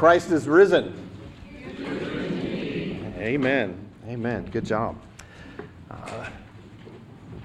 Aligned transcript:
Christ 0.00 0.30
is 0.30 0.48
risen. 0.48 0.94
Amen. 3.18 3.76
Amen. 4.08 4.46
Good 4.46 4.64
job. 4.64 4.96
Uh, 5.90 6.26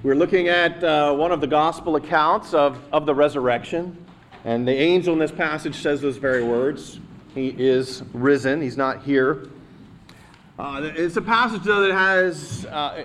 we're 0.04 0.16
looking 0.16 0.47
at 0.47 0.81
uh, 0.81 1.13
one 1.15 1.33
of 1.33 1.41
the 1.41 1.47
gospel 1.47 1.97
accounts 1.97 2.54
of, 2.54 2.79
of 2.94 3.05
the 3.05 3.13
resurrection. 3.13 3.97
And 4.46 4.65
the 4.65 4.71
angel 4.71 5.12
in 5.12 5.20
this 5.20 5.33
passage 5.33 5.76
says 5.76 5.99
those 5.99 6.15
very 6.15 6.46
words. 6.46 7.02
He 7.33 7.49
is 7.49 8.04
risen, 8.13 8.62
he's 8.62 8.78
not 8.78 9.03
here. 9.03 9.49
Uh, 10.58 10.92
it's 10.96 11.17
a 11.17 11.22
passage, 11.22 11.63
though, 11.63 11.85
that 11.85 11.94
has 11.94 12.65
uh, 12.67 13.03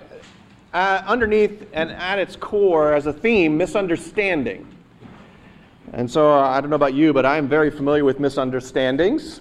uh, 0.73 1.03
underneath 1.09 1.67
and 1.73 1.91
at 1.91 2.21
its 2.21 2.37
core 2.37 2.95
as 2.95 3.07
a 3.07 3.13
theme 3.13 3.57
misunderstanding. 3.57 4.65
And 5.93 6.09
so 6.09 6.33
uh, 6.33 6.41
I 6.41 6.61
don't 6.61 6.71
know 6.71 6.77
about 6.77 6.95
you, 6.95 7.13
but 7.13 7.27
I 7.27 7.37
am 7.37 7.49
very 7.49 7.71
familiar 7.71 8.05
with 8.05 8.21
misunderstandings. 8.21 9.41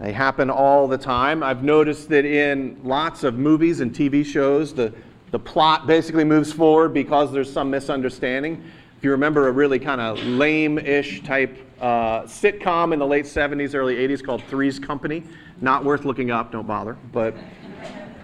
They 0.00 0.12
happen 0.12 0.48
all 0.48 0.88
the 0.88 0.96
time. 0.96 1.42
I've 1.42 1.62
noticed 1.62 2.08
that 2.08 2.24
in 2.24 2.80
lots 2.82 3.24
of 3.24 3.34
movies 3.34 3.80
and 3.80 3.94
TV 3.94 4.24
shows, 4.24 4.72
the, 4.72 4.92
the 5.32 5.38
plot 5.38 5.86
basically 5.86 6.24
moves 6.24 6.52
forward 6.52 6.94
because 6.94 7.30
there's 7.30 7.52
some 7.52 7.70
misunderstanding. 7.70 8.64
If 8.96 9.04
you 9.04 9.10
remember 9.10 9.48
a 9.48 9.52
really 9.52 9.78
kind 9.78 10.00
of 10.00 10.18
lame 10.24 10.78
ish 10.78 11.22
type 11.22 11.58
uh, 11.80 12.22
sitcom 12.22 12.94
in 12.94 12.98
the 12.98 13.06
late 13.06 13.26
70s, 13.26 13.74
early 13.74 13.96
80s 13.96 14.24
called 14.24 14.42
Three's 14.44 14.78
Company, 14.78 15.24
not 15.60 15.84
worth 15.84 16.06
looking 16.06 16.30
up, 16.30 16.52
don't 16.52 16.66
bother. 16.66 16.96
But 17.12 17.34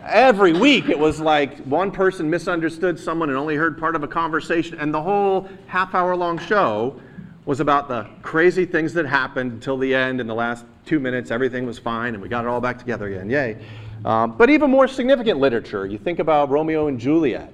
every 0.06 0.54
week 0.54 0.88
it 0.88 0.98
was 0.98 1.20
like 1.20 1.58
one 1.64 1.90
person 1.90 2.30
misunderstood 2.30 2.98
someone 2.98 3.28
and 3.28 3.36
only 3.36 3.56
heard 3.56 3.78
part 3.78 3.94
of 3.94 4.02
a 4.02 4.08
conversation, 4.08 4.78
and 4.78 4.92
the 4.92 5.02
whole 5.02 5.48
half 5.66 5.94
hour 5.94 6.16
long 6.16 6.38
show 6.38 6.98
was 7.44 7.60
about 7.60 7.88
the 7.88 8.06
crazy 8.22 8.64
things 8.64 8.92
that 8.94 9.06
happened 9.06 9.52
until 9.52 9.76
the 9.76 9.94
end. 9.94 10.20
In 10.20 10.26
the 10.26 10.34
last 10.34 10.64
two 10.86 11.00
minutes, 11.00 11.30
everything 11.30 11.66
was 11.66 11.78
fine, 11.78 12.14
and 12.14 12.22
we 12.22 12.28
got 12.28 12.44
it 12.44 12.48
all 12.48 12.60
back 12.60 12.78
together 12.78 13.06
again. 13.06 13.28
Yay. 13.28 13.58
Um, 14.04 14.36
but 14.36 14.50
even 14.50 14.70
more 14.70 14.88
significant 14.88 15.38
literature, 15.38 15.86
you 15.86 15.98
think 15.98 16.18
about 16.18 16.50
Romeo 16.50 16.88
and 16.88 16.98
Juliet, 16.98 17.52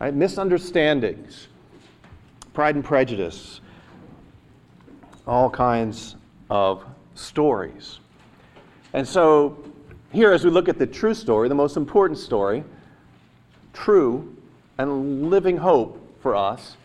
right? 0.00 0.14
Misunderstandings, 0.14 1.48
Pride 2.54 2.76
and 2.76 2.84
Prejudice, 2.84 3.60
all 5.26 5.50
kinds 5.50 6.16
of 6.50 6.84
stories. 7.14 7.98
And 8.92 9.06
so, 9.06 9.64
here, 10.12 10.32
as 10.32 10.44
we 10.44 10.50
look 10.50 10.68
at 10.68 10.78
the 10.78 10.86
true 10.86 11.14
story, 11.14 11.48
the 11.48 11.54
most 11.54 11.76
important 11.76 12.18
story, 12.18 12.62
true 13.72 14.36
and 14.78 15.30
living 15.30 15.56
hope 15.56 15.98
for 16.20 16.36
us, 16.36 16.76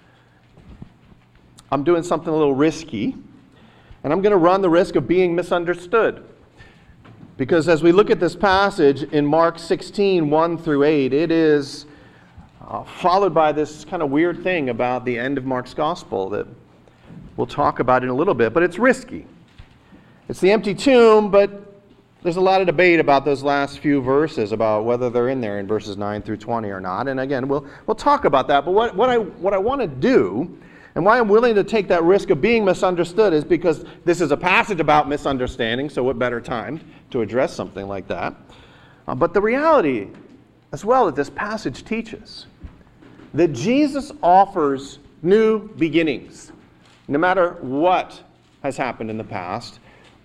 I'm 1.72 1.84
doing 1.84 2.04
something 2.04 2.30
a 2.30 2.36
little 2.36 2.56
risky, 2.56 3.16
and 4.04 4.14
I'm 4.14 4.22
going 4.22 4.32
to 4.32 4.38
run 4.38 4.62
the 4.62 4.70
risk 4.70 4.96
of 4.96 5.08
being 5.08 5.36
misunderstood. 5.36 6.24
Because 7.36 7.68
as 7.68 7.84
we 7.84 7.92
look 7.92 8.10
at 8.10 8.20
this 8.20 8.36
passage 8.36 9.04
in 9.04 9.26
Mark 9.26 9.60
16, 9.60 10.30
1 10.30 10.58
through 10.58 10.84
8, 10.84 11.14
it 11.14 11.32
is 11.32 11.86
uh, 12.66 12.84
followed 12.84 13.34
by 13.34 13.52
this 13.52 13.86
kind 13.86 14.02
of 14.02 14.10
weird 14.10 14.44
thing 14.44 14.70
about 14.70 15.06
the 15.06 15.20
end 15.20 15.38
of 15.38 15.46
Mark's 15.46 15.74
gospel 15.74 16.30
that 16.30 16.48
we'll 17.36 17.48
talk 17.48 17.80
about 17.80 18.02
in 18.04 18.10
a 18.10 18.14
little 18.14 18.34
bit, 18.34 18.54
but 18.54 18.64
it's 18.64 18.80
risky. 18.80 19.28
It's 20.30 20.40
the 20.40 20.52
empty 20.52 20.74
tomb, 20.74 21.30
but 21.30 21.74
there's 22.24 22.38
a 22.38 22.42
lot 22.42 22.62
of 22.62 22.68
debate 22.68 23.00
about 23.00 23.26
those 23.26 23.44
last 23.44 23.80
few 23.80 24.02
verses 24.02 24.52
about 24.52 24.86
whether 24.86 25.10
they're 25.10 25.30
in 25.30 25.40
there 25.40 25.60
in 25.60 25.68
verses 25.68 25.98
9 25.98 26.22
through 26.22 26.38
20 26.38 26.70
or 26.70 26.80
not. 26.80 27.08
And 27.08 27.20
again, 27.20 27.48
we'll, 27.48 27.66
we'll 27.86 27.96
talk 27.96 28.26
about 28.26 28.48
that. 28.48 28.66
But 28.66 28.72
what, 28.72 28.96
what 28.96 29.10
I, 29.10 29.18
what 29.18 29.54
I 29.54 29.58
want 29.58 29.82
to 29.82 29.88
do 29.88 30.58
and 30.98 31.06
why 31.06 31.20
I'm 31.20 31.30
willing 31.30 31.54
to 31.54 31.64
take 31.64 31.90
that 31.90 32.02
risk 32.02 32.32
of 32.32 32.42
being 32.42 32.66
misunderstood 32.66 33.32
is 33.32 33.44
because 33.44 33.86
this 34.04 34.20
is 34.20 34.32
a 34.32 34.36
passage 34.36 34.80
about 34.80 35.08
misunderstanding, 35.08 35.92
so 35.92 36.02
what 36.04 36.18
better 36.18 36.42
time 36.42 36.82
to 37.12 37.22
address 37.22 37.54
something 37.54 37.88
like 37.88 38.08
that? 38.08 38.34
Uh, 39.08 39.14
but 39.14 39.32
the 39.32 39.40
reality 39.40 40.08
as 40.72 40.84
well 40.84 41.06
that 41.06 41.16
this 41.16 41.30
passage 41.30 41.86
teaches 41.86 42.48
that 43.36 43.54
Jesus 43.54 44.12
offers 44.24 44.98
new 45.22 45.68
beginnings. 45.76 46.52
No 47.08 47.20
matter 47.20 47.60
what 47.62 48.20
has 48.64 48.76
happened 48.76 49.12
in 49.12 49.20
the 49.20 49.24
past, 49.24 49.80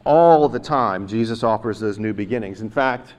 all 0.06 0.49
the 0.49 0.59
time 0.59 1.06
Jesus 1.06 1.43
offers 1.43 1.81
those 1.81 1.99
new 1.99 2.15
beginnings. 2.15 2.62
In 2.62 2.71
fact, 2.71 3.12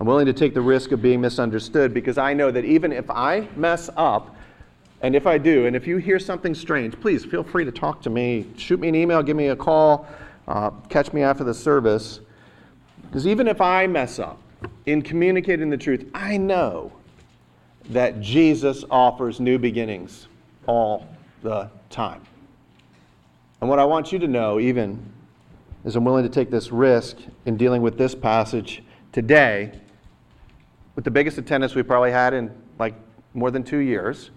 I'm 0.00 0.06
willing 0.06 0.24
to 0.24 0.32
take 0.32 0.54
the 0.54 0.62
risk 0.62 0.92
of 0.92 1.02
being 1.02 1.20
misunderstood 1.20 1.92
because 1.92 2.16
I 2.16 2.32
know 2.32 2.50
that 2.50 2.64
even 2.64 2.92
if 2.92 3.10
I 3.10 3.46
mess 3.56 3.90
up, 3.94 4.36
and 5.02 5.14
if 5.14 5.26
I 5.26 5.38
do, 5.38 5.66
and 5.66 5.76
if 5.76 5.86
you 5.86 5.98
hear 5.98 6.18
something 6.18 6.54
strange, 6.54 6.98
please 7.00 7.24
feel 7.24 7.44
free 7.44 7.64
to 7.64 7.70
talk 7.70 8.02
to 8.02 8.10
me. 8.10 8.46
Shoot 8.56 8.80
me 8.80 8.88
an 8.88 8.94
email, 8.94 9.22
give 9.22 9.36
me 9.36 9.48
a 9.48 9.56
call, 9.56 10.06
uh, 10.48 10.70
catch 10.88 11.12
me 11.12 11.22
after 11.22 11.44
the 11.44 11.54
service. 11.54 12.20
Because 13.02 13.26
even 13.26 13.46
if 13.46 13.60
I 13.60 13.86
mess 13.86 14.18
up 14.18 14.40
in 14.86 15.02
communicating 15.02 15.70
the 15.70 15.76
truth, 15.76 16.10
I 16.14 16.36
know 16.36 16.92
that 17.90 18.20
Jesus 18.20 18.84
offers 18.90 19.40
new 19.40 19.58
beginnings 19.58 20.26
all 20.66 21.06
the 21.42 21.70
time. 21.90 22.20
And 23.60 23.70
what 23.70 23.78
I 23.78 23.84
want 23.84 24.12
you 24.12 24.18
to 24.18 24.28
know, 24.28 24.58
even, 24.58 25.00
is 25.84 25.96
I'm 25.96 26.04
willing 26.04 26.24
to 26.24 26.28
take 26.28 26.50
this 26.50 26.72
risk 26.72 27.16
in 27.46 27.56
dealing 27.56 27.82
with 27.82 27.96
this 27.96 28.14
passage 28.14 28.82
today 29.12 29.72
with 30.96 31.04
the 31.04 31.10
biggest 31.10 31.38
attendance 31.38 31.74
we 31.74 31.82
probably 31.82 32.10
had 32.10 32.34
in 32.34 32.50
like 32.78 32.94
more 33.32 33.50
than 33.50 33.62
two 33.62 33.78
years 33.78 34.30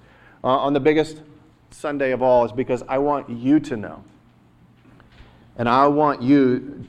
uh, 0.43 0.47
on 0.47 0.73
the 0.73 0.79
biggest 0.79 1.21
Sunday 1.71 2.11
of 2.11 2.21
all 2.21 2.45
is 2.45 2.51
because 2.51 2.83
I 2.87 2.97
want 2.97 3.29
you 3.29 3.59
to 3.59 3.77
know. 3.77 4.03
And 5.57 5.67
I 5.69 5.87
want 5.87 6.21
you 6.21 6.87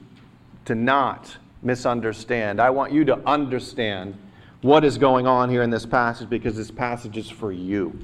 to 0.65 0.75
not 0.75 1.37
misunderstand. 1.61 2.59
I 2.59 2.69
want 2.69 2.91
you 2.91 3.05
to 3.05 3.17
understand 3.27 4.17
what 4.61 4.83
is 4.83 4.97
going 4.97 5.27
on 5.27 5.49
here 5.49 5.61
in 5.61 5.69
this 5.69 5.85
passage 5.85 6.29
because 6.29 6.55
this 6.55 6.71
passage 6.71 7.17
is 7.17 7.29
for 7.29 7.51
you. 7.51 7.97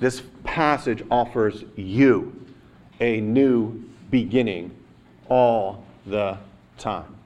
This 0.00 0.22
passage 0.44 1.02
offers 1.10 1.64
you 1.76 2.46
a 3.00 3.20
new 3.20 3.84
beginning 4.10 4.74
all 5.28 5.84
the 6.06 6.38
time. 6.78 7.17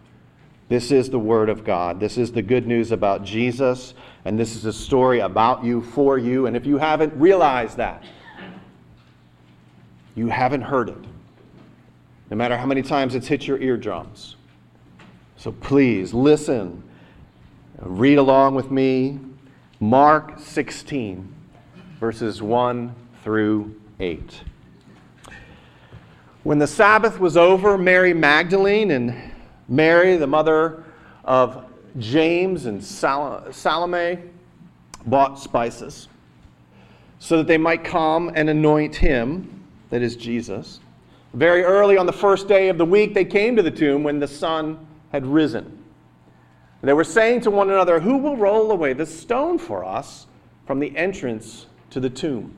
This 0.73 0.91
is 0.91 1.11
the 1.11 1.19
Word 1.19 1.51
of 1.51 1.65
God. 1.65 2.01
This 2.01 2.17
is 2.17 2.33
the 2.33 2.41
good 2.41 2.67
news 2.67 2.93
about 2.93 3.25
Jesus 3.25 3.93
and 4.25 4.39
this 4.39 4.57
is 4.57 4.65
a 4.65 4.73
story 4.73 5.21
about 5.21 5.63
you, 5.63 5.83
for 5.83 6.17
you. 6.17 6.47
And 6.47 6.57
if 6.57 6.65
you 6.65 6.79
haven't 6.79 7.13
realized 7.13 7.77
that, 7.77 8.03
you 10.15 10.29
haven't 10.29 10.63
heard 10.63 10.89
it, 10.89 11.05
no 12.31 12.39
matter 12.39 12.57
how 12.57 12.65
many 12.65 12.81
times 12.81 13.15
it's 13.15 13.27
hit 13.27 13.47
your 13.47 13.61
eardrums. 13.61 14.37
So 15.37 15.53
please 15.53 16.15
listen, 16.15 16.83
read 17.79 18.17
along 18.17 18.55
with 18.55 18.71
me. 18.71 19.21
Mark 19.79 20.39
16, 20.39 21.35
verses 22.01 22.41
1 22.41 22.95
through 23.23 23.79
8. 24.01 24.41
When 26.45 26.59
the 26.59 26.67
Sabbath 26.67 27.21
was 27.21 27.37
over, 27.37 27.77
Mary 27.77 28.15
Magdalene 28.15 28.93
and 28.93 29.32
Mary, 29.73 30.19
the 30.19 30.27
mother 30.27 30.85
of 31.25 31.65
James 31.99 32.67
and 32.67 32.85
Salome 32.85 34.19
bought 35.07 35.39
spices 35.39 36.09
so 37.19 37.39
that 37.39 37.47
they 37.47 37.57
might 37.57 37.83
come 37.83 38.31
and 38.35 38.51
anoint 38.51 38.95
him, 38.95 39.65
that 39.89 40.03
is 40.03 40.15
Jesus. 40.15 40.79
Very 41.33 41.63
early 41.63 41.97
on 41.97 42.05
the 42.05 42.13
first 42.13 42.49
day 42.49 42.69
of 42.69 42.77
the 42.77 42.85
week, 42.85 43.15
they 43.15 43.25
came 43.25 43.57
to 43.57 43.63
the 43.63 43.71
tomb 43.71 44.03
when 44.03 44.19
the 44.19 44.29
sun 44.29 44.87
had 45.11 45.25
risen. 45.25 45.83
They 46.83 46.93
were 46.93 47.03
saying 47.03 47.41
to 47.43 47.51
one 47.51 47.71
another, 47.71 47.99
Who 47.99 48.19
will 48.19 48.37
roll 48.37 48.73
away 48.73 48.93
the 48.93 49.07
stone 49.07 49.57
for 49.57 49.87
us 49.87 50.27
from 50.67 50.81
the 50.81 50.95
entrance 50.99 51.65
to 51.91 52.01
the 52.01 52.11
tomb? 52.11 52.55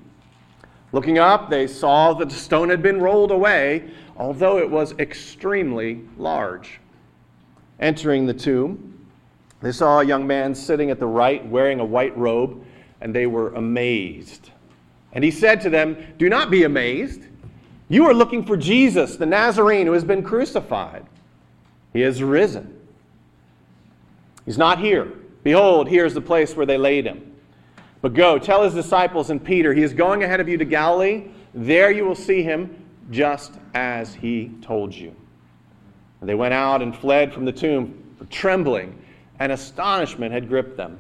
Looking 0.91 1.19
up, 1.19 1.49
they 1.49 1.69
saw 1.69 2.13
that 2.15 2.29
the 2.29 2.35
stone 2.35 2.71
had 2.71 2.83
been 2.83 3.01
rolled 3.01 3.31
away, 3.31 3.89
although 4.17 4.59
it 4.59 4.69
was 4.69 4.99
extremely 4.99 6.01
large. 6.19 6.81
Entering 7.85 8.25
the 8.25 8.33
tomb, 8.33 9.07
they 9.61 9.71
saw 9.71 10.01
a 10.01 10.07
young 10.07 10.27
man 10.27 10.55
sitting 10.55 10.89
at 10.89 10.99
the 10.99 11.07
right 11.07 11.47
wearing 11.47 11.81
a 11.81 11.85
white 11.85 12.17
robe, 12.17 12.65
and 13.03 13.15
they 13.15 13.27
were 13.27 13.53
amazed. 13.53 14.49
And 15.13 15.23
he 15.23 15.31
said 15.31 15.61
to 15.61 15.69
them, 15.69 15.95
Do 16.17 16.31
not 16.31 16.51
be 16.51 16.63
amazed. 16.63 17.25
You 17.91 18.07
are 18.07 18.15
looking 18.15 18.43
for 18.43 18.57
Jesus, 18.57 19.17
the 19.17 19.27
Nazarene, 19.27 19.87
who 19.87 19.93
has 19.93 20.03
been 20.03 20.23
crucified. 20.23 21.05
He 21.93 22.01
has 22.01 22.23
risen. 22.23 22.75
He's 24.47 24.57
not 24.57 24.79
here. 24.79 25.13
Behold, 25.43 25.87
here 25.87 26.07
is 26.07 26.15
the 26.15 26.23
place 26.23 26.57
where 26.57 26.65
they 26.65 26.79
laid 26.79 27.05
him. 27.05 27.35
But 28.01 28.15
go, 28.15 28.39
tell 28.39 28.63
his 28.63 28.73
disciples 28.73 29.29
and 29.29 29.45
Peter, 29.45 29.75
he 29.75 29.83
is 29.83 29.93
going 29.93 30.23
ahead 30.23 30.41
of 30.41 30.49
you 30.49 30.57
to 30.57 30.65
Galilee. 30.65 31.27
There 31.53 31.91
you 31.91 32.07
will 32.07 32.15
see 32.15 32.43
him 32.43 32.83
just 33.11 33.53
as 33.75 34.15
he 34.15 34.53
told 34.63 34.95
you. 34.95 35.15
And 36.25 36.29
they 36.31 36.35
went 36.35 36.55
out 36.55 36.81
and 36.81 36.97
fled 36.97 37.35
from 37.35 37.45
the 37.45 37.53
tomb, 37.53 38.03
trembling 38.31 38.99
and 39.41 39.53
astonishment 39.53 40.33
had 40.33 40.49
gripped 40.49 40.75
them. 40.75 40.99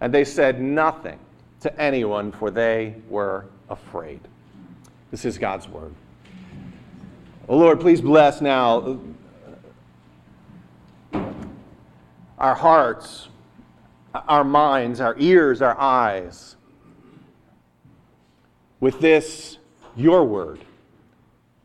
And 0.00 0.14
they 0.14 0.24
said 0.24 0.60
nothing 0.60 1.18
to 1.62 1.80
anyone, 1.80 2.30
for 2.30 2.48
they 2.48 2.94
were 3.08 3.46
afraid. 3.68 4.20
This 5.10 5.24
is 5.24 5.36
God's 5.36 5.66
word. 5.66 5.92
Oh 7.48 7.58
Lord, 7.58 7.80
please 7.80 8.00
bless 8.00 8.40
now 8.40 9.00
uh, 11.12 11.24
our 12.38 12.54
hearts, 12.54 13.30
our 14.14 14.44
minds, 14.44 15.00
our 15.00 15.16
ears, 15.18 15.60
our 15.60 15.76
eyes 15.76 16.54
with 18.78 19.00
this, 19.00 19.58
your 19.96 20.22
word. 20.24 20.60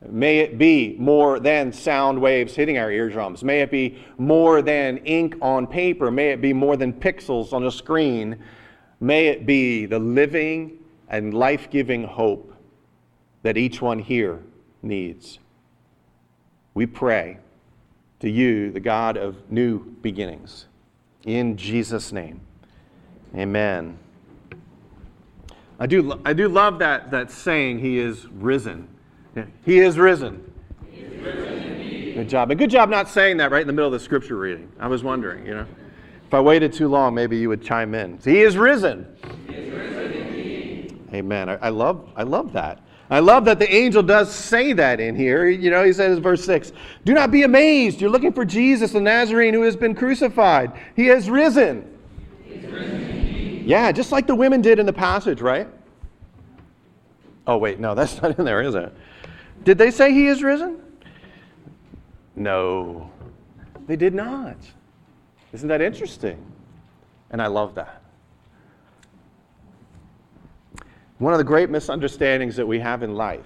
May 0.05 0.39
it 0.39 0.57
be 0.57 0.95
more 0.99 1.39
than 1.39 1.73
sound 1.73 2.21
waves 2.21 2.55
hitting 2.55 2.77
our 2.77 2.91
eardrums. 2.91 3.43
May 3.43 3.61
it 3.61 3.71
be 3.71 3.97
more 4.17 4.61
than 4.61 4.97
ink 4.97 5.35
on 5.41 5.65
paper. 5.65 6.11
May 6.11 6.29
it 6.29 6.41
be 6.41 6.53
more 6.53 6.77
than 6.77 6.93
pixels 6.93 7.51
on 7.51 7.65
a 7.65 7.71
screen. 7.71 8.37
May 8.99 9.27
it 9.27 9.45
be 9.45 9.85
the 9.85 9.99
living 9.99 10.77
and 11.09 11.33
life 11.33 11.69
giving 11.71 12.03
hope 12.03 12.53
that 13.41 13.57
each 13.57 13.81
one 13.81 13.99
here 13.99 14.43
needs. 14.83 15.39
We 16.73 16.85
pray 16.85 17.39
to 18.19 18.29
you, 18.29 18.71
the 18.71 18.79
God 18.79 19.17
of 19.17 19.49
new 19.51 19.79
beginnings. 20.01 20.67
In 21.25 21.57
Jesus' 21.57 22.11
name, 22.11 22.41
amen. 23.35 23.97
I 25.79 25.87
do, 25.87 26.19
I 26.25 26.33
do 26.33 26.47
love 26.47 26.79
that, 26.79 27.11
that 27.11 27.31
saying, 27.31 27.79
He 27.79 27.97
is 27.97 28.27
risen. 28.27 28.87
He 29.65 29.79
is 29.79 29.97
risen. 29.97 30.53
He 30.91 31.01
is 31.01 31.23
risen 31.23 31.57
good 32.17 32.29
job. 32.29 32.49
And 32.49 32.57
good 32.57 32.71
job 32.71 32.89
not 32.89 33.07
saying 33.07 33.37
that 33.37 33.51
right 33.51 33.61
in 33.61 33.67
the 33.67 33.73
middle 33.73 33.87
of 33.87 33.93
the 33.93 34.03
scripture 34.03 34.37
reading. 34.37 34.71
I 34.79 34.87
was 34.87 35.03
wondering, 35.03 35.45
you 35.45 35.53
know. 35.53 35.67
If 36.25 36.33
I 36.33 36.41
waited 36.41 36.73
too 36.73 36.87
long, 36.87 37.13
maybe 37.13 37.37
you 37.37 37.47
would 37.47 37.61
chime 37.61 37.93
in. 37.93 38.19
He 38.23 38.41
is 38.41 38.57
risen. 38.57 39.05
He 39.47 39.53
is 39.53 39.73
risen 39.73 41.09
Amen. 41.13 41.47
I, 41.47 41.53
I, 41.55 41.69
love, 41.69 42.09
I 42.15 42.23
love 42.23 42.51
that. 42.53 42.81
I 43.09 43.19
love 43.19 43.45
that 43.45 43.59
the 43.59 43.73
angel 43.73 44.03
does 44.03 44.33
say 44.33 44.73
that 44.73 44.99
in 44.99 45.15
here. 45.15 45.47
You 45.47 45.69
know, 45.69 45.83
he 45.85 45.93
says, 45.93 46.17
in 46.17 46.23
verse 46.23 46.43
6 46.43 46.73
Do 47.05 47.13
not 47.13 47.31
be 47.31 47.43
amazed. 47.43 48.01
You're 48.01 48.09
looking 48.09 48.33
for 48.33 48.43
Jesus, 48.43 48.91
the 48.91 48.99
Nazarene 48.99 49.53
who 49.53 49.61
has 49.61 49.75
been 49.75 49.93
crucified. 49.95 50.73
He 50.95 51.05
has 51.05 51.29
risen. 51.29 51.87
risen 52.49 53.63
yeah, 53.65 53.91
just 53.91 54.11
like 54.11 54.25
the 54.25 54.35
women 54.35 54.61
did 54.61 54.79
in 54.79 54.87
the 54.87 54.93
passage, 54.93 55.39
right? 55.39 55.67
Oh, 57.45 57.57
wait, 57.57 57.79
no, 57.79 57.93
that's 57.93 58.21
not 58.21 58.37
in 58.39 58.43
there, 58.43 58.61
is 58.61 58.73
it? 58.73 58.91
Did 59.67 59.77
they 59.77 59.91
say 59.91 60.13
he 60.13 60.27
is 60.27 60.43
risen? 60.43 60.79
No, 62.37 63.11
they 63.85 63.97
did 63.97 64.13
not. 64.13 64.55
Isn't 65.51 65.67
that 65.67 65.81
interesting? 65.81 66.41
And 67.31 67.41
I 67.41 67.47
love 67.47 67.75
that. 67.75 68.01
One 71.17 71.33
of 71.33 71.37
the 71.37 71.43
great 71.43 71.69
misunderstandings 71.69 72.55
that 72.55 72.65
we 72.65 72.79
have 72.79 73.03
in 73.03 73.15
life 73.15 73.45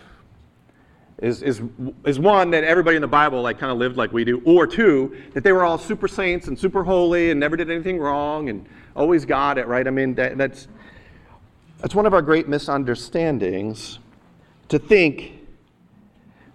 is, 1.24 1.42
is, 1.42 1.60
is 2.06 2.20
one 2.20 2.52
that 2.52 2.64
everybody 2.66 2.98
in 2.98 3.02
the 3.02 3.08
Bible 3.08 3.42
like 3.42 3.58
kind 3.58 3.72
of 3.72 3.80
lived 3.80 3.98
like 3.98 4.14
we 4.14 4.24
do, 4.24 4.44
or 4.46 4.68
two, 4.68 5.18
that 5.34 5.44
they 5.44 5.52
were 5.52 5.64
all 5.64 5.80
super 5.80 6.08
saints 6.08 6.48
and 6.48 6.60
super 6.60 6.84
holy 6.84 7.32
and 7.32 7.40
never 7.40 7.58
did 7.58 7.72
anything 7.72 7.98
wrong 7.98 8.50
and 8.50 8.68
always 8.96 9.26
got 9.26 9.58
it, 9.58 9.66
right? 9.66 9.88
I 9.88 9.90
mean, 9.90 10.14
that, 10.14 10.38
that's, 10.38 10.68
that's 11.80 11.96
one 11.96 12.06
of 12.06 12.14
our 12.14 12.22
great 12.22 12.48
misunderstandings 12.48 13.98
to 14.70 14.78
think 14.78 15.41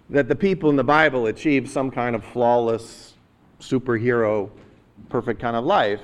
that 0.09 0.27
the 0.27 0.35
people 0.35 0.69
in 0.69 0.75
the 0.75 0.83
Bible 0.83 1.27
achieved 1.27 1.69
some 1.69 1.91
kind 1.91 2.15
of 2.15 2.23
flawless, 2.23 3.13
superhero, 3.59 4.49
perfect 5.09 5.41
kind 5.41 5.55
of 5.55 5.65
life. 5.65 6.01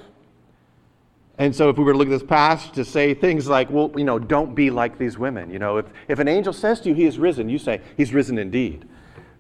And 1.38 1.56
so, 1.56 1.70
if 1.70 1.78
we 1.78 1.84
were 1.84 1.94
to 1.94 1.98
look 1.98 2.08
at 2.08 2.12
this 2.12 2.24
passage 2.24 2.74
to 2.74 2.86
say 2.86 3.14
things 3.14 3.48
like, 3.48 3.70
well, 3.72 3.92
you 3.98 4.04
know, 4.04 4.20
don't 4.20 4.54
be 4.54 4.70
like 4.70 5.00
these 5.00 5.18
women. 5.18 5.50
You 5.50 5.58
know, 5.58 5.78
if, 5.78 5.86
if 6.08 6.20
an 6.20 6.28
angel 6.28 6.54
says 6.54 6.80
to 6.82 6.90
you, 6.90 6.96
he 6.96 7.06
is 7.06 7.18
risen, 7.18 7.50
you 7.50 7.58
say, 7.58 7.82
he's 7.98 8.14
risen 8.14 8.38
indeed. 8.38 8.88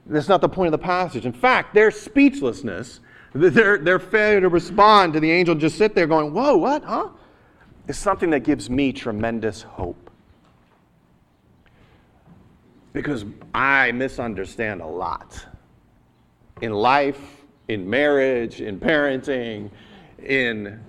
That's 0.07 0.27
not 0.27 0.41
the 0.41 0.49
point 0.49 0.73
of 0.73 0.79
the 0.79 0.85
passage. 0.85 1.25
In 1.25 1.33
fact, 1.33 1.73
their 1.73 1.91
speechlessness, 1.91 2.99
their, 3.33 3.77
their 3.77 3.99
failure 3.99 4.41
to 4.41 4.49
respond 4.49 5.13
to 5.13 5.19
the 5.19 5.31
angel, 5.31 5.53
just 5.53 5.77
sit 5.77 5.93
there 5.93 6.07
going, 6.07 6.33
whoa, 6.33 6.57
what, 6.57 6.83
huh? 6.83 7.09
Is 7.87 7.97
something 7.97 8.31
that 8.31 8.41
gives 8.41 8.69
me 8.69 8.91
tremendous 8.91 9.61
hope. 9.61 10.02
Because 12.93 13.25
I 13.53 13.91
misunderstand 13.91 14.81
a 14.81 14.87
lot 14.87 15.45
in 16.61 16.71
life, 16.71 17.19
in 17.67 17.89
marriage, 17.89 18.61
in 18.61 18.79
parenting, 18.79 19.71
in 20.23 20.79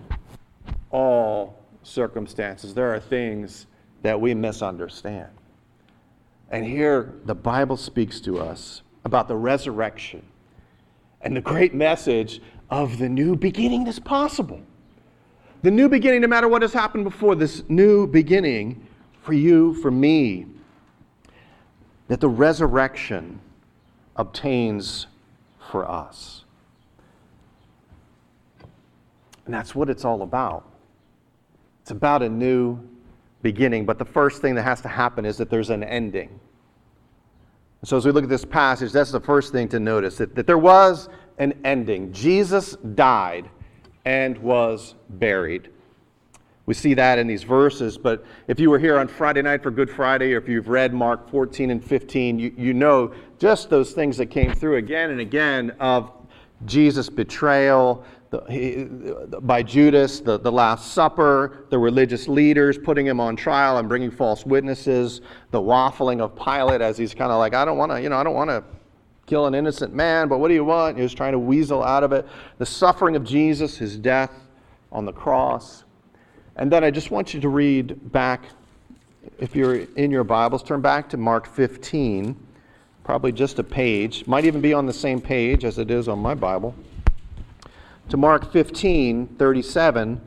all 0.91 1.59
circumstances. 1.83 2.75
There 2.75 2.95
are 2.95 3.01
things 3.01 3.67
that 4.03 4.21
we 4.21 4.35
misunderstand. 4.35 5.31
And 6.51 6.65
here 6.65 7.15
the 7.25 7.35
Bible 7.35 7.77
speaks 7.77 8.21
to 8.21 8.39
us 8.39 8.83
about 9.05 9.27
the 9.27 9.37
resurrection 9.37 10.23
and 11.23 11.35
the 11.35 11.41
great 11.41 11.75
message 11.75 12.41
of 12.71 12.99
the 12.99 13.09
new 13.09 13.35
beginning 13.35 13.85
that's 13.85 13.99
possible. 13.99 14.61
The 15.63 15.71
new 15.71 15.89
beginning, 15.89 16.21
no 16.21 16.29
matter 16.29 16.49
what 16.49 16.61
has 16.61 16.75
happened 16.75 17.05
before, 17.05 17.35
this 17.35 17.65
new 17.69 18.07
beginning 18.07 18.87
for 19.23 19.33
you, 19.33 19.75
for 19.81 19.91
me, 19.91 20.47
that 22.09 22.21
the 22.21 22.29
resurrection 22.29 23.41
obtains 24.17 25.07
for 25.71 25.89
us. 25.89 26.45
And 29.45 29.53
that's 29.53 29.75
what 29.75 29.91
it's 29.91 30.05
all 30.05 30.23
about. 30.23 30.69
It's 31.83 31.91
about 31.91 32.23
a 32.23 32.29
new 32.29 32.79
beginning, 33.43 33.85
but 33.85 33.99
the 33.99 34.05
first 34.05 34.41
thing 34.41 34.55
that 34.55 34.63
has 34.63 34.81
to 34.83 34.89
happen 34.89 35.25
is 35.25 35.37
that 35.37 35.51
there's 35.51 35.71
an 35.71 35.85
ending. 35.85 36.41
So, 37.83 37.99
as 37.99 38.07
we 38.07 38.13
look 38.13 38.25
at 38.25 38.31
this 38.31 38.47
passage, 38.47 38.93
that's 38.93 39.11
the 39.11 39.21
first 39.21 39.53
thing 39.53 39.69
to 39.69 39.79
notice 39.79 40.17
that, 40.17 40.35
that 40.35 40.47
there 40.47 40.57
was 40.57 41.11
an 41.37 41.53
ending. 41.65 42.11
Jesus 42.13 42.77
died 42.95 43.51
and 44.07 44.39
was 44.39 44.95
buried. 45.11 45.69
We 46.67 46.73
see 46.75 46.95
that 46.95 47.19
in 47.19 47.27
these 47.27 47.43
verses, 47.43 47.99
but 47.99 48.25
if 48.49 48.59
you 48.59 48.71
were 48.71 48.79
here 48.79 48.99
on 48.99 49.07
Friday 49.07 49.43
night 49.43 49.63
for 49.63 49.71
Good 49.71 49.91
Friday, 49.91 50.33
or 50.33 50.39
if 50.39 50.49
you've 50.49 50.69
read 50.69 50.95
Mark 50.95 51.29
14 51.31 51.71
and 51.71 51.85
15, 51.85 52.39
you, 52.39 52.55
you 52.57 52.73
know 52.73 53.13
just 53.39 53.69
those 53.69 53.93
things 53.93 54.17
that 54.17 54.27
came 54.27 54.53
through 54.55 54.77
again 54.77 55.11
and 55.11 55.21
again 55.21 55.73
of 55.79 56.11
Jesus' 56.65 57.11
betrayal, 57.11 58.03
the, 58.31 59.39
by 59.43 59.63
Judas, 59.63 60.21
the, 60.21 60.39
the 60.39 60.51
Last 60.51 60.93
Supper, 60.93 61.67
the 61.71 61.79
religious 61.79 62.29
leaders 62.29 62.79
putting 62.79 63.07
him 63.07 63.21
on 63.21 63.37
trial 63.37 63.79
and 63.79 63.89
bringing 63.89 64.11
false 64.11 64.47
witnesses, 64.47 65.21
the 65.51 65.61
waffling 65.61 66.21
of 66.21 66.35
Pilate 66.35 66.81
as 66.81 66.97
he's 66.97 67.15
kind 67.15 67.31
of 67.31 67.39
like, 67.39 67.55
I 67.55 67.65
don't 67.65 67.79
want 67.79 67.93
to, 67.93 68.01
you 68.01 68.09
know, 68.09 68.17
I 68.17 68.25
don't 68.25 68.35
want 68.35 68.51
to 68.51 68.65
kill 69.27 69.47
an 69.47 69.55
innocent 69.55 69.95
man, 69.95 70.29
but 70.29 70.39
what 70.39 70.49
do 70.49 70.55
you 70.55 70.65
want? 70.65 70.97
He 70.97 71.03
was 71.03 71.15
trying 71.15 71.33
to 71.33 71.39
weasel 71.39 71.83
out 71.83 72.03
of 72.03 72.13
it. 72.13 72.27
The 72.59 72.67
suffering 72.67 73.17
of 73.17 73.25
Jesus, 73.25 73.77
his 73.77 73.97
death 73.97 74.33
on 74.93 75.05
the 75.05 75.13
cross. 75.13 75.84
And 76.57 76.71
then 76.71 76.85
I 76.85 76.91
just 76.91 77.11
want 77.11 77.35
you 77.35 77.41
to 77.41 77.49
read 77.49 78.13
back, 78.13 78.45
if 79.39 79.57
you're 79.57 79.75
in 79.97 80.11
your 80.11 80.23
Bibles, 80.23 80.63
turn 80.63 80.81
back 80.81 81.09
to 81.09 81.17
Mark 81.17 81.49
15, 81.49 82.37
probably 83.03 83.33
just 83.33 83.59
a 83.59 83.65
page, 83.65 84.27
might 84.27 84.45
even 84.45 84.61
be 84.61 84.73
on 84.73 84.87
the 84.87 84.93
same 84.93 85.21
page 85.21 85.65
as 85.65 85.79
it 85.79 85.91
is 85.91 86.07
on 86.09 86.21
my 86.21 86.35
Bible 86.35 86.75
to 88.09 88.17
Mark 88.17 88.53
15, 88.53 89.27
37, 89.27 90.21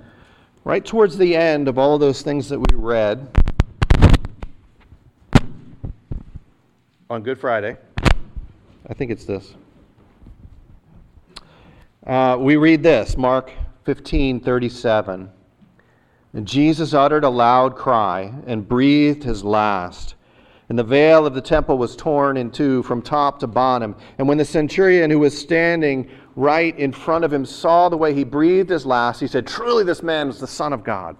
right 0.64 0.86
towards 0.86 1.18
the 1.18 1.36
end 1.36 1.68
of 1.68 1.78
all 1.78 1.98
those 1.98 2.22
things 2.22 2.50
that 2.50 2.60
we 2.60 2.76
read 2.76 3.28
on 7.10 7.22
Good 7.22 7.40
Friday. 7.40 7.78
I 8.90 8.94
think 8.94 9.12
it's 9.12 9.26
this. 9.26 9.54
Uh, 12.06 12.38
we 12.40 12.56
read 12.58 12.84
this, 12.84 13.16
Mark 13.16 13.52
15, 13.86 14.40
37. 14.40 15.32
And 16.34 16.48
Jesus 16.48 16.94
uttered 16.94 17.24
a 17.24 17.30
loud 17.30 17.76
cry 17.76 18.34
and 18.46 18.68
breathed 18.68 19.24
his 19.24 19.44
last. 19.44 20.16
And 20.70 20.78
the 20.78 20.84
veil 20.84 21.26
of 21.26 21.34
the 21.34 21.42
temple 21.42 21.78
was 21.78 21.96
torn 21.96 22.36
in 22.36 22.52
two 22.52 22.84
from 22.84 23.02
top 23.02 23.40
to 23.40 23.48
bottom. 23.48 23.96
And 24.18 24.28
when 24.28 24.38
the 24.38 24.46
centurion 24.46 25.10
who 25.10 25.20
was 25.20 25.38
standing 25.38 26.10
right 26.36 26.78
in 26.78 26.92
front 26.92 27.24
of 27.24 27.32
him 27.32 27.46
saw 27.46 27.88
the 27.88 27.98
way 27.98 28.14
he 28.14 28.26
breathed 28.26 28.70
his 28.70 28.86
last, 28.86 29.20
he 29.20 29.28
said, 29.28 29.48
Truly, 29.48 29.86
this 29.86 30.04
man 30.04 30.28
is 30.28 30.40
the 30.40 30.48
Son 30.48 30.74
of 30.74 30.84
God. 30.84 31.16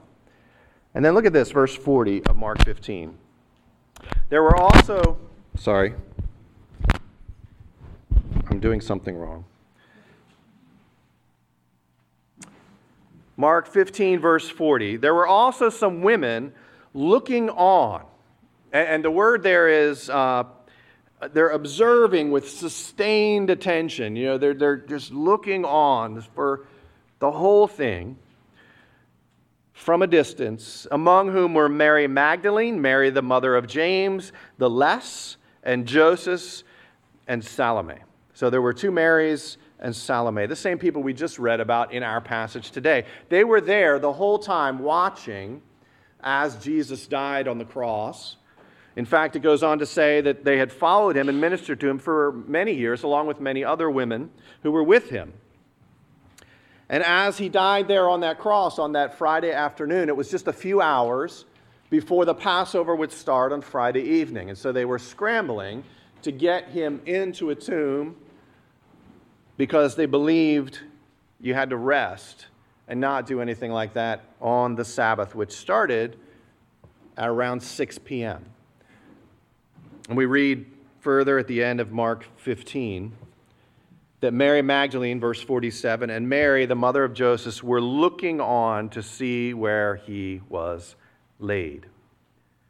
And 0.94 1.04
then 1.04 1.14
look 1.14 1.26
at 1.26 1.34
this, 1.34 1.52
verse 1.52 1.76
40 1.76 2.26
of 2.26 2.36
Mark 2.36 2.64
15. 2.66 3.18
There 4.30 4.44
were 4.44 4.58
also, 4.58 5.18
sorry, 5.56 5.94
I'm 8.50 8.60
doing 8.60 8.82
something 8.82 9.16
wrong. 9.16 9.46
Mark 13.38 13.68
15, 13.68 14.20
verse 14.20 14.50
40. 14.50 14.98
There 14.98 15.14
were 15.14 15.28
also 15.28 15.70
some 15.70 16.02
women 16.02 16.52
looking 16.94 17.50
on. 17.52 18.04
And 18.74 19.06
the 19.06 19.12
word 19.12 19.44
there 19.44 19.70
is 19.70 20.10
uh, 20.10 20.44
they're 21.34 21.50
observing 21.50 22.32
with 22.32 22.50
sustained 22.50 23.50
attention. 23.50 24.16
You 24.16 24.26
know, 24.26 24.38
they're, 24.38 24.54
they're 24.54 24.78
just 24.78 25.12
looking 25.12 25.66
on 25.66 26.22
for 26.36 26.68
the 27.20 27.32
whole 27.32 27.68
thing 27.68 28.18
from 29.74 30.02
a 30.02 30.08
distance, 30.08 30.88
among 30.92 31.32
whom 31.32 31.54
were 31.54 31.70
Mary 31.70 32.08
Magdalene, 32.08 32.82
Mary 32.82 33.10
the 33.10 33.22
mother 33.22 33.56
of 33.56 33.68
James, 33.68 34.32
the 34.58 34.70
Less, 34.70 35.38
and 35.64 35.86
Joseph, 35.86 36.64
and 37.28 37.44
Salome. 37.44 38.00
So 38.34 38.50
there 38.50 38.62
were 38.62 38.74
two 38.74 38.92
Marys 38.92 39.58
and 39.80 39.96
Salome, 39.96 40.46
the 40.48 40.56
same 40.56 40.80
people 40.80 41.04
we 41.04 41.14
just 41.14 41.38
read 41.38 41.60
about 41.60 41.94
in 41.94 42.04
our 42.04 42.22
passage 42.22 42.72
today. 42.72 43.06
They 43.30 43.44
were 43.44 43.62
there 43.62 44.00
the 44.00 44.14
whole 44.14 44.40
time 44.40 44.80
watching 44.80 45.62
as 46.22 46.56
Jesus 46.58 47.06
died 47.08 47.48
on 47.48 47.58
the 47.58 47.66
cross. 47.66 48.38
In 48.96 49.06
fact, 49.06 49.36
it 49.36 49.40
goes 49.42 49.62
on 49.62 49.78
to 49.80 49.86
say 49.86 50.22
that 50.22 50.44
they 50.44 50.58
had 50.58 50.72
followed 50.72 51.16
him 51.16 51.30
and 51.30 51.40
ministered 51.40 51.80
to 51.82 51.88
him 51.88 52.00
for 52.00 52.32
many 52.48 52.74
years, 52.74 53.04
along 53.04 53.28
with 53.28 53.40
many 53.40 53.64
other 53.64 53.90
women 53.92 54.32
who 54.64 54.72
were 54.72 54.84
with 54.84 55.10
him. 55.10 55.34
And 56.90 57.04
as 57.04 57.38
he 57.38 57.50
died 57.50 57.88
there 57.88 58.10
on 58.10 58.22
that 58.22 58.40
cross 58.40 58.80
on 58.80 58.94
that 58.94 59.18
Friday 59.18 59.52
afternoon, 59.52 60.10
it 60.10 60.16
was 60.16 60.32
just 60.32 60.48
a 60.48 60.54
few 60.54 60.82
hours 60.82 61.46
before 61.90 62.26
the 62.26 62.34
Passover 62.34 62.96
would 62.96 63.12
start 63.12 63.52
on 63.52 63.62
Friday 63.62 64.02
evening. 64.02 64.50
And 64.50 64.58
so 64.58 64.72
they 64.72 64.86
were 64.86 65.00
scrambling 65.00 65.84
to 66.24 66.32
get 66.32 66.70
him 66.70 67.02
into 67.06 67.52
a 67.52 67.56
tomb 67.56 68.16
because 69.58 69.96
they 69.96 70.06
believed 70.06 70.80
you 71.40 71.54
had 71.54 71.70
to 71.72 71.78
rest 71.78 72.48
and 72.88 73.02
not 73.02 73.26
do 73.26 73.42
anything 73.42 73.72
like 73.72 73.94
that 73.94 74.22
on 74.40 74.76
the 74.76 74.86
Sabbath, 74.86 75.36
which 75.36 75.52
started 75.52 76.18
at 77.18 77.28
around 77.28 77.62
6 77.62 77.98
p.m. 78.00 78.46
And 80.08 80.18
we 80.18 80.26
read 80.26 80.66
further 81.00 81.38
at 81.38 81.48
the 81.48 81.64
end 81.64 81.82
of 81.82 81.92
Mark 81.92 82.26
15 82.38 83.12
that 84.20 84.34
Mary 84.34 84.62
Magdalene, 84.62 85.20
verse 85.20 85.42
47, 85.42 86.10
and 86.10 86.28
Mary, 86.28 86.66
the 86.66 86.76
mother 86.76 87.04
of 87.04 87.14
Joseph, 87.14 87.62
were 87.62 87.82
looking 87.82 88.42
on 88.42 88.90
to 88.90 89.04
see 89.04 89.54
where 89.54 89.98
he 89.98 90.42
was 90.50 90.96
laid. 91.40 91.86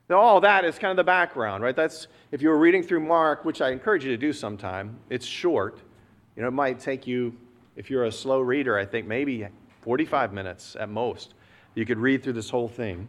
Now, 0.10 0.20
all 0.20 0.41
that 0.41 0.65
is 0.65 0.77
kind 0.79 0.91
of 0.91 0.98
the 0.98 1.03
background, 1.03 1.63
right? 1.63 1.75
That's, 1.75 2.08
if 2.32 2.41
you 2.41 2.50
were 2.50 2.58
reading 2.58 2.84
through 2.84 3.01
Mark, 3.01 3.46
which 3.46 3.62
I 3.62 3.72
encourage 3.72 4.03
you 4.03 4.12
to 4.12 4.17
do 4.17 4.34
sometime, 4.34 4.98
it's 5.10 5.25
short. 5.25 5.79
You 6.38 6.44
know, 6.44 6.50
it 6.50 6.53
might 6.53 6.79
take 6.79 7.08
you, 7.08 7.36
if 7.75 7.89
you're 7.89 8.06
a 8.06 8.12
slow 8.12 8.39
reader, 8.39 8.77
I 8.77 8.86
think 8.86 9.08
maybe 9.08 9.48
45 9.82 10.32
minutes 10.32 10.77
at 10.79 10.88
most. 10.88 11.34
You 11.74 11.84
could 11.84 11.98
read 11.98 12.24
through 12.24 12.34
this 12.34 12.50
whole 12.50 12.67
thing. 12.67 13.08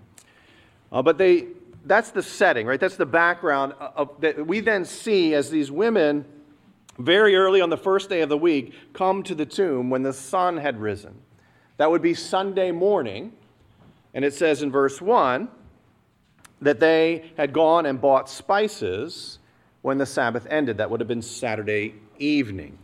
Uh, 0.90 1.02
but 1.02 1.18
they, 1.18 1.48
that's 1.84 2.10
the 2.10 2.22
setting, 2.22 2.66
right? 2.66 2.80
That's 2.80 2.96
the 2.96 3.06
background 3.06 3.74
of, 3.78 4.18
that 4.22 4.46
we 4.46 4.60
then 4.60 4.86
see 4.86 5.34
as 5.34 5.50
these 5.50 5.70
women 5.70 6.24
very 6.98 7.36
early 7.36 7.60
on 7.60 7.68
the 7.68 7.76
first 7.76 8.08
day 8.08 8.22
of 8.22 8.30
the 8.30 8.38
week, 8.38 8.72
come 8.92 9.22
to 9.22 9.34
the 9.34 9.46
tomb 9.46 9.90
when 9.90 10.02
the 10.02 10.12
sun 10.12 10.56
had 10.56 10.80
risen. 10.80 11.14
That 11.76 11.90
would 11.90 12.02
be 12.02 12.14
Sunday 12.14 12.72
morning. 12.72 13.34
And 14.14 14.24
it 14.24 14.34
says 14.34 14.62
in 14.62 14.72
verse 14.72 15.00
1 15.00 15.48
that 16.62 16.80
they 16.80 17.30
had 17.36 17.52
gone 17.52 17.86
and 17.86 18.00
bought 18.00 18.28
spices 18.28 19.38
when 19.82 19.98
the 19.98 20.06
Sabbath 20.06 20.46
ended. 20.50 20.78
That 20.78 20.90
would 20.90 21.00
have 21.00 21.08
been 21.08 21.22
Saturday 21.22 21.94
evening. 22.18 22.78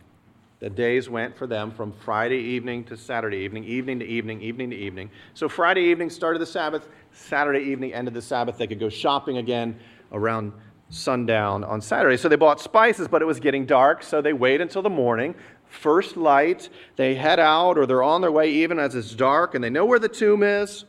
The 0.65 0.71
days 0.71 1.11
went 1.11 1.37
for 1.37 1.47
them 1.47 1.71
from 1.71 1.93
Friday 1.93 2.39
evening 2.39 2.85
to 2.85 2.97
Saturday 2.97 3.37
evening, 3.37 3.65
evening 3.65 3.99
to 3.99 4.07
evening, 4.07 4.41
evening 4.41 4.71
to 4.71 4.77
evening. 4.77 5.11
So 5.35 5.47
Friday 5.47 5.83
evening 5.83 6.09
started 6.09 6.39
the 6.39 6.47
Sabbath, 6.47 6.89
Saturday 7.13 7.71
evening 7.71 7.93
ended 7.93 8.15
the 8.15 8.23
Sabbath. 8.23 8.57
They 8.57 8.67
could 8.67 8.81
go 8.81 8.89
shopping 8.89 9.37
again 9.37 9.79
around 10.11 10.55
sundown 10.89 11.65
on 11.65 11.83
Saturday. 11.83 12.17
So 12.17 12.31
they 12.31 12.37
bought 12.37 12.63
spices, 12.63 13.09
but 13.09 13.21
it 13.21 13.27
was 13.27 13.41
getting 13.41 13.67
dark, 13.67 14.03
so 14.03 14.23
they 14.23 14.33
wait 14.33 14.63
until 14.63 14.81
the 14.81 14.89
morning. 14.89 15.35
First 15.67 16.17
light, 16.17 16.71
they 16.97 17.15
head 17.15 17.39
out, 17.39 17.77
or 17.77 17.85
they're 17.85 18.03
on 18.03 18.23
their 18.23 18.33
way 18.33 18.51
even 18.51 18.79
as 18.79 18.95
it's 18.95 19.15
dark, 19.15 19.55
and 19.55 19.63
they 19.63 19.69
know 19.69 19.85
where 19.85 19.99
the 19.99 20.09
tomb 20.09 20.43
is 20.43 20.87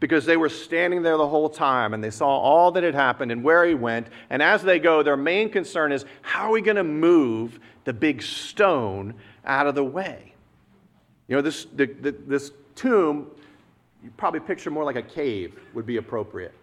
because 0.00 0.26
they 0.26 0.36
were 0.36 0.48
standing 0.48 1.02
there 1.02 1.16
the 1.16 1.26
whole 1.26 1.48
time 1.48 1.94
and 1.94 2.02
they 2.02 2.10
saw 2.10 2.28
all 2.28 2.70
that 2.72 2.82
had 2.82 2.94
happened 2.94 3.32
and 3.32 3.42
where 3.42 3.64
he 3.64 3.74
went. 3.74 4.08
And 4.30 4.42
as 4.42 4.62
they 4.62 4.78
go, 4.78 5.02
their 5.02 5.16
main 5.16 5.50
concern 5.50 5.92
is 5.92 6.04
how 6.22 6.48
are 6.48 6.52
we 6.52 6.60
going 6.60 6.76
to 6.76 6.84
move 6.84 7.58
the 7.84 7.92
big 7.92 8.22
stone 8.22 9.14
out 9.44 9.66
of 9.66 9.74
the 9.74 9.84
way? 9.84 10.34
You 11.28 11.36
know, 11.36 11.42
this, 11.42 11.66
the, 11.74 11.86
the, 11.86 12.12
this 12.26 12.52
tomb, 12.74 13.30
you 14.02 14.10
probably 14.16 14.40
picture 14.40 14.70
more 14.70 14.84
like 14.84 14.96
a 14.96 15.02
cave 15.02 15.58
would 15.74 15.86
be 15.86 15.96
appropriate. 15.96 16.54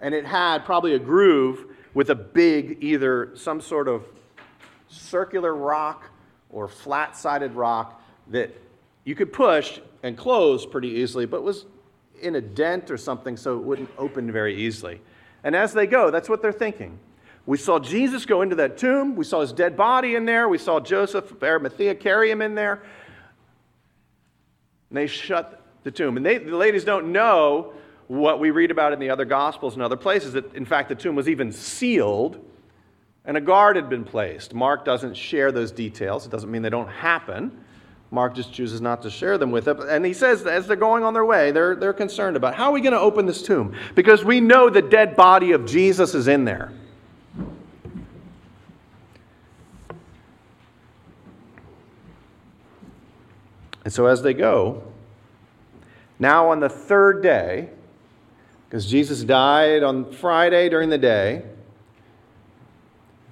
And 0.00 0.14
it 0.14 0.24
had 0.24 0.64
probably 0.64 0.94
a 0.94 0.98
groove 0.98 1.64
with 1.94 2.10
a 2.10 2.14
big, 2.14 2.78
either 2.82 3.32
some 3.34 3.60
sort 3.60 3.88
of 3.88 4.04
circular 4.88 5.54
rock 5.54 6.10
or 6.50 6.68
flat 6.68 7.16
sided 7.16 7.52
rock 7.54 8.02
that 8.28 8.54
you 9.04 9.14
could 9.14 9.32
push 9.32 9.80
and 10.02 10.16
close 10.16 10.66
pretty 10.66 10.88
easily, 10.88 11.26
but 11.26 11.42
was 11.42 11.66
in 12.20 12.34
a 12.34 12.40
dent 12.40 12.90
or 12.90 12.96
something 12.96 13.36
so 13.36 13.56
it 13.56 13.62
wouldn't 13.62 13.90
open 13.98 14.30
very 14.30 14.56
easily. 14.56 15.00
And 15.44 15.54
as 15.54 15.72
they 15.72 15.86
go, 15.86 16.10
that's 16.10 16.28
what 16.28 16.42
they're 16.42 16.52
thinking. 16.52 16.98
We 17.46 17.56
saw 17.56 17.78
Jesus 17.78 18.26
go 18.26 18.42
into 18.42 18.56
that 18.56 18.76
tomb. 18.76 19.14
We 19.14 19.24
saw 19.24 19.40
his 19.40 19.52
dead 19.52 19.76
body 19.76 20.16
in 20.16 20.24
there. 20.24 20.48
We 20.48 20.58
saw 20.58 20.80
Joseph 20.80 21.30
of 21.30 21.42
Arimathea 21.42 21.94
carry 21.94 22.30
him 22.30 22.42
in 22.42 22.54
there. 22.54 22.82
And 24.90 24.96
they 24.98 25.06
shut 25.06 25.62
the 25.84 25.90
tomb. 25.90 26.16
And 26.16 26.26
they, 26.26 26.38
the 26.38 26.56
ladies 26.56 26.84
don't 26.84 27.12
know 27.12 27.72
what 28.08 28.40
we 28.40 28.50
read 28.50 28.70
about 28.70 28.92
in 28.92 28.98
the 28.98 29.10
other 29.10 29.24
Gospels 29.24 29.74
and 29.74 29.82
other 29.82 29.96
places, 29.96 30.32
that 30.32 30.54
in 30.54 30.64
fact 30.64 30.88
the 30.88 30.94
tomb 30.94 31.14
was 31.14 31.28
even 31.28 31.52
sealed 31.52 32.40
and 33.24 33.36
a 33.36 33.40
guard 33.40 33.76
had 33.76 33.88
been 33.88 34.04
placed. 34.04 34.54
Mark 34.54 34.84
doesn't 34.84 35.16
share 35.16 35.50
those 35.50 35.72
details. 35.72 36.24
It 36.26 36.30
doesn't 36.30 36.50
mean 36.50 36.62
they 36.62 36.70
don't 36.70 36.88
happen. 36.88 37.64
Mark 38.10 38.34
just 38.34 38.52
chooses 38.52 38.80
not 38.80 39.02
to 39.02 39.10
share 39.10 39.36
them 39.36 39.50
with 39.50 39.64
them. 39.64 39.80
And 39.88 40.04
he 40.04 40.12
says, 40.12 40.46
as 40.46 40.66
they're 40.66 40.76
going 40.76 41.02
on 41.02 41.12
their 41.12 41.24
way, 41.24 41.50
they're, 41.50 41.74
they're 41.74 41.92
concerned 41.92 42.36
about 42.36 42.54
how 42.54 42.66
are 42.66 42.72
we 42.72 42.80
going 42.80 42.92
to 42.92 43.00
open 43.00 43.26
this 43.26 43.42
tomb? 43.42 43.74
Because 43.94 44.24
we 44.24 44.40
know 44.40 44.70
the 44.70 44.82
dead 44.82 45.16
body 45.16 45.52
of 45.52 45.66
Jesus 45.66 46.14
is 46.14 46.28
in 46.28 46.44
there. 46.44 46.72
And 53.84 53.92
so 53.92 54.06
as 54.06 54.22
they 54.22 54.34
go, 54.34 54.82
now 56.18 56.50
on 56.50 56.60
the 56.60 56.68
third 56.68 57.22
day, 57.22 57.70
because 58.68 58.86
Jesus 58.86 59.22
died 59.22 59.82
on 59.82 60.12
Friday 60.12 60.68
during 60.68 60.90
the 60.90 60.98
day, 60.98 61.44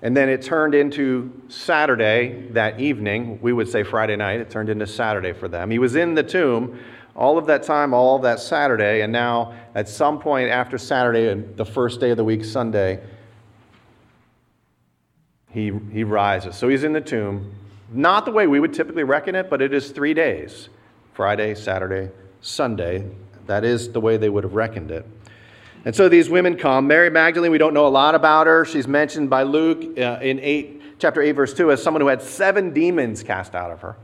and 0.04 0.14
then 0.14 0.28
it 0.28 0.42
turned 0.42 0.74
into 0.74 1.32
Saturday 1.48 2.46
that 2.50 2.78
evening. 2.78 3.38
We 3.40 3.54
would 3.54 3.70
say 3.70 3.82
Friday 3.82 4.16
night. 4.16 4.38
It 4.38 4.50
turned 4.50 4.68
into 4.68 4.86
Saturday 4.86 5.32
for 5.32 5.48
them. 5.48 5.70
He 5.70 5.78
was 5.78 5.96
in 5.96 6.14
the 6.14 6.22
tomb 6.22 6.78
all 7.16 7.38
of 7.38 7.46
that 7.46 7.62
time, 7.62 7.94
all 7.94 8.16
of 8.16 8.22
that 8.22 8.38
Saturday, 8.38 9.00
and 9.00 9.10
now 9.10 9.54
at 9.74 9.88
some 9.88 10.18
point 10.18 10.50
after 10.50 10.76
Saturday, 10.76 11.28
and 11.28 11.56
the 11.56 11.64
first 11.64 12.00
day 12.00 12.10
of 12.10 12.18
the 12.18 12.24
week, 12.24 12.44
Sunday, 12.44 13.00
he, 15.50 15.72
he 15.90 16.04
rises. 16.04 16.54
So 16.54 16.68
he's 16.68 16.84
in 16.84 16.92
the 16.92 17.00
tomb. 17.00 17.54
Not 17.90 18.26
the 18.26 18.32
way 18.32 18.46
we 18.46 18.60
would 18.60 18.74
typically 18.74 19.04
reckon 19.04 19.34
it, 19.34 19.48
but 19.48 19.62
it 19.62 19.72
is 19.72 19.90
three 19.90 20.12
days 20.12 20.68
Friday, 21.14 21.54
Saturday, 21.54 22.10
Sunday. 22.42 23.08
That 23.46 23.64
is 23.64 23.92
the 23.92 24.00
way 24.00 24.18
they 24.18 24.28
would 24.28 24.44
have 24.44 24.54
reckoned 24.54 24.90
it. 24.90 25.06
And 25.84 25.94
so 25.94 26.08
these 26.08 26.30
women 26.30 26.56
come. 26.56 26.86
Mary 26.86 27.10
Magdalene, 27.10 27.50
we 27.50 27.58
don't 27.58 27.74
know 27.74 27.86
a 27.86 27.88
lot 27.88 28.14
about 28.14 28.46
her. 28.46 28.64
She's 28.64 28.88
mentioned 28.88 29.28
by 29.28 29.42
Luke 29.42 29.98
uh, 29.98 30.18
in 30.22 30.40
8, 30.40 30.82
chapter 30.98 31.20
8, 31.20 31.32
verse 31.32 31.52
2, 31.52 31.72
as 31.72 31.82
someone 31.82 32.00
who 32.00 32.06
had 32.06 32.22
seven 32.22 32.72
demons 32.72 33.22
cast 33.22 33.54
out 33.54 33.70
of 33.70 33.80
her. 33.82 33.96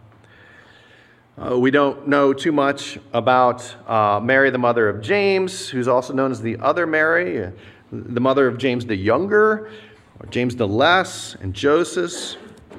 Uh, 1.39 1.59
we 1.59 1.71
don't 1.71 2.07
know 2.07 2.35
too 2.35 2.53
much 2.53 2.99
about 3.15 3.75
uh, 3.89 4.21
Mary, 4.23 4.51
the 4.51 4.59
mother 4.59 4.91
of 4.91 5.01
James, 5.01 5.71
who's 5.71 5.89
also 5.89 6.13
known 6.13 6.31
as 6.31 6.43
the 6.43 6.59
other 6.59 6.87
Mary, 6.87 7.45
uh, 7.45 7.51
the 7.91 8.21
mother 8.21 8.47
of 8.47 8.59
James 8.59 8.85
the 8.85 8.97
Younger, 8.97 9.71
or 10.19 10.27
James 10.29 10.55
the 10.55 10.69
Less, 10.69 11.35
and 11.37 11.55
Joseph, 11.55 12.39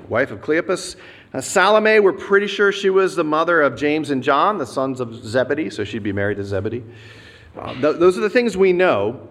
wife 0.09 0.29
of 0.29 0.41
Cleopas. 0.41 0.95
Uh, 1.33 1.41
Salome, 1.41 1.99
we're 2.01 2.13
pretty 2.13 2.45
sure 2.45 2.71
she 2.71 2.91
was 2.91 3.15
the 3.15 3.23
mother 3.23 3.63
of 3.63 3.75
James 3.75 4.11
and 4.11 4.21
John, 4.21 4.59
the 4.59 4.65
sons 4.67 4.99
of 4.99 5.15
Zebedee, 5.25 5.71
so 5.71 5.83
she'd 5.83 6.03
be 6.03 6.13
married 6.13 6.37
to 6.37 6.43
Zebedee. 6.43 6.83
Uh, 7.57 7.73
th- 7.73 7.97
those 7.97 8.17
are 8.17 8.21
the 8.21 8.29
things 8.29 8.55
we 8.55 8.73
know. 8.73 9.27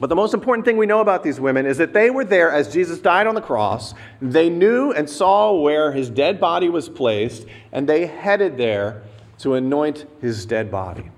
But 0.00 0.08
the 0.08 0.16
most 0.16 0.34
important 0.34 0.64
thing 0.64 0.76
we 0.76 0.86
know 0.86 1.00
about 1.00 1.22
these 1.22 1.38
women 1.38 1.66
is 1.66 1.78
that 1.78 1.92
they 1.92 2.10
were 2.10 2.24
there 2.24 2.50
as 2.50 2.72
Jesus 2.72 2.98
died 2.98 3.26
on 3.26 3.34
the 3.34 3.40
cross. 3.40 3.94
They 4.20 4.50
knew 4.50 4.92
and 4.92 5.08
saw 5.08 5.52
where 5.52 5.92
his 5.92 6.10
dead 6.10 6.40
body 6.40 6.68
was 6.68 6.88
placed, 6.88 7.46
and 7.72 7.88
they 7.88 8.06
headed 8.06 8.56
there 8.56 9.02
to 9.38 9.54
anoint 9.54 10.06
his 10.20 10.46
dead 10.46 10.70
body 10.70 11.10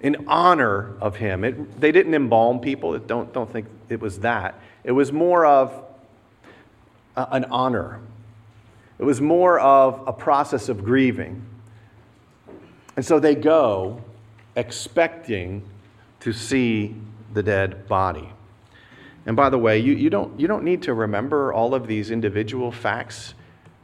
in 0.00 0.28
honor 0.28 0.94
of 1.00 1.16
him. 1.16 1.44
It, 1.44 1.80
they 1.80 1.92
didn't 1.92 2.14
embalm 2.14 2.60
people. 2.60 2.98
Don't, 2.98 3.32
don't 3.32 3.50
think 3.50 3.66
it 3.88 4.00
was 4.00 4.20
that. 4.20 4.54
It 4.84 4.92
was 4.92 5.12
more 5.12 5.44
of 5.44 5.84
a, 7.16 7.26
an 7.32 7.44
honor, 7.46 8.00
it 8.98 9.04
was 9.04 9.20
more 9.20 9.58
of 9.60 10.02
a 10.06 10.12
process 10.12 10.68
of 10.68 10.84
grieving. 10.84 11.44
And 12.96 13.04
so 13.04 13.20
they 13.20 13.36
go 13.36 14.02
expecting 14.58 15.62
to 16.20 16.32
see 16.32 16.94
the 17.32 17.42
dead 17.42 17.86
body. 17.86 18.28
And 19.24 19.36
by 19.36 19.50
the 19.50 19.58
way, 19.58 19.78
you, 19.78 19.94
you, 19.94 20.10
don't, 20.10 20.38
you 20.38 20.48
don't 20.48 20.64
need 20.64 20.82
to 20.82 20.94
remember 20.94 21.52
all 21.52 21.74
of 21.74 21.86
these 21.86 22.10
individual 22.10 22.72
facts. 22.72 23.34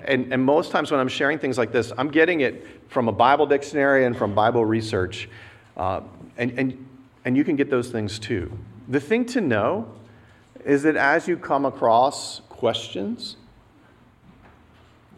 And, 0.01 0.33
and 0.33 0.45
most 0.45 0.73
times 0.73 0.91
when 0.91 0.99
I'm 0.99 1.09
sharing 1.09 1.39
things 1.39 1.57
like 1.57 1.71
this, 1.71 1.93
I'm 1.97 2.09
getting 2.09 2.41
it 2.41 2.67
from 2.89 3.09
a 3.09 3.13
Bible 3.13 3.47
dictionary 3.47 4.05
and 4.05 4.17
from 4.17 4.35
Bible 4.35 4.65
research. 4.65 5.29
Uh, 5.77 6.01
and, 6.37 6.59
and, 6.59 6.87
and 7.25 7.37
you 7.37 7.45
can 7.45 7.57
get 7.57 7.71
those 7.71 7.91
things 7.91 8.19
too. 8.19 8.51
The 8.89 9.01
thing 9.01 9.25
to 9.27 9.41
know 9.41 9.93
is 10.65 10.83
that 10.83 10.97
as 10.97 11.29
you 11.29 11.37
come 11.37 11.65
across 11.65 12.41
questions, 12.49 13.37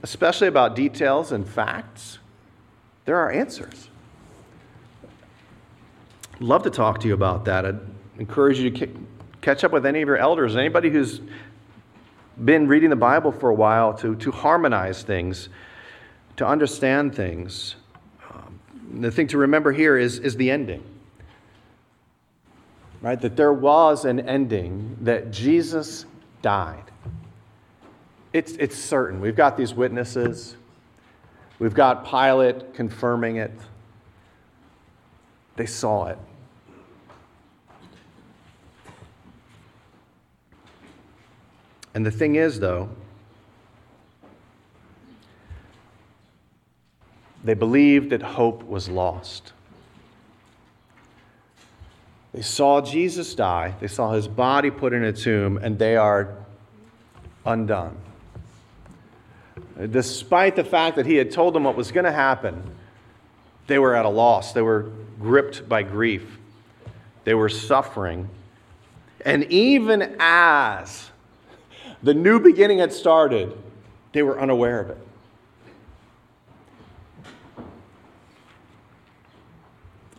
especially 0.03 0.49
about 0.49 0.77
details 0.77 1.33
and 1.33 1.49
facts, 1.49 2.19
there 3.07 3.17
are 3.17 3.31
answers. 3.31 3.89
Love 6.41 6.63
to 6.65 6.71
talk 6.71 7.01
to 7.01 7.09
you 7.09 7.15
about 7.15 7.47
that. 7.47 7.65
I'd 7.65 7.81
encourage 8.19 8.59
you 8.59 8.71
to 8.71 8.89
catch 9.41 9.65
up 9.65 9.73
with 9.73 9.87
any 9.87 10.03
of 10.03 10.07
your 10.07 10.19
elders, 10.19 10.55
anybody 10.55 10.91
who's 10.91 11.21
been 12.45 12.69
reading 12.69 12.91
the 12.91 12.97
Bible 12.97 13.33
for 13.33 13.49
a 13.49 13.55
while 13.55 13.95
to, 13.95 14.15
to 14.17 14.31
harmonize 14.31 15.03
things, 15.03 15.49
to 16.37 16.47
understand 16.47 17.15
things. 17.15 17.77
Um, 18.31 18.61
the 19.01 19.11
thing 19.11 19.29
to 19.29 19.39
remember 19.39 19.73
here 19.73 19.97
is, 19.97 20.19
is 20.19 20.37
the 20.37 20.51
ending. 20.51 20.85
Right? 23.01 23.19
That 23.19 23.37
there 23.37 23.55
was 23.55 24.05
an 24.05 24.21
ending, 24.21 24.99
that 25.01 25.31
Jesus 25.31 26.05
died. 26.43 26.85
It's, 28.35 28.53
it's 28.53 28.77
certain. 28.77 29.23
We've 29.23 29.37
got 29.37 29.57
these 29.57 29.73
witnesses, 29.73 30.57
we've 31.59 31.73
got 31.73 32.05
Pilate 32.05 32.75
confirming 32.75 33.37
it. 33.37 33.53
They 35.57 35.67
saw 35.67 36.07
it. 36.07 36.19
And 41.95 42.05
the 42.05 42.11
thing 42.11 42.37
is, 42.37 42.61
though, 42.61 42.91
they 47.43 47.55
believed 47.55 48.11
that 48.11 48.21
hope 48.21 48.63
was 48.65 48.91
lost. 48.91 49.55
They 52.35 52.43
saw 52.43 52.83
Jesus 52.83 53.35
die, 53.35 53.75
they 53.81 53.87
saw 53.87 54.13
his 54.13 54.29
body 54.29 54.71
put 54.71 54.93
in 54.93 55.05
a 55.05 55.13
tomb, 55.13 55.57
and 55.57 55.79
they 55.79 55.97
are 55.97 56.35
undone. 57.47 57.97
Despite 59.91 60.55
the 60.55 60.65
fact 60.65 60.97
that 60.97 61.07
he 61.07 61.15
had 61.15 61.31
told 61.31 61.55
them 61.55 61.65
what 61.65 61.77
was 61.77 61.93
going 61.93 62.05
to 62.05 62.13
happen, 62.13 62.63
they 63.67 63.79
were 63.79 63.95
at 63.95 64.05
a 64.05 64.09
loss. 64.09 64.53
They 64.53 64.63
were 64.63 64.91
gripped 65.21 65.69
by 65.69 65.83
grief. 65.83 66.39
They 67.25 67.35
were 67.35 67.49
suffering. 67.49 68.29
And 69.25 69.45
even 69.45 70.17
as 70.21 71.11
the 72.03 72.15
new 72.15 72.39
beginning 72.39 72.79
had 72.79 72.93
started, 72.93 73.57
they 74.13 74.23
were 74.23 74.41
unaware 74.41 74.81
of 74.81 74.91
it. 74.91 74.99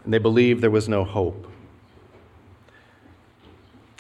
And 0.04 0.14
they 0.14 0.20
believed 0.20 0.62
there 0.62 0.72
was 0.72 0.90
no 0.90 1.04
hope. 1.04 1.52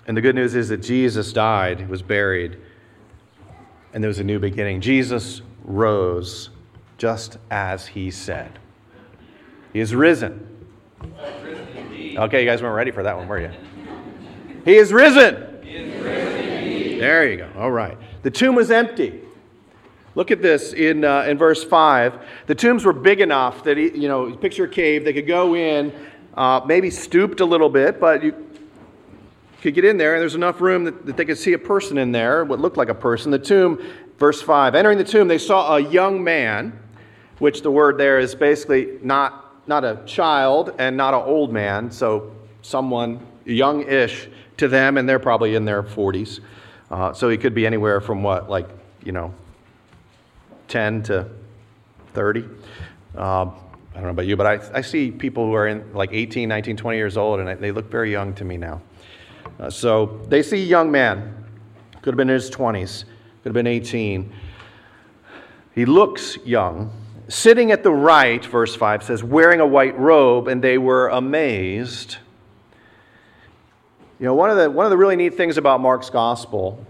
And 0.08 0.16
the 0.16 0.22
good 0.22 0.36
news 0.36 0.56
is 0.56 0.70
that 0.70 0.78
Jesus 0.78 1.34
died, 1.34 1.90
was 1.90 2.02
buried, 2.02 2.58
and 3.94 4.04
there 4.04 4.08
was 4.08 4.20
a 4.20 4.24
new 4.24 4.40
beginning. 4.40 4.80
Jesus 4.80 5.42
rose 5.64 6.50
just 6.98 7.38
as 7.52 7.88
he 7.88 8.10
said. 8.10 8.60
He 9.78 9.82
is 9.82 9.94
risen. 9.94 10.44
Okay, 12.18 12.40
you 12.40 12.48
guys 12.48 12.64
weren't 12.64 12.76
ready 12.76 12.90
for 12.90 13.04
that 13.04 13.16
one, 13.16 13.28
were 13.28 13.40
you? 13.40 13.52
He 14.66 14.76
is 14.76 14.92
risen. 14.92 15.60
He 15.62 15.70
is 15.70 16.04
risen. 16.04 16.98
There 16.98 17.30
you 17.30 17.38
go. 17.38 17.52
All 17.56 17.70
right. 17.70 17.96
The 18.24 18.32
tomb 18.32 18.56
was 18.56 18.72
empty. 18.72 19.22
Look 20.16 20.32
at 20.32 20.42
this 20.42 20.74
in, 20.74 21.04
uh, 21.04 21.26
in 21.28 21.38
verse 21.38 21.64
5. 21.64 22.26
The 22.48 22.56
tombs 22.56 22.86
were 22.86 22.92
big 22.92 23.22
enough 23.22 23.64
that, 23.66 23.78
he, 23.78 23.96
you 23.96 24.08
know, 24.08 24.36
picture 24.36 24.64
a 24.64 24.68
cave, 24.68 25.06
they 25.06 25.14
could 25.14 25.28
go 25.28 25.56
in, 25.56 25.94
uh, 26.34 26.62
maybe 26.66 26.90
stooped 26.90 27.40
a 27.40 27.46
little 27.46 27.70
bit, 27.70 28.00
but 28.00 28.24
you 28.24 28.34
could 29.62 29.76
get 29.76 29.86
in 29.86 29.96
there, 29.98 30.16
and 30.16 30.22
there's 30.22 30.34
enough 30.34 30.60
room 30.60 30.86
that, 30.86 31.06
that 31.06 31.18
they 31.18 31.26
could 31.26 31.38
see 31.38 31.54
a 31.54 31.60
person 31.60 32.00
in 32.00 32.12
there, 32.12 32.44
what 32.46 32.60
looked 32.60 32.78
like 32.78 32.90
a 32.90 32.96
person. 32.96 33.30
The 33.30 33.38
tomb, 33.38 33.80
verse 34.18 34.42
5. 34.42 34.74
Entering 34.74 34.98
the 34.98 35.04
tomb, 35.04 35.28
they 35.28 35.38
saw 35.38 35.76
a 35.76 35.80
young 35.80 36.24
man, 36.24 36.74
which 37.38 37.62
the 37.62 37.70
word 37.70 38.00
there 38.00 38.18
is 38.18 38.34
basically 38.34 38.98
not, 39.04 39.44
not 39.68 39.84
a 39.84 40.00
child 40.06 40.74
and 40.78 40.96
not 40.96 41.14
an 41.14 41.22
old 41.22 41.52
man, 41.52 41.92
so 41.92 42.34
someone 42.62 43.26
young 43.46 43.84
ish 43.84 44.28
to 44.58 44.68
them, 44.68 44.98
and 44.98 45.08
they're 45.08 45.20
probably 45.20 45.56
in 45.56 45.66
their 45.66 45.84
40s. 45.84 46.40
Uh, 46.90 47.14
so 47.14 47.30
he 47.30 47.38
could 47.38 47.54
be 47.54 47.66
anywhere 47.66 48.00
from 48.00 48.24
what, 48.24 48.50
like, 48.50 48.68
you 49.04 49.12
know, 49.12 49.34
10 50.68 51.04
to 51.04 51.28
30. 52.14 52.46
Uh, 53.16 53.22
I 53.22 53.46
don't 53.94 54.04
know 54.04 54.10
about 54.10 54.28
you, 54.28 54.36
but 54.36 54.46
I, 54.46 54.78
I 54.78 54.82
see 54.82 55.12
people 55.12 55.46
who 55.46 55.54
are 55.54 55.68
in 55.68 55.94
like 55.94 56.12
18, 56.14 56.48
19, 56.48 56.78
20 56.78 56.98
years 56.98 57.18
old, 57.18 57.40
and 57.40 57.60
they 57.62 57.72
look 57.72 57.90
very 57.90 58.12
young 58.12 58.34
to 58.36 58.46
me 58.46 58.58
now. 58.58 58.82
Uh, 59.60 59.70
so 59.70 60.22
they 60.28 60.44
see 60.44 60.62
a 60.62 60.66
young 60.66 60.92
man, 60.92 61.46
could 62.02 62.14
have 62.14 62.18
been 62.18 62.30
in 62.30 62.36
his 62.36 62.52
20s, 62.52 63.06
could 63.42 63.50
have 63.50 63.54
been 63.54 63.68
18. 63.68 64.32
He 65.74 65.86
looks 65.86 66.38
young. 66.46 66.92
Sitting 67.30 67.72
at 67.72 67.84
the 67.84 67.92
right, 67.92 68.44
verse 68.46 68.74
5 68.76 69.04
says, 69.04 69.24
wearing 69.24 69.60
a 69.60 69.66
white 69.66 69.98
robe, 70.00 70.48
and 70.48 70.62
they 70.62 70.78
were 70.78 71.10
amazed. 71.10 72.18
You 74.20 74.26
know, 74.26 74.34
one 74.34 74.50
of 74.50 74.56
the, 74.56 74.72
one 74.72 74.86
of 74.86 74.90
the 74.90 74.98
really 74.98 75.18
neat 75.18 75.36
things 75.36 75.58
about 75.58 75.82
Mark's 75.82 76.10
gospel, 76.10 76.86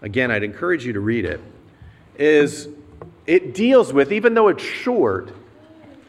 again, 0.00 0.30
I'd 0.30 0.44
encourage 0.44 0.86
you 0.86 0.92
to 0.92 1.00
read 1.00 1.24
it, 1.24 1.40
is 2.16 2.68
it 3.26 3.54
deals 3.54 3.92
with, 3.92 4.12
even 4.12 4.34
though 4.34 4.48
it's 4.48 4.62
short, 4.62 5.32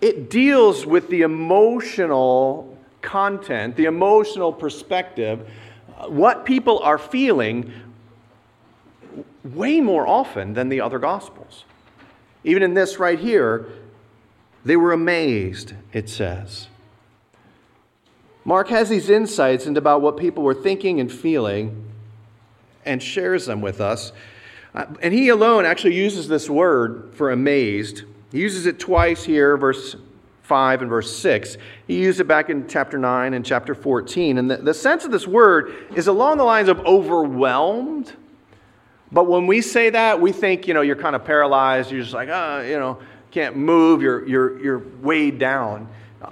it 0.01 0.29
deals 0.29 0.85
with 0.85 1.09
the 1.09 1.23
emotional 1.23 2.77
content, 3.01 3.75
the 3.75 3.85
emotional 3.85 4.53
perspective, 4.53 5.49
what 6.07 6.45
people 6.45 6.79
are 6.79 6.97
feeling 6.97 7.73
way 9.43 9.81
more 9.81 10.07
often 10.07 10.53
than 10.53 10.69
the 10.69 10.79
other 10.79 10.99
gospels. 10.99 11.65
Even 12.43 12.63
in 12.63 12.73
this 12.73 12.99
right 12.99 13.19
here, 13.19 13.67
they 14.65 14.75
were 14.75 14.91
amazed, 14.91 15.73
it 15.91 16.09
says. 16.09 16.67
Mark 18.45 18.69
has 18.69 18.89
these 18.89 19.09
insights 19.09 19.65
into 19.65 19.77
about 19.77 20.01
what 20.01 20.17
people 20.17 20.43
were 20.43 20.53
thinking 20.53 20.99
and 20.99 21.11
feeling 21.11 21.91
and 22.85 23.01
shares 23.01 23.45
them 23.45 23.61
with 23.61 23.79
us. 23.79 24.11
Uh, 24.75 24.85
and 25.01 25.13
he 25.13 25.29
alone 25.29 25.65
actually 25.65 25.95
uses 25.95 26.27
this 26.27 26.49
word 26.49 27.11
for 27.13 27.31
amazed. 27.31 28.03
He 28.31 28.39
uses 28.39 28.65
it 28.65 28.79
twice 28.79 29.23
here, 29.23 29.55
verse 29.55 29.95
5 30.41 30.81
and 30.81 30.89
verse 30.89 31.15
6. 31.15 31.57
He 31.87 31.99
used 31.99 32.19
it 32.19 32.27
back 32.27 32.49
in 32.49 32.67
chapter 32.67 32.97
9 32.97 33.33
and 33.33 33.45
chapter 33.45 33.73
14. 33.73 34.37
And 34.37 34.51
the, 34.51 34.57
the 34.57 34.73
sense 34.73 35.05
of 35.05 35.11
this 35.11 35.27
word 35.27 35.73
is 35.95 36.07
along 36.07 36.37
the 36.37 36.43
lines 36.43 36.67
of 36.67 36.79
overwhelmed. 36.79 38.13
But 39.13 39.27
when 39.27 39.47
we 39.47 39.61
say 39.61 39.91
that, 39.91 40.19
we 40.19 40.31
think, 40.31 40.67
you 40.67 40.73
know, 40.73 40.81
you're 40.81 40.95
kind 40.95 41.15
of 41.15 41.23
paralyzed. 41.23 41.91
You're 41.91 42.01
just 42.01 42.13
like, 42.13 42.29
ah, 42.31 42.57
oh, 42.57 42.61
you 42.63 42.79
know, 42.79 42.99
can't 43.31 43.55
move. 43.55 44.01
You're, 44.01 44.27
you're, 44.27 44.59
you're 44.59 44.83
weighed 45.01 45.39
down 45.39 45.87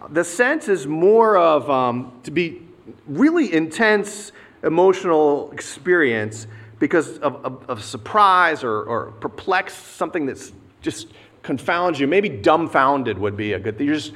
the 0.10 0.24
sense 0.24 0.67
is 0.67 0.88
more 0.88 1.38
of 1.38 1.70
um, 1.70 2.20
to 2.24 2.32
be 2.32 2.62
really 3.08 3.54
intense 3.54 4.32
emotional 4.63 5.52
experience 5.52 6.48
because 6.80 7.17
of, 7.20 7.46
of, 7.46 7.70
of 7.70 7.84
surprise 7.84 8.63
or, 8.63 8.84
or 8.84 9.12
perplexed, 9.13 9.96
something 9.96 10.26
that's 10.26 10.52
just 10.82 11.08
confounds 11.44 12.00
you. 12.00 12.08
Maybe 12.08 12.30
dumbfounded 12.30 13.17
would 13.17 13.38
be 13.38 13.54
a 13.54 13.60
good 13.60 13.78
thing. 13.78 13.88
You're 13.88 13.96
just, 13.96 14.13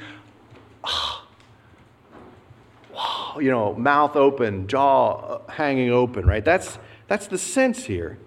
you 3.36 3.50
know, 3.50 3.74
mouth 3.74 4.16
open, 4.16 4.66
jaw 4.66 5.40
hanging 5.48 5.90
open, 5.90 6.26
right? 6.26 6.44
That's, 6.44 6.78
that's 7.06 7.26
the 7.28 7.38
sense 7.38 7.84
here. 7.84 8.18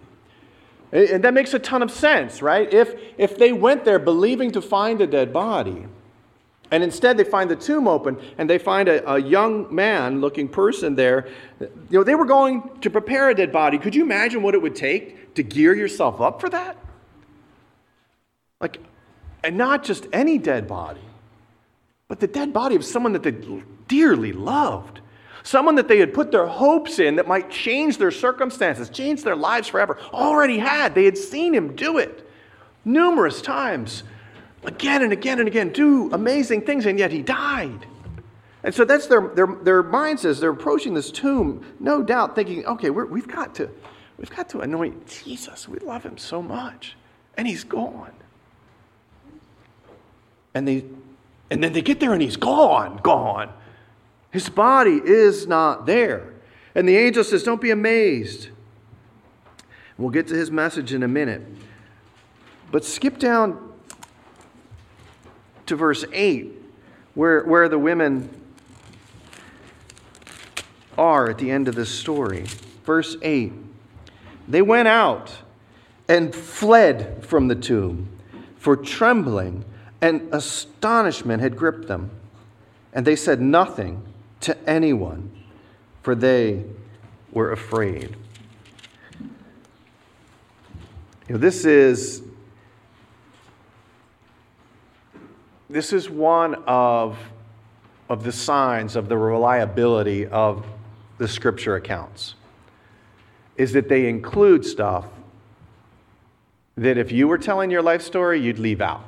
And 0.91 1.23
that 1.23 1.33
makes 1.33 1.53
a 1.53 1.59
ton 1.59 1.81
of 1.81 1.91
sense, 1.91 2.41
right? 2.41 2.71
If, 2.73 2.95
if 3.17 3.37
they 3.37 3.53
went 3.53 3.85
there 3.85 3.99
believing 3.99 4.51
to 4.51 4.61
find 4.61 5.01
a 5.01 5.07
dead 5.07 5.31
body, 5.31 5.85
and 6.71 6.83
instead, 6.83 7.17
they 7.17 7.23
find 7.23 7.49
the 7.49 7.55
tomb 7.55 7.87
open 7.87 8.17
and 8.37 8.49
they 8.49 8.59
find 8.59 8.87
a, 8.87 9.13
a 9.13 9.19
young 9.19 9.73
man 9.73 10.21
looking 10.21 10.47
person 10.47 10.95
there. 10.95 11.27
You 11.59 11.69
know, 11.89 12.03
they 12.03 12.15
were 12.15 12.25
going 12.25 12.79
to 12.81 12.89
prepare 12.89 13.29
a 13.29 13.35
dead 13.35 13.51
body. 13.51 13.79
Could 13.79 13.95
you 13.95 14.03
imagine 14.03 14.43
what 14.43 14.53
it 14.53 14.61
would 14.61 14.75
take 14.75 15.33
to 15.35 15.43
gear 15.43 15.73
yourself 15.73 16.21
up 16.21 16.39
for 16.39 16.49
that? 16.49 16.77
Like, 18.61 18.79
and 19.43 19.57
not 19.57 19.83
just 19.83 20.05
any 20.13 20.37
dead 20.37 20.67
body, 20.67 21.01
but 22.07 22.19
the 22.19 22.27
dead 22.27 22.53
body 22.53 22.75
of 22.75 22.85
someone 22.85 23.13
that 23.13 23.23
they 23.23 23.33
dearly 23.87 24.31
loved. 24.31 25.01
Someone 25.43 25.75
that 25.75 25.87
they 25.87 25.99
had 25.99 26.13
put 26.13 26.31
their 26.31 26.47
hopes 26.47 26.99
in 26.99 27.15
that 27.15 27.27
might 27.27 27.49
change 27.49 27.97
their 27.97 28.11
circumstances, 28.11 28.89
change 28.89 29.23
their 29.23 29.35
lives 29.35 29.67
forever. 29.67 29.97
Already 30.11 30.57
had. 30.57 30.95
They 30.95 31.05
had 31.05 31.17
seen 31.17 31.53
him 31.53 31.75
do 31.75 31.97
it 31.97 32.29
numerous 32.85 33.41
times 33.41 34.03
again 34.63 35.03
and 35.03 35.13
again 35.13 35.39
and 35.39 35.47
again, 35.47 35.69
do 35.69 36.11
amazing 36.11 36.61
things, 36.61 36.85
and 36.85 36.99
yet 36.99 37.11
he 37.11 37.21
died. 37.21 37.85
And 38.63 38.75
so 38.75 38.83
that's 38.83 39.07
their, 39.07 39.29
their, 39.29 39.47
their 39.47 39.83
mind 39.83 40.19
says 40.19 40.39
they're 40.39 40.49
approaching 40.49 40.93
this 40.93 41.11
tomb, 41.11 41.65
no 41.79 42.03
doubt 42.03 42.35
thinking, 42.35 42.65
okay, 42.65 42.89
we 42.89 43.19
have 43.21 43.29
got 43.29 43.55
to, 43.55 43.69
we've 44.17 44.29
got 44.29 44.49
to 44.49 44.59
anoint 44.59 45.07
Jesus. 45.07 45.67
We 45.67 45.79
love 45.79 46.03
him 46.03 46.17
so 46.17 46.41
much. 46.41 46.95
And 47.37 47.47
he's 47.47 47.63
gone. 47.63 48.11
And, 50.53 50.67
they, 50.67 50.83
and 51.49 51.63
then 51.63 51.71
they 51.71 51.81
get 51.81 52.01
there 52.01 52.11
and 52.11 52.21
he's 52.21 52.35
gone, 52.35 52.99
gone. 53.01 53.53
His 54.31 54.49
body 54.49 55.01
is 55.03 55.47
not 55.47 55.85
there. 55.85 56.33
And 56.75 56.87
the 56.87 56.97
angel 56.97 57.23
says, 57.23 57.43
don't 57.43 57.61
be 57.61 57.71
amazed. 57.71 58.49
We'll 59.97 60.11
get 60.11 60.27
to 60.27 60.35
his 60.35 60.51
message 60.51 60.93
in 60.93 61.03
a 61.03 61.07
minute. 61.07 61.41
But 62.71 62.85
skip 62.85 63.17
down 63.17 63.73
to 65.65 65.75
verse 65.75 66.05
8, 66.13 66.51
where, 67.15 67.43
where 67.43 67.67
the 67.67 67.79
women 67.79 68.29
are 70.97 71.29
at 71.29 71.37
the 71.37 71.49
end 71.49 71.67
of 71.67 71.75
this 71.75 71.89
story. 71.89 72.45
Verse 72.85 73.17
8 73.21 73.51
They 74.47 74.61
went 74.61 74.87
out 74.87 75.31
and 76.07 76.33
fled 76.33 77.25
from 77.25 77.47
the 77.47 77.55
tomb, 77.55 78.09
for 78.57 78.75
trembling 78.75 79.65
and 80.01 80.33
astonishment 80.33 81.41
had 81.41 81.57
gripped 81.57 81.87
them. 81.87 82.11
And 82.93 83.05
they 83.05 83.15
said 83.15 83.41
nothing 83.41 84.03
to 84.41 84.69
anyone, 84.69 85.31
for 86.03 86.15
they 86.15 86.63
were 87.31 87.51
afraid. 87.51 88.15
You 91.27 91.35
know, 91.35 91.37
this 91.37 91.65
is 91.65 92.23
this 95.69 95.93
is 95.93 96.09
one 96.09 96.55
of, 96.65 97.17
of 98.09 98.23
the 98.23 98.31
signs 98.31 98.95
of 98.95 99.07
the 99.07 99.17
reliability 99.17 100.25
of 100.25 100.65
the 101.19 101.27
scripture 101.27 101.75
accounts 101.75 102.33
is 103.55 103.73
that 103.73 103.87
they 103.87 104.09
include 104.09 104.65
stuff 104.65 105.05
that 106.75 106.97
if 106.97 107.11
you 107.11 107.27
were 107.27 107.37
telling 107.37 107.69
your 107.69 107.81
life 107.81 108.01
story, 108.01 108.39
you'd 108.39 108.57
leave 108.57 108.81
out. 108.81 109.03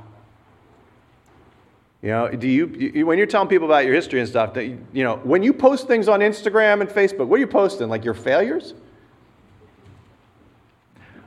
You 2.02 2.10
know, 2.10 2.30
do 2.30 2.48
you, 2.48 2.68
you, 2.68 3.06
when 3.06 3.20
you're 3.20 3.28
telling 3.28 3.48
people 3.48 3.68
about 3.68 3.86
your 3.86 3.94
history 3.94 4.20
and 4.20 4.28
stuff, 4.28 4.56
you, 4.56 4.84
you 4.92 5.04
know, 5.04 5.18
when 5.18 5.44
you 5.44 5.54
post 5.54 5.88
things 5.88 6.08
on 6.08 6.22
Instagram 6.22 6.82
and 6.82 6.90
Facebook, 6.90 7.28
what 7.28 7.36
are 7.38 7.40
you 7.40 7.48
posting? 7.48 7.90
Like 7.90 8.04
your 8.04 8.16
failures? 8.16 8.74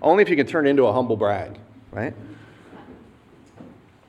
Only 0.02 0.22
if 0.22 0.28
you 0.28 0.36
can 0.36 0.46
turn 0.46 0.66
it 0.66 0.70
into 0.70 0.84
a 0.84 0.92
humble 0.92 1.16
brag, 1.16 1.58
right? 1.92 2.12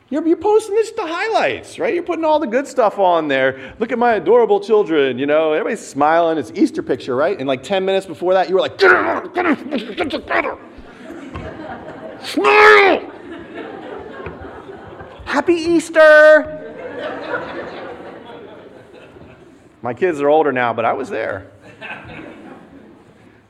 You're, 0.10 0.28
you're 0.28 0.38
posting 0.38 0.76
this 0.76 0.92
the 0.92 1.06
highlights, 1.06 1.78
right? 1.78 1.94
You're 1.94 2.04
putting 2.04 2.26
all 2.26 2.40
the 2.40 2.48
good 2.48 2.68
stuff 2.68 2.98
on 2.98 3.28
there. 3.28 3.76
Look 3.80 3.92
at 3.92 4.00
my 4.00 4.16
adorable 4.16 4.60
children, 4.60 5.20
you 5.20 5.28
know, 5.28 5.54
everybody's 5.54 5.86
smiling. 5.86 6.38
It's 6.40 6.52
Easter 6.56 6.82
picture, 6.82 7.16
right? 7.16 7.38
And 7.38 7.48
like 7.48 7.62
10 7.62 7.86
minutes 7.86 8.08
before 8.08 8.34
that, 8.34 8.50
you 8.50 8.56
were 8.56 8.62
like, 8.62 8.78
get 8.80 8.92
it 8.92 9.34
get 9.34 9.46
it, 9.46 9.70
get 9.70 10.00
it 10.00 10.10
together. 10.10 10.58
Smile! 12.24 13.15
Happy 15.26 15.54
Easter! 15.54 16.62
My 19.82 19.94
kids 19.94 20.22
are 20.22 20.30
older 20.30 20.52
now, 20.52 20.74
but 20.74 20.86
I 20.86 20.94
was 20.94 21.10
there. 21.10 21.52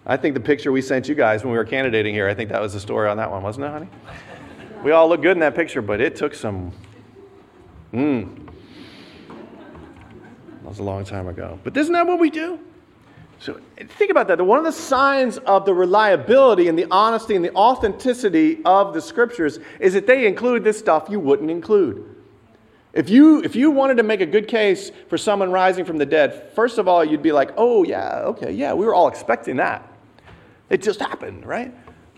I 0.05 0.17
think 0.17 0.33
the 0.33 0.41
picture 0.41 0.71
we 0.71 0.81
sent 0.81 1.07
you 1.07 1.15
guys 1.15 1.43
when 1.43 1.51
we 1.51 1.57
were 1.57 1.65
candidating 1.65 2.13
here, 2.13 2.27
I 2.27 2.33
think 2.33 2.49
that 2.49 2.61
was 2.61 2.73
the 2.73 2.79
story 2.79 3.09
on 3.09 3.17
that 3.17 3.31
one, 3.31 3.41
wasn't 3.41 3.65
it, 3.65 3.71
honey? 3.71 3.89
We 4.83 4.91
all 4.91 5.09
look 5.09 5.21
good 5.21 5.31
in 5.31 5.39
that 5.39 5.55
picture, 5.55 5.81
but 5.81 5.99
it 6.01 6.15
took 6.15 6.35
some. 6.35 6.71
Mmm. 7.93 8.47
That 9.27 10.69
was 10.69 10.79
a 10.79 10.83
long 10.83 11.05
time 11.05 11.27
ago. 11.27 11.59
But 11.63 11.75
isn't 11.77 11.93
that 11.93 12.05
what 12.05 12.19
we 12.19 12.29
do? 12.29 12.59
So 13.39 13.59
think 13.97 14.11
about 14.11 14.27
that. 14.29 14.41
One 14.41 14.57
of 14.57 14.65
the 14.65 14.71
signs 14.71 15.37
of 15.37 15.65
the 15.65 15.73
reliability 15.73 16.67
and 16.67 16.77
the 16.77 16.87
honesty 16.89 17.35
and 17.35 17.43
the 17.43 17.53
authenticity 17.53 18.59
of 18.65 18.93
the 18.93 19.01
scriptures 19.01 19.59
is 19.79 19.93
that 19.93 20.07
they 20.07 20.25
include 20.25 20.63
this 20.63 20.79
stuff 20.79 21.07
you 21.09 21.19
wouldn't 21.19 21.51
include. 21.51 22.15
If 22.93 23.09
you, 23.09 23.43
if 23.43 23.57
you 23.57 23.71
wanted 23.71 23.97
to 23.97 24.03
make 24.03 24.21
a 24.21 24.25
good 24.25 24.47
case 24.47 24.89
for 25.09 25.17
someone 25.17 25.51
rising 25.51 25.83
from 25.83 25.97
the 25.97 26.05
dead, 26.05 26.51
first 26.55 26.77
of 26.77 26.87
all, 26.87 27.03
you'd 27.03 27.21
be 27.21 27.33
like, 27.33 27.51
oh, 27.57 27.83
yeah, 27.83 28.19
okay, 28.19 28.53
yeah, 28.53 28.73
we 28.73 28.85
were 28.85 28.95
all 28.95 29.09
expecting 29.09 29.57
that. 29.57 29.85
It 30.69 30.81
just 30.81 31.01
happened, 31.01 31.45
right? 31.45 31.73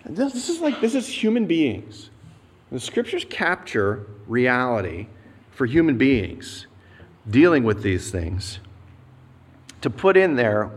This, 0.05 0.33
this 0.33 0.49
is 0.49 0.61
like, 0.61 0.79
this 0.79 0.93
is 0.93 1.07
human 1.07 1.47
beings. 1.47 2.11
The 2.71 2.79
scriptures 2.79 3.25
capture 3.27 4.05
reality 4.27 5.07
for 5.51 5.65
human 5.65 5.97
beings 5.97 6.67
dealing 7.27 7.63
with 7.63 7.81
these 7.81 8.11
things 8.11 8.59
to 9.81 9.89
put 9.89 10.15
in 10.15 10.35
there 10.35 10.69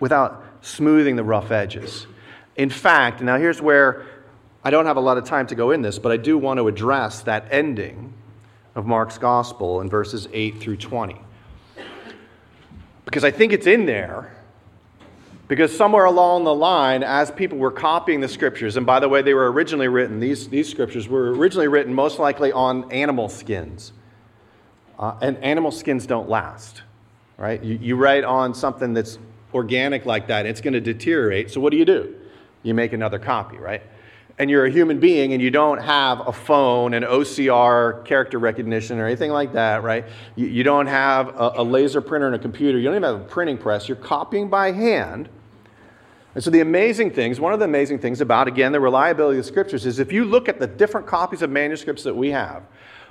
without 0.00 0.44
smoothing 0.62 1.16
the 1.16 1.24
rough 1.24 1.50
edges. 1.50 2.06
In 2.56 2.70
fact, 2.70 3.20
now 3.20 3.36
here's 3.38 3.60
where 3.60 4.06
I 4.64 4.70
don't 4.70 4.86
have 4.86 4.96
a 4.96 5.00
lot 5.00 5.18
of 5.18 5.24
time 5.24 5.46
to 5.48 5.54
go 5.54 5.70
in 5.70 5.82
this, 5.82 5.98
but 5.98 6.10
I 6.10 6.16
do 6.16 6.36
want 6.36 6.58
to 6.58 6.66
address 6.68 7.22
that 7.22 7.46
ending 7.50 8.12
of 8.74 8.84
Mark's 8.84 9.18
gospel 9.18 9.80
in 9.80 9.88
verses 9.88 10.28
8 10.32 10.60
through 10.60 10.76
20. 10.76 11.16
Because 13.04 13.22
I 13.22 13.30
think 13.30 13.52
it's 13.52 13.66
in 13.66 13.86
there. 13.86 14.32
Because 15.48 15.74
somewhere 15.74 16.06
along 16.06 16.44
the 16.44 16.54
line, 16.54 17.04
as 17.04 17.30
people 17.30 17.56
were 17.58 17.70
copying 17.70 18.20
the 18.20 18.28
scriptures, 18.28 18.76
and 18.76 18.84
by 18.84 18.98
the 18.98 19.08
way, 19.08 19.22
they 19.22 19.34
were 19.34 19.50
originally 19.52 19.86
written, 19.86 20.18
these, 20.18 20.48
these 20.48 20.68
scriptures 20.68 21.08
were 21.08 21.32
originally 21.32 21.68
written 21.68 21.94
most 21.94 22.18
likely 22.18 22.50
on 22.50 22.90
animal 22.90 23.28
skins. 23.28 23.92
Uh, 24.98 25.16
and 25.22 25.36
animal 25.38 25.70
skins 25.70 26.06
don't 26.06 26.28
last, 26.28 26.82
right? 27.36 27.62
You, 27.62 27.78
you 27.80 27.96
write 27.96 28.24
on 28.24 28.54
something 28.54 28.94
that's 28.94 29.18
organic 29.56 30.06
like 30.06 30.28
that, 30.28 30.46
it's 30.46 30.60
going 30.60 30.74
to 30.74 30.80
deteriorate. 30.80 31.50
So 31.50 31.60
what 31.60 31.72
do 31.72 31.76
you 31.76 31.84
do? 31.84 32.14
You 32.62 32.74
make 32.74 32.92
another 32.92 33.18
copy, 33.18 33.56
right? 33.56 33.82
and 34.38 34.50
you're 34.50 34.66
a 34.66 34.70
human 34.70 35.00
being 35.00 35.32
and 35.32 35.42
you 35.42 35.50
don't 35.50 35.78
have 35.78 36.26
a 36.28 36.32
phone 36.32 36.92
and 36.94 37.04
OCR 37.04 38.04
character 38.04 38.38
recognition 38.38 38.98
or 38.98 39.06
anything 39.06 39.30
like 39.30 39.54
that, 39.54 39.82
right? 39.82 40.04
You, 40.34 40.46
you 40.46 40.62
don't 40.62 40.86
have 40.86 41.28
a, 41.28 41.54
a, 41.56 41.64
laser 41.64 42.02
printer 42.02 42.26
and 42.26 42.36
a 42.36 42.38
computer. 42.38 42.76
You 42.76 42.84
don't 42.84 42.96
even 42.96 43.02
have 43.04 43.20
a 43.22 43.24
printing 43.24 43.56
press. 43.56 43.88
You're 43.88 43.96
copying 43.96 44.48
by 44.50 44.72
hand. 44.72 45.30
And 46.34 46.44
so 46.44 46.50
the 46.50 46.60
amazing 46.60 47.12
things, 47.12 47.40
one 47.40 47.54
of 47.54 47.60
the 47.60 47.64
amazing 47.64 47.98
things 47.98 48.20
about, 48.20 48.46
again, 48.46 48.72
the 48.72 48.80
reliability 48.80 49.38
of 49.38 49.44
the 49.44 49.48
scriptures 49.50 49.86
is 49.86 49.98
if 49.98 50.12
you 50.12 50.26
look 50.26 50.50
at 50.50 50.58
the 50.58 50.66
different 50.66 51.06
copies 51.06 51.40
of 51.40 51.48
manuscripts 51.48 52.02
that 52.02 52.14
we 52.14 52.30
have, 52.30 52.62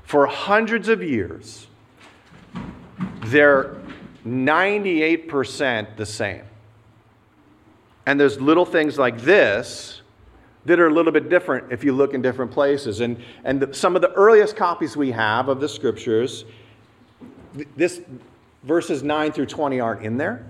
for 0.04 0.28
hundreds 0.28 0.90
of 0.90 1.02
years, 1.02 1.66
they're 3.26 3.76
98% 4.26 5.98
the 5.98 6.06
same. 6.06 6.44
And 8.06 8.20
there's 8.20 8.40
little 8.40 8.66
things 8.66 8.98
like 8.98 9.22
this 9.22 10.02
that 10.66 10.80
are 10.80 10.88
a 10.88 10.94
little 10.94 11.12
bit 11.12 11.30
different 11.30 11.72
if 11.72 11.84
you 11.84 11.94
look 11.94 12.14
in 12.14 12.22
different 12.22 12.52
places. 12.52 13.02
And, 13.02 13.22
and 13.44 13.62
the, 13.62 13.74
some 13.74 13.96
of 13.96 14.02
the 14.02 14.12
earliest 14.14 14.56
copies 14.56 14.98
we 14.98 15.12
have 15.12 15.48
of 15.48 15.60
the 15.60 15.70
scriptures, 15.70 16.46
this 17.76 18.02
verses 18.64 19.04
9 19.04 19.32
through 19.32 19.46
20 19.46 19.80
aren't 19.80 20.04
in 20.04 20.18
there. 20.18 20.46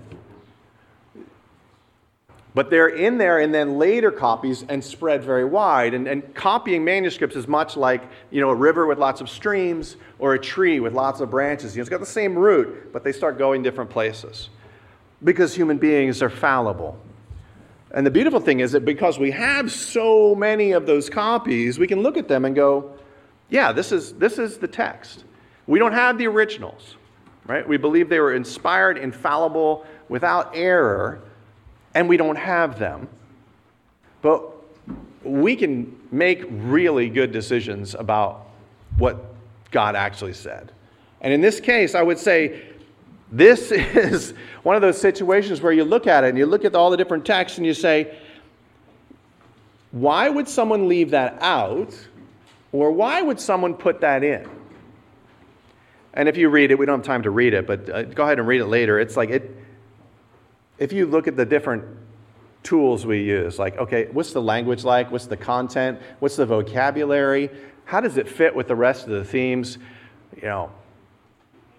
But 2.56 2.70
they're 2.70 2.88
in 2.88 3.18
there 3.18 3.40
and 3.40 3.52
then 3.52 3.76
later 3.76 4.10
copies 4.10 4.64
and 4.70 4.82
spread 4.82 5.22
very 5.22 5.44
wide. 5.44 5.92
And, 5.92 6.08
and 6.08 6.34
copying 6.34 6.86
manuscripts 6.86 7.36
is 7.36 7.46
much 7.46 7.76
like 7.76 8.02
you 8.30 8.40
know, 8.40 8.48
a 8.48 8.54
river 8.54 8.86
with 8.86 8.96
lots 8.96 9.20
of 9.20 9.28
streams 9.28 9.96
or 10.18 10.32
a 10.32 10.38
tree 10.38 10.80
with 10.80 10.94
lots 10.94 11.20
of 11.20 11.30
branches. 11.30 11.76
You 11.76 11.80
know, 11.80 11.82
it's 11.82 11.90
got 11.90 12.00
the 12.00 12.06
same 12.06 12.34
root, 12.34 12.94
but 12.94 13.04
they 13.04 13.12
start 13.12 13.36
going 13.36 13.62
different 13.62 13.90
places. 13.90 14.48
Because 15.22 15.54
human 15.54 15.76
beings 15.76 16.22
are 16.22 16.30
fallible. 16.30 16.98
And 17.90 18.06
the 18.06 18.10
beautiful 18.10 18.40
thing 18.40 18.60
is 18.60 18.72
that 18.72 18.86
because 18.86 19.18
we 19.18 19.32
have 19.32 19.70
so 19.70 20.34
many 20.34 20.72
of 20.72 20.86
those 20.86 21.10
copies, 21.10 21.78
we 21.78 21.86
can 21.86 22.02
look 22.02 22.16
at 22.16 22.26
them 22.26 22.46
and 22.46 22.56
go, 22.56 22.90
yeah, 23.50 23.70
this 23.70 23.92
is, 23.92 24.14
this 24.14 24.38
is 24.38 24.56
the 24.56 24.68
text. 24.68 25.24
We 25.66 25.78
don't 25.78 25.92
have 25.92 26.16
the 26.16 26.26
originals, 26.26 26.96
right? 27.46 27.68
We 27.68 27.76
believe 27.76 28.08
they 28.08 28.20
were 28.20 28.32
inspired, 28.32 28.96
infallible, 28.96 29.84
without 30.08 30.56
error, 30.56 31.20
and 31.96 32.10
we 32.10 32.18
don't 32.18 32.36
have 32.36 32.78
them. 32.78 33.08
But 34.20 34.52
we 35.24 35.56
can 35.56 35.98
make 36.12 36.44
really 36.50 37.08
good 37.08 37.32
decisions 37.32 37.94
about 37.94 38.48
what 38.98 39.34
God 39.70 39.96
actually 39.96 40.34
said. 40.34 40.72
And 41.22 41.32
in 41.32 41.40
this 41.40 41.58
case, 41.58 41.94
I 41.94 42.02
would 42.02 42.18
say 42.18 42.66
this 43.32 43.72
is 43.72 44.34
one 44.62 44.76
of 44.76 44.82
those 44.82 45.00
situations 45.00 45.62
where 45.62 45.72
you 45.72 45.84
look 45.84 46.06
at 46.06 46.22
it 46.22 46.28
and 46.28 46.38
you 46.38 46.44
look 46.44 46.66
at 46.66 46.74
all 46.74 46.90
the 46.90 46.98
different 46.98 47.24
texts 47.24 47.56
and 47.56 47.66
you 47.66 47.72
say, 47.72 48.14
why 49.90 50.28
would 50.28 50.48
someone 50.48 50.88
leave 50.88 51.12
that 51.12 51.38
out? 51.40 51.96
Or 52.72 52.90
why 52.90 53.22
would 53.22 53.40
someone 53.40 53.72
put 53.72 54.02
that 54.02 54.22
in? 54.22 54.46
And 56.12 56.28
if 56.28 56.36
you 56.36 56.50
read 56.50 56.70
it, 56.70 56.78
we 56.78 56.84
don't 56.84 56.98
have 56.98 57.06
time 57.06 57.22
to 57.22 57.30
read 57.30 57.54
it, 57.54 57.66
but 57.66 57.88
uh, 57.88 58.02
go 58.02 58.24
ahead 58.24 58.38
and 58.38 58.46
read 58.46 58.60
it 58.60 58.66
later. 58.66 59.00
It's 59.00 59.16
like 59.16 59.30
it, 59.30 59.56
if 60.78 60.92
you 60.92 61.06
look 61.06 61.26
at 61.26 61.36
the 61.36 61.44
different 61.44 61.84
tools 62.62 63.06
we 63.06 63.22
use, 63.22 63.58
like, 63.58 63.76
okay, 63.78 64.08
what's 64.12 64.32
the 64.32 64.42
language 64.42 64.84
like? 64.84 65.10
What's 65.10 65.26
the 65.26 65.36
content? 65.36 66.00
What's 66.18 66.36
the 66.36 66.46
vocabulary? 66.46 67.50
How 67.84 68.00
does 68.00 68.16
it 68.16 68.28
fit 68.28 68.54
with 68.54 68.68
the 68.68 68.74
rest 68.74 69.04
of 69.04 69.10
the 69.10 69.24
themes? 69.24 69.78
You 70.36 70.48
know, 70.48 70.72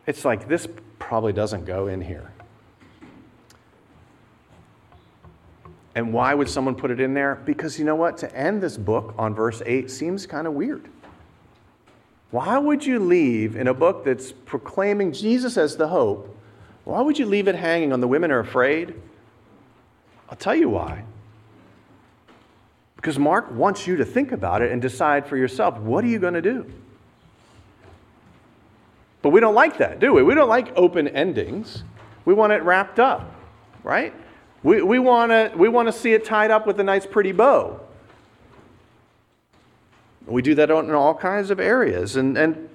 it's 0.05 0.23
like 0.23 0.47
this 0.47 0.67
probably 0.99 1.33
doesn't 1.33 1.65
go 1.65 1.87
in 1.87 2.01
here. 2.01 2.31
And 5.95 6.13
why 6.13 6.33
would 6.33 6.47
someone 6.47 6.75
put 6.75 6.91
it 6.91 6.99
in 6.99 7.15
there? 7.15 7.41
Because 7.43 7.79
you 7.79 7.83
know 7.83 7.95
what? 7.95 8.17
To 8.19 8.35
end 8.35 8.61
this 8.61 8.77
book 8.77 9.15
on 9.17 9.33
verse 9.33 9.63
8 9.65 9.89
seems 9.89 10.27
kind 10.27 10.45
of 10.45 10.53
weird. 10.53 10.87
Why 12.29 12.57
would 12.57 12.85
you 12.85 12.99
leave 12.99 13.55
in 13.55 13.67
a 13.67 13.73
book 13.73 14.05
that's 14.05 14.31
proclaiming 14.31 15.11
Jesus 15.11 15.57
as 15.57 15.75
the 15.75 15.87
hope? 15.87 16.36
Why 16.87 17.01
would 17.01 17.19
you 17.19 17.25
leave 17.25 17.49
it 17.49 17.55
hanging 17.55 17.91
on 17.91 17.99
the 17.99 18.07
women 18.07 18.31
are 18.31 18.39
afraid? 18.39 18.93
I'll 20.29 20.37
tell 20.37 20.55
you 20.55 20.69
why. 20.69 21.03
Because 22.95 23.19
Mark 23.19 23.51
wants 23.51 23.85
you 23.85 23.97
to 23.97 24.05
think 24.05 24.31
about 24.31 24.61
it 24.61 24.71
and 24.71 24.81
decide 24.81 25.27
for 25.27 25.35
yourself 25.35 25.77
what 25.79 26.05
are 26.05 26.07
you 26.07 26.17
going 26.17 26.35
to 26.35 26.41
do? 26.41 26.65
But 29.21 29.31
we 29.31 29.41
don't 29.41 29.53
like 29.53 29.79
that, 29.79 29.99
do 29.99 30.13
we? 30.13 30.23
We 30.23 30.33
don't 30.33 30.47
like 30.47 30.77
open 30.77 31.09
endings. 31.09 31.83
We 32.23 32.33
want 32.33 32.53
it 32.53 32.63
wrapped 32.63 33.01
up, 33.01 33.35
right? 33.83 34.13
We, 34.63 34.81
we 34.81 34.97
want 34.97 35.31
to 35.31 35.51
we 35.57 35.67
wanna 35.67 35.91
see 35.91 36.13
it 36.13 36.23
tied 36.23 36.51
up 36.51 36.65
with 36.65 36.79
a 36.79 36.85
nice, 36.85 37.05
pretty 37.05 37.33
bow. 37.33 37.81
We 40.25 40.41
do 40.41 40.55
that 40.55 40.69
in 40.69 40.91
all 40.91 41.15
kinds 41.15 41.49
of 41.49 41.59
areas. 41.59 42.15
And, 42.15 42.37
and 42.37 42.69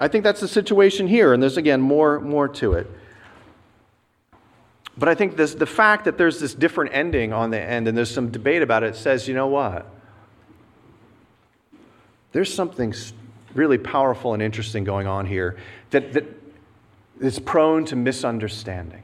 I 0.00 0.08
think 0.08 0.24
that's 0.24 0.40
the 0.40 0.48
situation 0.48 1.06
here. 1.06 1.34
And 1.34 1.42
there's, 1.42 1.58
again, 1.58 1.82
more, 1.82 2.18
more 2.18 2.48
to 2.48 2.72
it. 2.72 2.90
But 4.98 5.08
I 5.08 5.14
think 5.14 5.36
this, 5.36 5.54
the 5.54 5.66
fact 5.66 6.06
that 6.06 6.18
there's 6.18 6.40
this 6.40 6.54
different 6.54 6.92
ending 6.92 7.32
on 7.32 7.50
the 7.50 7.60
end 7.60 7.86
and 7.86 7.96
there's 7.96 8.10
some 8.10 8.30
debate 8.30 8.62
about 8.62 8.82
it 8.82 8.96
says, 8.96 9.28
you 9.28 9.34
know 9.34 9.46
what? 9.46 9.86
There's 12.32 12.52
something 12.52 12.92
really 13.54 13.78
powerful 13.78 14.34
and 14.34 14.42
interesting 14.42 14.84
going 14.84 15.06
on 15.06 15.26
here 15.26 15.56
that, 15.90 16.12
that 16.14 16.24
is 17.20 17.38
prone 17.38 17.84
to 17.86 17.96
misunderstanding. 17.96 19.02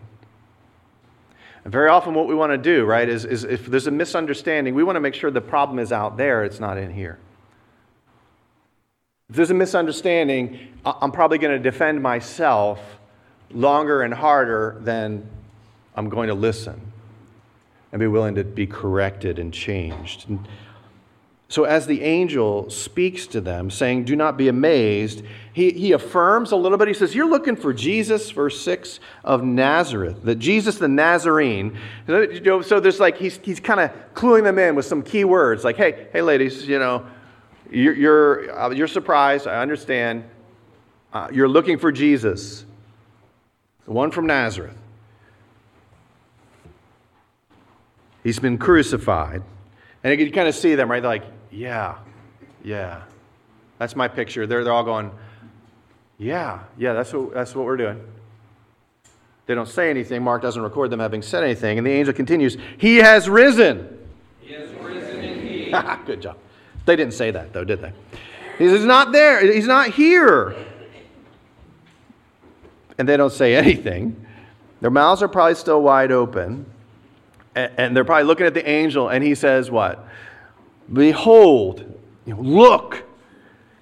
And 1.63 1.73
very 1.73 1.89
often, 1.89 2.13
what 2.13 2.27
we 2.27 2.35
want 2.35 2.51
to 2.51 2.59
do, 2.59 2.85
right, 2.85 3.09
is, 3.09 3.25
is 3.25 3.45
if 3.45 3.67
there's 3.67 3.87
a 3.87 3.91
misunderstanding, 3.91 4.75
we 4.75 4.83
want 4.83 4.97
to 4.97 5.01
make 5.01 5.15
sure 5.15 5.31
the 5.31 5.41
problem 5.41 5.79
is 5.79 5.93
out 5.93 6.19
there, 6.19 6.45
it's 6.45 6.61
not 6.61 6.77
in 6.77 6.93
here. 6.93 7.19
If 9.31 9.37
there's 9.37 9.51
a 9.51 9.55
misunderstanding, 9.55 10.59
I'm 10.85 11.11
probably 11.11 11.39
going 11.39 11.57
to 11.57 11.63
defend 11.63 12.03
myself 12.03 12.81
longer 13.51 14.03
and 14.03 14.13
harder 14.13 14.77
than 14.81 15.27
I'm 15.95 16.09
going 16.09 16.29
to 16.29 16.35
listen 16.35 16.81
and 17.93 18.01
be 18.01 18.07
willing 18.07 18.35
to 18.35 18.45
be 18.45 18.67
corrected 18.67 19.39
and 19.39 19.53
changed. 19.53 20.29
And 20.29 20.47
so, 21.49 21.65
as 21.65 21.87
the 21.87 22.03
angel 22.03 22.69
speaks 22.71 23.29
to 23.29 23.41
them, 23.41 23.71
saying, 23.71 24.07
Do 24.07 24.17
not 24.17 24.37
be 24.37 24.49
amazed, 24.49 25.23
he, 25.53 25.71
he 25.71 25.93
affirms 25.93 26.51
a 26.51 26.57
little 26.57 26.77
bit. 26.79 26.89
He 26.89 26.95
says, 26.95 27.15
You're 27.15 27.29
looking 27.29 27.55
for 27.55 27.73
Jesus, 27.73 28.31
verse 28.31 28.61
6 28.63 28.99
of 29.23 29.45
Nazareth, 29.45 30.23
that 30.25 30.41
Jesus 30.41 30.79
the 30.79 30.89
Nazarene. 30.89 31.79
So, 32.09 32.81
there's 32.81 32.99
like, 32.99 33.19
he's, 33.19 33.39
he's 33.43 33.61
kind 33.61 33.79
of 33.79 33.93
cluing 34.15 34.43
them 34.43 34.59
in 34.59 34.75
with 34.75 34.87
some 34.87 35.03
key 35.03 35.25
words, 35.25 35.63
like, 35.63 35.77
Hey, 35.77 36.09
hey, 36.13 36.23
ladies, 36.23 36.67
you 36.67 36.79
know, 36.81 37.07
you're, 37.71 37.95
you're, 37.95 38.59
uh, 38.59 38.71
you're 38.71 38.89
surprised. 38.89 39.47
I 39.47 39.63
understand. 39.63 40.25
Uh, 41.13 41.29
you're 41.33 41.49
looking 41.49 41.79
for 41.79 41.93
Jesus, 41.93 42.65
the 43.85 43.93
one 43.93 44.11
from 44.11 44.27
Nazareth. 44.27 44.77
He's 48.25 48.39
been 48.39 48.59
crucified. 48.59 49.43
And 50.03 50.19
you 50.19 50.27
can 50.27 50.35
kind 50.35 50.49
of 50.49 50.55
see 50.55 50.75
them, 50.75 50.91
right? 50.91 51.01
They're 51.01 51.11
like, 51.11 51.25
yeah, 51.53 51.99
yeah. 52.65 53.03
That's 53.79 53.95
my 53.95 54.09
picture. 54.09 54.47
They're, 54.47 54.65
they're 54.65 54.73
all 54.73 54.83
going, 54.83 55.13
yeah, 56.19 56.61
yeah, 56.79 56.95
that's 56.95 57.13
what, 57.13 57.35
that's 57.35 57.55
what 57.55 57.67
we're 57.67 57.77
doing. 57.77 58.03
They 59.47 59.55
don't 59.55 59.69
say 59.69 59.91
anything. 59.91 60.23
Mark 60.23 60.41
doesn't 60.41 60.63
record 60.63 60.91
them 60.91 61.01
having 61.01 61.21
said 61.21 61.45
anything. 61.45 61.77
And 61.77 61.87
the 61.87 61.91
angel 61.91 62.15
continues, 62.15 62.57
He 62.79 62.97
has 62.97 63.29
risen. 63.29 63.99
He 64.41 64.55
has 64.55 64.71
risen 64.81 65.21
indeed. 65.23 65.75
Good 66.07 66.23
job. 66.23 66.39
They 66.87 66.97
didn't 66.97 67.15
say 67.15 67.31
that, 67.31 67.53
though, 67.53 67.65
did 67.65 67.83
they? 67.83 67.93
He 68.59 68.69
says, 68.69 68.79
He's 68.79 68.87
not 68.87 69.13
there. 69.13 69.53
He's 69.53 69.67
not 69.67 69.91
here. 69.91 70.57
And 72.97 73.07
they 73.09 73.17
don't 73.17 73.33
say 73.33 73.55
anything. 73.55 74.25
Their 74.81 74.91
mouths 74.91 75.23
are 75.23 75.29
probably 75.29 75.57
still 75.57 75.83
wide 75.83 76.13
open. 76.13 76.65
And 77.55 77.97
they're 77.97 78.05
probably 78.05 78.25
looking 78.25 78.47
at 78.47 78.55
the 78.55 78.69
angel, 78.69 79.09
and 79.09 79.23
he 79.23 79.35
says, 79.35 79.71
What? 79.71 80.07
Behold, 80.93 82.01
look, 82.27 83.05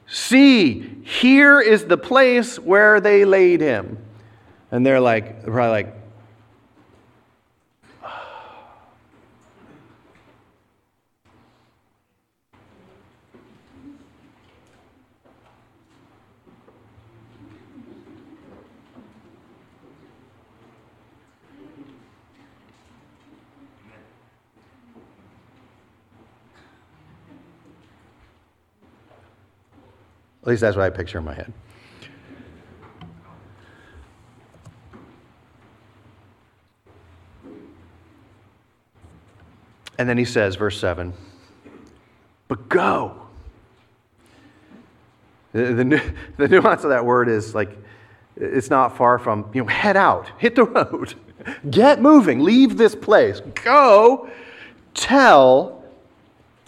see, 0.06 1.02
here 1.02 1.60
is 1.60 1.86
the 1.86 1.96
place 1.96 2.58
where 2.58 3.00
they 3.00 3.24
laid 3.24 3.60
him. 3.60 3.98
And 4.70 4.86
they're 4.86 5.00
like, 5.00 5.44
probably 5.44 5.70
like, 5.70 5.94
At 30.42 30.48
least 30.48 30.60
that's 30.60 30.76
what 30.76 30.84
I 30.84 30.90
picture 30.90 31.18
in 31.18 31.24
my 31.24 31.34
head. 31.34 31.52
And 39.98 40.08
then 40.08 40.18
he 40.18 40.24
says, 40.24 40.56
verse 40.56 40.80
7, 40.80 41.12
but 42.48 42.68
go. 42.68 43.22
The, 45.52 45.74
the, 45.74 46.14
the, 46.38 46.48
nuance 46.48 46.82
of 46.82 46.90
that 46.90 47.04
word 47.04 47.28
is 47.28 47.54
like, 47.54 47.78
it's 48.36 48.68
not 48.68 48.96
far 48.96 49.18
from, 49.18 49.48
you 49.54 49.62
know, 49.62 49.68
head 49.68 49.96
out, 49.96 50.28
hit 50.38 50.56
the 50.56 50.64
road, 50.64 51.14
get 51.70 52.00
moving, 52.00 52.40
leave 52.40 52.76
this 52.76 52.96
place, 52.96 53.40
go 53.62 54.28
tell 54.94 55.84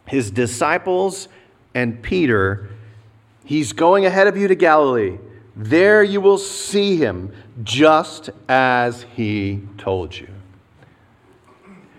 his 0.07 0.31
disciples 0.31 1.29
and 1.75 2.01
Peter 2.03 2.69
He's 3.45 3.73
going 3.73 4.07
ahead 4.07 4.27
of 4.27 4.37
you 4.37 4.49
to 4.49 4.55
Galilee. 4.55 5.19
There 5.57 6.03
you 6.03 6.21
will 6.21 6.39
see 6.39 6.97
him 6.97 7.33
just 7.63 8.31
as 8.49 9.07
he 9.15 9.61
told 9.79 10.17
you. 10.17 10.29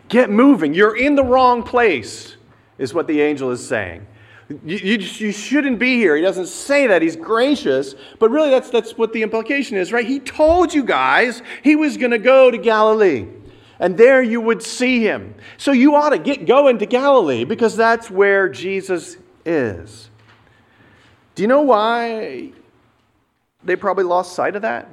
Get 0.10 0.30
moving. 0.30 0.74
You're 0.74 0.98
in 0.98 1.16
the 1.16 1.24
wrong 1.24 1.64
place, 1.64 2.36
is 2.78 2.94
what 2.94 3.08
the 3.08 3.22
angel 3.22 3.52
is 3.52 3.66
saying. 3.66 4.06
You, 4.50 4.78
you, 4.78 4.98
you, 4.98 5.32
shouldn't 5.32 5.80
be 5.80 5.96
here. 5.96 6.16
He 6.16 6.22
doesn't 6.22 6.48
say 6.48 6.86
that. 6.88 7.02
He's 7.02 7.16
gracious, 7.16 7.96
but 8.20 8.30
really 8.30 8.52
that's, 8.52 8.70
that's 8.70 8.96
what 8.96 9.12
the 9.12 9.24
implication 9.24 9.76
is, 9.76 9.92
right? 9.92 10.06
He 10.06 10.20
told 10.20 10.72
you 10.72 10.84
guys 10.84 11.42
he 11.64 11.76
was 11.76 11.98
going 11.98 12.12
to 12.12 12.20
go 12.20 12.52
to 12.52 12.58
Galilee, 12.58 13.26
and 13.80 13.98
there 13.98 14.22
you 14.22 14.42
would 14.42 14.62
see 14.62 15.00
him. 15.00 15.34
So 15.58 15.72
you 15.72 15.96
ought 15.96 16.12
to 16.12 16.20
get 16.20 16.46
going 16.46 16.78
to 16.78 16.86
Galilee 16.86 17.44
because 17.44 17.76
that's 17.76 18.12
where 18.12 18.48
Jesus 18.48 19.18
is. 19.46 20.10
Do 21.36 21.43
you 21.43 21.48
know 21.48 21.62
why 21.62 22.52
they 23.63 23.76
probably 23.76 24.06
lost 24.06 24.34
sight 24.34 24.56
of 24.56 24.62
that? 24.62 24.88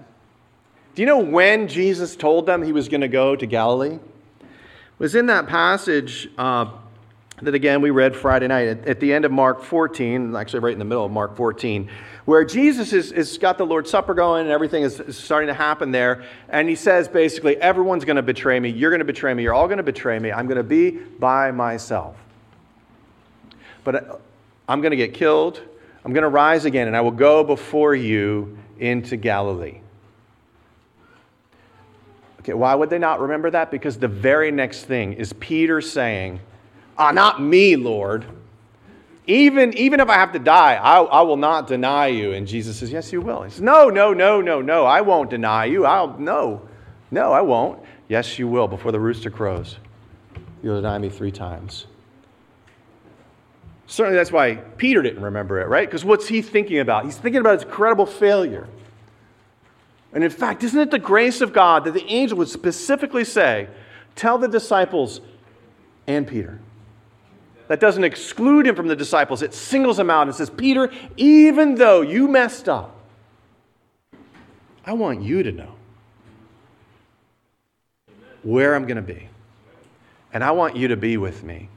Do 0.94 1.02
you 1.02 1.06
know 1.06 1.20
when 1.20 1.68
Jesus 1.68 2.16
told 2.16 2.46
them 2.46 2.62
he 2.62 2.72
was 2.72 2.88
going 2.88 3.00
to 3.00 3.08
go 3.08 3.34
to 3.36 3.46
Galilee? 3.46 3.94
It 3.94 4.98
was 4.98 5.14
in 5.14 5.26
that 5.26 5.46
passage 5.46 6.28
uh, 6.36 6.70
that, 7.40 7.54
again, 7.54 7.80
we 7.80 7.90
read 7.90 8.14
Friday 8.14 8.48
night 8.48 8.68
at, 8.68 8.86
at, 8.86 9.00
the 9.00 9.12
end 9.12 9.24
of 9.24 9.32
Mark 9.32 9.62
14, 9.62 10.36
actually 10.36 10.60
right 10.60 10.72
in 10.72 10.78
the 10.78 10.84
middle 10.84 11.04
of 11.04 11.10
Mark 11.10 11.36
14, 11.36 11.88
where 12.24 12.44
Jesus 12.44 12.92
is, 12.92 13.10
is 13.10 13.38
got 13.38 13.56
the 13.56 13.64
Lord's 13.64 13.90
Supper 13.90 14.12
going 14.12 14.42
and 14.42 14.50
everything 14.50 14.82
is, 14.82 15.00
is 15.00 15.16
starting 15.16 15.46
to 15.46 15.54
happen 15.54 15.92
there. 15.92 16.24
And 16.48 16.68
he 16.68 16.74
says 16.74 17.08
basically, 17.08 17.56
everyone's 17.56 18.04
going 18.04 18.16
to 18.16 18.22
betray 18.22 18.60
me. 18.60 18.68
You're 18.68 18.90
going 18.90 18.98
to 18.98 19.04
betray 19.04 19.32
me. 19.32 19.44
You're 19.44 19.54
all 19.54 19.66
going 19.66 19.78
to 19.78 19.82
betray 19.82 20.18
me. 20.18 20.30
I'm 20.30 20.46
going 20.46 20.58
to 20.58 20.62
be 20.62 20.90
by 20.90 21.52
myself. 21.52 22.16
But 23.84 23.94
uh, 23.94 24.16
I'm 24.68 24.80
going 24.80 24.90
to 24.90 24.96
get 24.96 25.14
killed. 25.14 25.62
I'm 26.04 26.12
going 26.12 26.22
to 26.22 26.28
rise 26.28 26.64
again 26.64 26.88
and 26.88 26.96
I 26.96 27.00
will 27.00 27.10
go 27.10 27.44
before 27.44 27.94
you 27.94 28.58
into 28.78 29.16
Galilee. 29.16 29.80
Okay, 32.40 32.54
why 32.54 32.74
would 32.74 32.90
they 32.90 32.98
not 32.98 33.20
remember 33.20 33.50
that? 33.50 33.70
Because 33.70 33.98
the 33.98 34.08
very 34.08 34.50
next 34.50 34.84
thing 34.84 35.12
is 35.12 35.32
Peter 35.34 35.80
saying, 35.80 36.40
Ah, 36.98 37.12
not 37.12 37.40
me, 37.40 37.76
Lord. 37.76 38.26
Even, 39.28 39.72
even 39.78 40.00
if 40.00 40.08
I 40.08 40.14
have 40.14 40.32
to 40.32 40.40
die, 40.40 40.74
I, 40.74 41.00
I 41.00 41.22
will 41.22 41.36
not 41.36 41.68
deny 41.68 42.08
you. 42.08 42.32
And 42.32 42.46
Jesus 42.46 42.78
says, 42.78 42.90
Yes, 42.90 43.12
you 43.12 43.20
will. 43.20 43.42
He 43.42 43.50
says, 43.50 43.60
No, 43.60 43.88
no, 43.88 44.12
no, 44.12 44.40
no, 44.40 44.60
no. 44.60 44.84
I 44.84 45.02
won't 45.02 45.30
deny 45.30 45.66
you. 45.66 45.86
I'll 45.86 46.18
no. 46.18 46.68
No, 47.12 47.32
I 47.32 47.42
won't. 47.42 47.80
Yes, 48.08 48.38
you 48.38 48.48
will. 48.48 48.66
Before 48.66 48.90
the 48.90 48.98
rooster 48.98 49.30
crows, 49.30 49.76
you'll 50.62 50.76
deny 50.76 50.98
me 50.98 51.08
three 51.08 51.30
times. 51.30 51.86
Certainly 53.92 54.16
that's 54.16 54.32
why 54.32 54.54
Peter 54.54 55.02
didn't 55.02 55.22
remember 55.22 55.60
it, 55.60 55.68
right? 55.68 55.86
Because 55.86 56.02
what's 56.02 56.26
he 56.26 56.40
thinking 56.40 56.78
about? 56.78 57.04
He's 57.04 57.18
thinking 57.18 57.42
about 57.42 57.56
his 57.56 57.64
incredible 57.64 58.06
failure. 58.06 58.66
And 60.14 60.24
in 60.24 60.30
fact, 60.30 60.64
isn't 60.64 60.80
it 60.80 60.90
the 60.90 60.98
grace 60.98 61.42
of 61.42 61.52
God 61.52 61.84
that 61.84 61.92
the 61.92 62.06
angel 62.06 62.38
would 62.38 62.48
specifically 62.48 63.22
say, 63.22 63.68
Tell 64.14 64.38
the 64.38 64.48
disciples 64.48 65.20
and 66.06 66.26
Peter? 66.26 66.58
That 67.68 67.80
doesn't 67.80 68.02
exclude 68.02 68.66
him 68.66 68.76
from 68.76 68.86
the 68.88 68.96
disciples, 68.96 69.42
it 69.42 69.52
singles 69.52 69.98
him 69.98 70.08
out 70.08 70.26
and 70.26 70.34
says, 70.34 70.48
Peter, 70.48 70.90
even 71.18 71.74
though 71.74 72.00
you 72.00 72.28
messed 72.28 72.70
up, 72.70 72.96
I 74.86 74.94
want 74.94 75.20
you 75.20 75.42
to 75.42 75.52
know 75.52 75.74
where 78.42 78.74
I'm 78.74 78.86
going 78.86 78.96
to 78.96 79.02
be. 79.02 79.28
And 80.32 80.42
I 80.42 80.52
want 80.52 80.76
you 80.76 80.88
to 80.88 80.96
be 80.96 81.18
with 81.18 81.44
me 81.44 81.68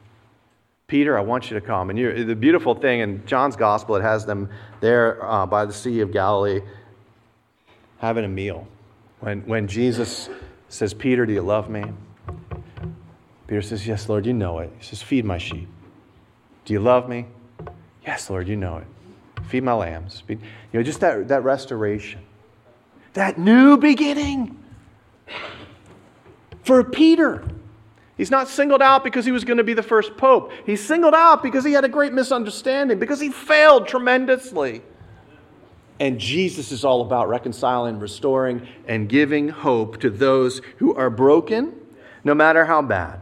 Peter, 0.88 1.18
I 1.18 1.22
want 1.22 1.50
you 1.50 1.60
to 1.60 1.66
come. 1.66 1.90
And 1.90 2.30
the 2.30 2.36
beautiful 2.36 2.76
thing 2.76 3.00
in 3.00 3.26
John's 3.26 3.56
gospel, 3.56 3.96
it 3.96 4.04
has 4.04 4.26
them 4.26 4.50
there 4.82 5.24
uh, 5.24 5.46
by 5.46 5.66
the 5.66 5.74
Sea 5.74 6.02
of 6.02 6.12
Galilee 6.12 6.62
having 7.98 8.24
a 8.24 8.30
meal. 8.30 8.68
When, 9.20 9.42
when 9.48 9.68
Jesus 9.68 10.30
says, 10.70 10.94
Peter, 10.94 11.26
do 11.26 11.34
you 11.34 11.42
love 11.42 11.70
me? 11.70 11.84
Peter 13.48 13.62
says, 13.62 13.88
Yes, 13.88 14.10
Lord, 14.10 14.26
you 14.26 14.34
know 14.34 14.60
it. 14.60 14.72
He 14.78 14.86
says, 14.86 15.02
Feed 15.02 15.26
my 15.26 15.38
sheep. 15.38 15.68
Do 16.66 16.74
you 16.74 16.80
love 16.80 17.10
me? 17.10 17.26
Yes, 18.06 18.30
Lord, 18.30 18.48
you 18.48 18.56
know 18.56 18.78
it. 18.78 18.88
Feed 19.48 19.64
my 19.64 19.74
lambs. 19.74 20.22
Feed, 20.22 20.40
you 20.72 20.80
know, 20.80 20.84
just 20.84 21.00
that, 21.00 21.28
that 21.28 21.44
restoration, 21.44 22.22
that 23.14 23.40
new 23.40 23.78
beginning 23.78 24.58
for 26.64 26.84
Peter. 26.84 27.44
He's 28.18 28.32
not 28.32 28.48
singled 28.48 28.82
out 28.82 29.04
because 29.04 29.26
he 29.26 29.32
was 29.32 29.44
going 29.44 29.58
to 29.58 29.64
be 29.64 29.74
the 29.74 29.84
first 29.84 30.16
pope. 30.16 30.52
He's 30.66 30.86
singled 30.86 31.14
out 31.14 31.44
because 31.44 31.66
he 31.66 31.74
had 31.74 31.84
a 31.84 31.90
great 31.90 32.14
misunderstanding, 32.14 32.98
because 32.98 33.20
he 33.20 33.30
failed 33.30 33.88
tremendously. 33.88 34.82
And 36.00 36.20
Jesus 36.20 36.72
is 36.72 36.86
all 36.86 37.02
about 37.02 37.30
reconciling, 37.30 38.00
restoring, 38.00 38.68
and 38.88 39.10
giving 39.10 39.50
hope 39.50 40.00
to 40.02 40.10
those 40.10 40.62
who 40.78 40.94
are 40.96 41.10
broken, 41.10 41.74
no 42.24 42.34
matter 42.34 42.66
how 42.66 42.82
bad. 42.82 43.22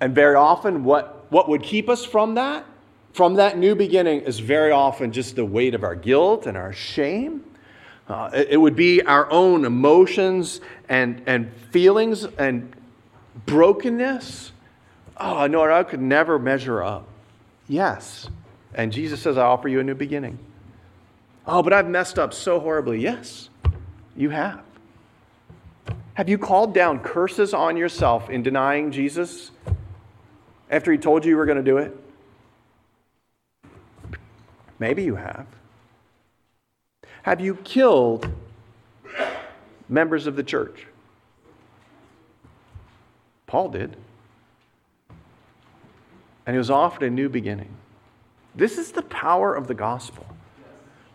And 0.00 0.14
very 0.14 0.34
often, 0.34 0.84
what, 0.84 1.26
what 1.30 1.48
would 1.48 1.62
keep 1.62 1.90
us 1.90 2.04
from 2.04 2.34
that, 2.36 2.64
from 3.12 3.34
that 3.34 3.58
new 3.58 3.74
beginning, 3.74 4.22
is 4.22 4.38
very 4.38 4.70
often 4.70 5.12
just 5.12 5.36
the 5.36 5.44
weight 5.44 5.74
of 5.74 5.84
our 5.84 5.94
guilt 5.94 6.46
and 6.46 6.56
our 6.56 6.72
shame. 6.72 7.44
Uh, 8.08 8.30
it, 8.32 8.48
it 8.52 8.56
would 8.56 8.76
be 8.76 9.02
our 9.02 9.30
own 9.30 9.64
emotions 9.64 10.60
and, 10.88 11.22
and 11.26 11.52
feelings 11.70 12.24
and 12.24 12.74
brokenness. 13.46 14.52
Oh, 15.16 15.46
no, 15.46 15.70
I 15.70 15.82
could 15.82 16.00
never 16.00 16.38
measure 16.38 16.82
up. 16.82 17.06
Yes. 17.68 18.28
And 18.74 18.92
Jesus 18.92 19.20
says, 19.20 19.36
I 19.36 19.42
offer 19.42 19.68
you 19.68 19.80
a 19.80 19.84
new 19.84 19.94
beginning. 19.94 20.38
Oh, 21.46 21.62
but 21.62 21.72
I've 21.72 21.88
messed 21.88 22.18
up 22.18 22.32
so 22.32 22.60
horribly. 22.60 23.00
Yes, 23.00 23.48
you 24.16 24.30
have. 24.30 24.62
Have 26.14 26.28
you 26.28 26.38
called 26.38 26.74
down 26.74 27.00
curses 27.00 27.54
on 27.54 27.76
yourself 27.76 28.28
in 28.30 28.42
denying 28.42 28.92
Jesus 28.92 29.50
after 30.70 30.92
he 30.92 30.98
told 30.98 31.24
you 31.24 31.30
you 31.30 31.36
were 31.36 31.46
going 31.46 31.58
to 31.58 31.64
do 31.64 31.78
it? 31.78 31.96
Maybe 34.78 35.02
you 35.02 35.16
have. 35.16 35.46
Have 37.22 37.40
you 37.40 37.54
killed 37.56 38.30
members 39.88 40.26
of 40.26 40.36
the 40.36 40.42
church? 40.42 40.86
Paul 43.50 43.70
did. 43.70 43.96
And 46.46 46.54
he 46.54 46.58
was 46.58 46.70
offered 46.70 47.02
a 47.02 47.10
new 47.10 47.28
beginning. 47.28 47.74
This 48.54 48.78
is 48.78 48.92
the 48.92 49.02
power 49.02 49.52
of 49.52 49.66
the 49.66 49.74
gospel. 49.74 50.24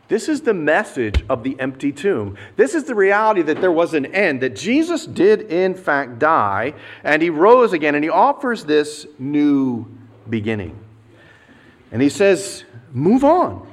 This 0.09 0.27
is 0.27 0.41
the 0.41 0.53
message 0.53 1.23
of 1.29 1.43
the 1.43 1.57
empty 1.61 1.93
tomb. 1.93 2.37
This 2.57 2.75
is 2.75 2.83
the 2.83 2.93
reality 2.93 3.41
that 3.43 3.61
there 3.61 3.71
was 3.71 3.93
an 3.93 4.07
end, 4.07 4.41
that 4.41 4.53
Jesus 4.53 5.05
did 5.05 5.43
in 5.43 5.75
fact 5.75 6.19
die, 6.19 6.73
and 7.05 7.21
he 7.21 7.29
rose 7.29 7.71
again, 7.71 7.95
and 7.95 8.03
he 8.03 8.09
offers 8.09 8.65
this 8.65 9.07
new 9.17 9.87
beginning. 10.29 10.77
And 11.93 12.01
he 12.01 12.09
says, 12.09 12.65
Move 12.91 13.23
on, 13.23 13.65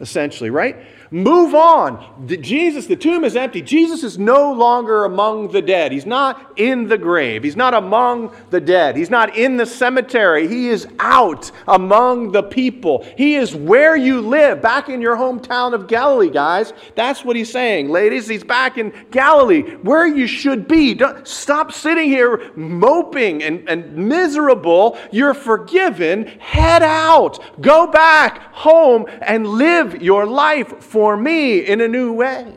essentially, 0.00 0.50
right? 0.50 0.76
Move 1.10 1.54
on. 1.54 2.26
The, 2.26 2.36
Jesus, 2.36 2.86
the 2.86 2.96
tomb 2.96 3.24
is 3.24 3.36
empty. 3.36 3.62
Jesus 3.62 4.02
is 4.02 4.18
no 4.18 4.52
longer 4.52 5.04
among 5.04 5.48
the 5.48 5.62
dead. 5.62 5.92
He's 5.92 6.06
not 6.06 6.52
in 6.56 6.88
the 6.88 6.98
grave. 6.98 7.44
He's 7.44 7.56
not 7.56 7.74
among 7.74 8.34
the 8.50 8.60
dead. 8.60 8.96
He's 8.96 9.10
not 9.10 9.36
in 9.36 9.56
the 9.56 9.66
cemetery. 9.66 10.48
He 10.48 10.68
is 10.68 10.88
out 10.98 11.50
among 11.68 12.32
the 12.32 12.42
people. 12.42 13.06
He 13.16 13.36
is 13.36 13.54
where 13.54 13.96
you 13.96 14.20
live, 14.20 14.60
back 14.60 14.88
in 14.88 15.00
your 15.00 15.16
hometown 15.16 15.74
of 15.74 15.86
Galilee, 15.86 16.30
guys. 16.30 16.72
That's 16.94 17.24
what 17.24 17.36
he's 17.36 17.52
saying. 17.52 17.88
Ladies, 17.88 18.26
he's 18.26 18.44
back 18.44 18.78
in 18.78 18.92
Galilee, 19.10 19.62
where 19.76 20.06
you 20.06 20.26
should 20.26 20.66
be. 20.66 20.94
Don't, 20.94 21.26
stop 21.26 21.72
sitting 21.72 22.08
here 22.08 22.50
moping 22.56 23.42
and, 23.42 23.68
and 23.68 23.96
miserable. 23.96 24.98
You're 25.12 25.34
forgiven. 25.34 26.26
Head 26.38 26.82
out. 26.82 27.38
Go 27.60 27.86
back 27.86 28.52
home 28.52 29.06
and 29.22 29.46
live 29.46 30.02
your 30.02 30.26
life 30.26 30.82
for 30.96 31.14
me 31.14 31.58
in 31.58 31.82
a 31.82 31.88
new 31.88 32.10
way 32.10 32.56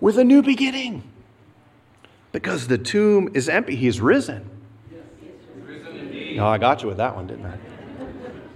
with 0.00 0.18
a 0.18 0.24
new 0.24 0.42
beginning. 0.42 1.00
Because 2.32 2.66
the 2.66 2.76
tomb 2.76 3.30
is 3.34 3.48
empty. 3.48 3.76
He's 3.76 4.00
risen. 4.00 4.50
Oh, 6.40 6.46
I 6.48 6.58
got 6.58 6.82
you 6.82 6.88
with 6.88 6.96
that 6.96 7.14
one, 7.14 7.28
didn't 7.28 7.46
I? 7.46 7.56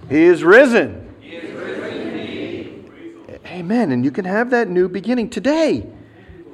He 0.09 0.23
is 0.23 0.43
risen. 0.43 1.09
He 1.21 1.37
is 1.37 1.53
risen 1.53 3.39
Amen. 3.45 3.93
And 3.93 4.03
you 4.03 4.11
can 4.11 4.25
have 4.25 4.49
that 4.49 4.67
new 4.67 4.89
beginning 4.89 5.29
today. 5.29 5.89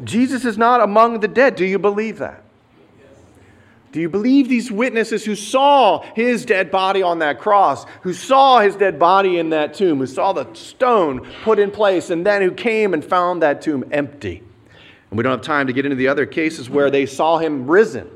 Jesus 0.03 0.45
is 0.45 0.59
not 0.59 0.79
among 0.79 1.21
the 1.21 1.27
dead. 1.27 1.55
Do 1.55 1.65
you 1.65 1.79
believe 1.79 2.19
that? 2.19 2.43
Do 3.91 4.01
you 4.01 4.09
believe 4.09 4.49
these 4.49 4.71
witnesses 4.71 5.23
who 5.23 5.35
saw 5.35 6.01
his 6.13 6.45
dead 6.45 6.71
body 6.71 7.01
on 7.01 7.19
that 7.19 7.39
cross, 7.39 7.85
who 8.01 8.13
saw 8.13 8.59
his 8.59 8.75
dead 8.75 8.99
body 8.99 9.39
in 9.39 9.49
that 9.51 9.73
tomb, 9.73 9.99
who 9.99 10.05
saw 10.05 10.33
the 10.33 10.53
stone 10.53 11.25
put 11.43 11.57
in 11.57 11.71
place, 11.71 12.09
and 12.09 12.25
then 12.25 12.41
who 12.41 12.51
came 12.51 12.93
and 12.93 13.03
found 13.03 13.41
that 13.41 13.61
tomb 13.61 13.85
empty? 13.91 14.43
And 15.09 15.17
we 15.17 15.23
don't 15.23 15.31
have 15.31 15.41
time 15.41 15.67
to 15.67 15.73
get 15.73 15.85
into 15.85 15.95
the 15.95 16.09
other 16.09 16.25
cases 16.25 16.69
where 16.69 16.91
they 16.91 17.05
saw 17.05 17.37
him 17.37 17.69
risen. 17.69 18.09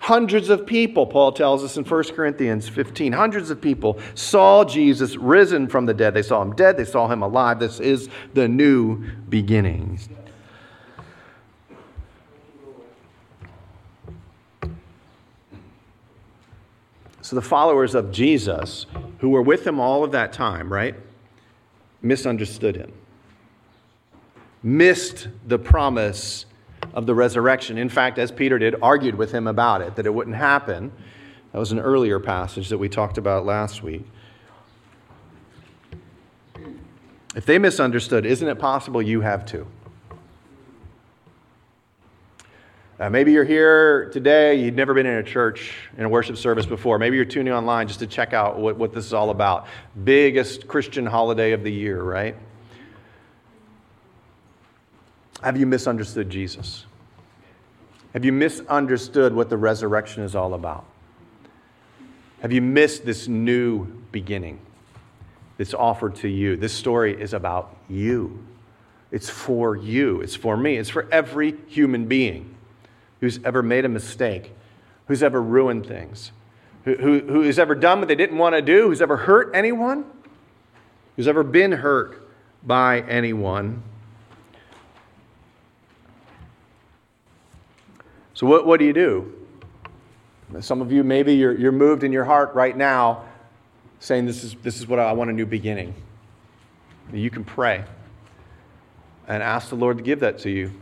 Hundreds 0.00 0.48
of 0.48 0.66
people, 0.66 1.06
Paul 1.06 1.30
tells 1.30 1.62
us 1.62 1.76
in 1.76 1.84
1 1.84 2.04
Corinthians 2.14 2.68
15, 2.68 3.12
hundreds 3.12 3.50
of 3.50 3.60
people 3.60 4.00
saw 4.14 4.64
Jesus 4.64 5.16
risen 5.16 5.68
from 5.68 5.84
the 5.84 5.92
dead. 5.92 6.14
They 6.14 6.22
saw 6.22 6.40
him 6.40 6.54
dead, 6.56 6.78
they 6.78 6.86
saw 6.86 7.06
him 7.06 7.22
alive. 7.22 7.60
This 7.60 7.80
is 7.80 8.08
the 8.32 8.48
new 8.48 9.04
beginning. 9.28 10.00
So 17.30 17.36
the 17.36 17.42
followers 17.42 17.94
of 17.94 18.10
Jesus, 18.10 18.86
who 19.20 19.28
were 19.28 19.40
with 19.40 19.64
him 19.64 19.78
all 19.78 20.02
of 20.02 20.10
that 20.10 20.32
time, 20.32 20.72
right, 20.72 20.96
misunderstood 22.02 22.74
him, 22.74 22.92
missed 24.64 25.28
the 25.46 25.56
promise 25.56 26.46
of 26.92 27.06
the 27.06 27.14
resurrection. 27.14 27.78
In 27.78 27.88
fact, 27.88 28.18
as 28.18 28.32
Peter 28.32 28.58
did, 28.58 28.74
argued 28.82 29.14
with 29.14 29.30
him 29.30 29.46
about 29.46 29.80
it, 29.80 29.94
that 29.94 30.06
it 30.06 30.10
wouldn't 30.12 30.34
happen. 30.34 30.90
That 31.52 31.60
was 31.60 31.70
an 31.70 31.78
earlier 31.78 32.18
passage 32.18 32.68
that 32.68 32.78
we 32.78 32.88
talked 32.88 33.16
about 33.16 33.46
last 33.46 33.80
week. 33.80 34.02
If 37.36 37.46
they 37.46 37.60
misunderstood, 37.60 38.26
isn't 38.26 38.48
it 38.48 38.58
possible 38.58 39.00
you 39.00 39.20
have 39.20 39.46
too? 39.46 39.68
Uh, 43.00 43.08
maybe 43.08 43.32
you're 43.32 43.44
here 43.44 44.10
today, 44.10 44.62
you've 44.62 44.74
never 44.74 44.92
been 44.92 45.06
in 45.06 45.14
a 45.14 45.22
church, 45.22 45.72
in 45.96 46.04
a 46.04 46.08
worship 46.08 46.36
service 46.36 46.66
before. 46.66 46.98
Maybe 46.98 47.16
you're 47.16 47.24
tuning 47.24 47.50
online 47.50 47.88
just 47.88 48.00
to 48.00 48.06
check 48.06 48.34
out 48.34 48.58
what, 48.58 48.76
what 48.76 48.92
this 48.92 49.06
is 49.06 49.14
all 49.14 49.30
about. 49.30 49.66
Biggest 50.04 50.68
Christian 50.68 51.06
holiday 51.06 51.52
of 51.52 51.64
the 51.64 51.72
year, 51.72 52.02
right? 52.02 52.36
Have 55.42 55.56
you 55.56 55.64
misunderstood 55.64 56.28
Jesus? 56.28 56.84
Have 58.12 58.22
you 58.22 58.32
misunderstood 58.32 59.34
what 59.34 59.48
the 59.48 59.56
resurrection 59.56 60.22
is 60.22 60.36
all 60.36 60.52
about? 60.52 60.84
Have 62.42 62.52
you 62.52 62.60
missed 62.60 63.06
this 63.06 63.28
new 63.28 63.86
beginning 64.12 64.60
that's 65.56 65.72
offered 65.72 66.16
to 66.16 66.28
you? 66.28 66.54
This 66.54 66.74
story 66.74 67.18
is 67.18 67.32
about 67.32 67.74
you. 67.88 68.44
It's 69.10 69.30
for 69.30 69.74
you. 69.74 70.20
It's 70.20 70.36
for 70.36 70.54
me. 70.54 70.76
It's 70.76 70.90
for 70.90 71.08
every 71.10 71.56
human 71.66 72.04
being 72.04 72.56
who's 73.20 73.38
ever 73.44 73.62
made 73.62 73.84
a 73.84 73.88
mistake, 73.88 74.52
who's 75.06 75.22
ever 75.22 75.40
ruined 75.40 75.86
things, 75.86 76.32
who, 76.84 76.94
who, 76.96 77.20
who's 77.20 77.58
ever 77.58 77.74
done 77.74 77.98
what 78.00 78.08
they 78.08 78.14
didn't 78.14 78.38
want 78.38 78.54
to 78.54 78.62
do, 78.62 78.88
who's 78.88 79.02
ever 79.02 79.16
hurt 79.16 79.50
anyone, 79.54 80.04
who's 81.16 81.28
ever 81.28 81.42
been 81.42 81.72
hurt 81.72 82.28
by 82.62 83.00
anyone. 83.02 83.82
So, 88.34 88.46
what, 88.46 88.66
what 88.66 88.80
do 88.80 88.86
you 88.86 88.94
do? 88.94 89.34
Some 90.60 90.80
of 90.80 90.90
you, 90.90 91.04
maybe 91.04 91.34
you're, 91.34 91.56
you're 91.56 91.72
moved 91.72 92.02
in 92.02 92.10
your 92.10 92.24
heart 92.24 92.54
right 92.54 92.76
now 92.76 93.24
saying, 94.00 94.26
this 94.26 94.42
is, 94.42 94.56
this 94.62 94.78
is 94.78 94.88
what 94.88 94.98
I 94.98 95.12
want 95.12 95.30
a 95.30 95.32
new 95.32 95.46
beginning. 95.46 95.94
You 97.12 97.30
can 97.30 97.44
pray 97.44 97.84
and 99.28 99.42
ask 99.42 99.68
the 99.68 99.76
Lord 99.76 99.98
to 99.98 100.02
give 100.02 100.20
that 100.20 100.38
to 100.40 100.50
you. 100.50 100.72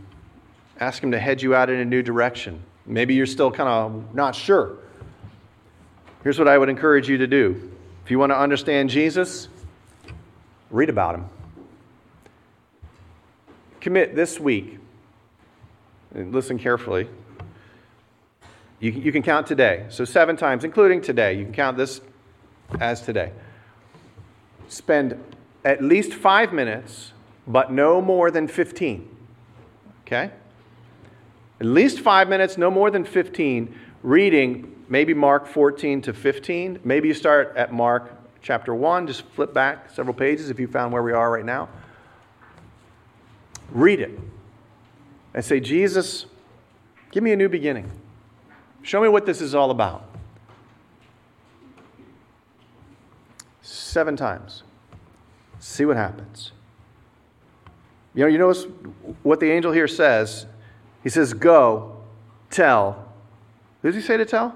Ask 0.80 1.02
Him 1.02 1.10
to 1.10 1.18
head 1.18 1.42
you 1.42 1.54
out 1.54 1.70
in 1.70 1.80
a 1.80 1.84
new 1.84 2.02
direction. 2.02 2.62
Maybe 2.86 3.14
you're 3.14 3.26
still 3.26 3.50
kind 3.50 3.68
of 3.68 4.14
not 4.14 4.34
sure. 4.34 4.76
Here's 6.22 6.38
what 6.38 6.48
I 6.48 6.58
would 6.58 6.68
encourage 6.68 7.08
you 7.08 7.18
to 7.18 7.26
do. 7.26 7.72
If 8.04 8.10
you 8.10 8.18
want 8.18 8.30
to 8.30 8.38
understand 8.38 8.90
Jesus, 8.90 9.48
read 10.70 10.88
about 10.88 11.16
Him. 11.16 11.26
Commit 13.80 14.14
this 14.14 14.40
week, 14.40 14.78
and 16.14 16.32
listen 16.32 16.58
carefully, 16.58 17.08
You, 18.80 18.92
you 18.92 19.12
can 19.12 19.22
count 19.22 19.46
today. 19.46 19.86
So 19.88 20.04
seven 20.04 20.36
times, 20.36 20.64
including 20.64 21.00
today. 21.00 21.34
You 21.34 21.44
can 21.44 21.52
count 21.52 21.76
this 21.76 22.00
as 22.80 23.02
today. 23.02 23.32
Spend 24.68 25.22
at 25.64 25.82
least 25.82 26.14
five 26.14 26.52
minutes, 26.52 27.12
but 27.46 27.72
no 27.72 28.00
more 28.00 28.30
than 28.30 28.46
15. 28.46 29.08
Okay? 30.02 30.30
At 31.60 31.66
least 31.66 32.00
five 32.00 32.28
minutes, 32.28 32.56
no 32.56 32.70
more 32.70 32.90
than 32.90 33.04
15, 33.04 33.74
reading 34.02 34.84
maybe 34.88 35.14
Mark 35.14 35.46
14 35.46 36.02
to 36.02 36.12
15. 36.12 36.80
Maybe 36.84 37.08
you 37.08 37.14
start 37.14 37.54
at 37.56 37.72
Mark 37.72 38.12
chapter 38.42 38.74
1, 38.74 39.06
just 39.06 39.22
flip 39.22 39.52
back 39.52 39.90
several 39.90 40.14
pages 40.14 40.50
if 40.50 40.60
you 40.60 40.68
found 40.68 40.92
where 40.92 41.02
we 41.02 41.12
are 41.12 41.30
right 41.30 41.44
now. 41.44 41.68
Read 43.70 44.00
it 44.00 44.18
and 45.34 45.44
say, 45.44 45.60
Jesus, 45.60 46.26
give 47.10 47.22
me 47.22 47.32
a 47.32 47.36
new 47.36 47.48
beginning. 47.48 47.90
Show 48.82 49.00
me 49.02 49.08
what 49.08 49.26
this 49.26 49.40
is 49.40 49.54
all 49.54 49.70
about. 49.70 50.08
Seven 53.60 54.16
times. 54.16 54.62
See 55.58 55.84
what 55.84 55.96
happens. 55.96 56.52
You 58.14 58.22
know, 58.22 58.28
you 58.28 58.38
notice 58.38 58.64
what 59.22 59.40
the 59.40 59.50
angel 59.50 59.72
here 59.72 59.88
says. 59.88 60.46
He 61.08 61.10
says, 61.10 61.32
Go, 61.32 61.96
tell. 62.50 63.08
Who 63.80 63.88
does 63.88 63.94
he 63.94 64.06
say 64.06 64.18
to 64.18 64.26
tell? 64.26 64.54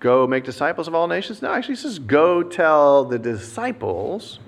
Go 0.00 0.26
make 0.26 0.42
disciples 0.42 0.88
of 0.88 0.96
all 0.96 1.06
nations? 1.06 1.42
No, 1.42 1.52
actually, 1.52 1.76
he 1.76 1.80
says, 1.80 2.00
Go 2.00 2.42
tell 2.42 3.04
the 3.04 3.20
disciples 3.20 4.40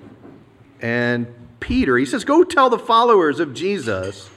and 0.81 1.33
Peter. 1.61 1.97
He 1.97 2.05
says, 2.05 2.25
Go 2.25 2.43
tell 2.43 2.69
the 2.69 2.77
followers 2.77 3.39
of 3.39 3.53
Jesus 3.53 4.29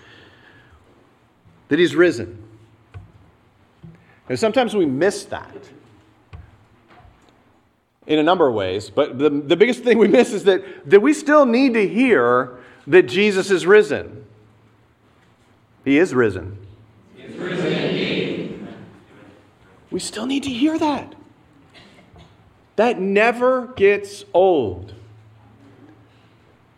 that 1.71 1.81
he's 1.81 1.97
risen. 1.97 2.41
And 4.29 4.39
sometimes 4.39 4.77
we 4.77 4.87
miss 4.87 5.25
that 5.25 5.57
in 8.07 8.21
a 8.21 8.23
number 8.23 8.47
of 8.47 8.55
ways, 8.55 8.91
but 8.91 9.19
the, 9.19 9.29
the 9.29 9.57
biggest 9.57 9.83
thing 9.83 9.99
we 9.99 10.07
miss 10.07 10.33
is 10.33 10.45
that, 10.45 10.63
that 10.89 11.01
we 11.01 11.13
still 11.13 11.47
need 11.47 11.75
to 11.75 11.89
hear 11.89 12.59
that 12.89 13.03
Jesus 13.03 13.51
is 13.51 13.67
risen. 13.67 14.25
He 15.85 15.99
is 15.99 16.15
risen. 16.15 16.59
He 17.15 17.23
is 17.23 17.37
risen 17.37 17.75
indeed. 17.75 18.69
We 19.91 20.01
still 20.01 20.27
need 20.27 20.43
to 20.45 20.51
hear 20.51 20.79
that. 20.79 21.15
That 22.77 23.01
never 23.01 23.69
gets 23.69 24.25
old. 24.33 24.95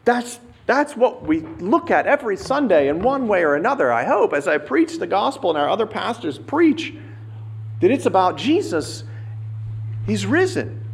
That's, 0.04 0.40
that's 0.66 0.96
what 0.96 1.22
we 1.22 1.40
look 1.40 1.90
at 1.90 2.06
every 2.06 2.36
Sunday 2.36 2.88
in 2.88 3.02
one 3.02 3.28
way 3.28 3.44
or 3.44 3.54
another, 3.54 3.92
I 3.92 4.04
hope, 4.04 4.32
as 4.32 4.48
I 4.48 4.58
preach 4.58 4.98
the 4.98 5.06
gospel 5.06 5.50
and 5.50 5.58
our 5.58 5.68
other 5.68 5.86
pastors 5.86 6.38
preach 6.38 6.94
that 7.80 7.90
it's 7.90 8.06
about 8.06 8.36
Jesus. 8.36 9.04
He's 10.06 10.26
risen. 10.26 10.84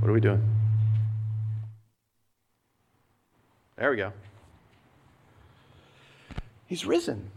What 0.00 0.10
are 0.10 0.12
we 0.12 0.20
doing? 0.20 0.53
There 3.76 3.90
we 3.90 3.96
go. 3.96 4.12
He's 6.66 6.86
risen. 6.86 7.30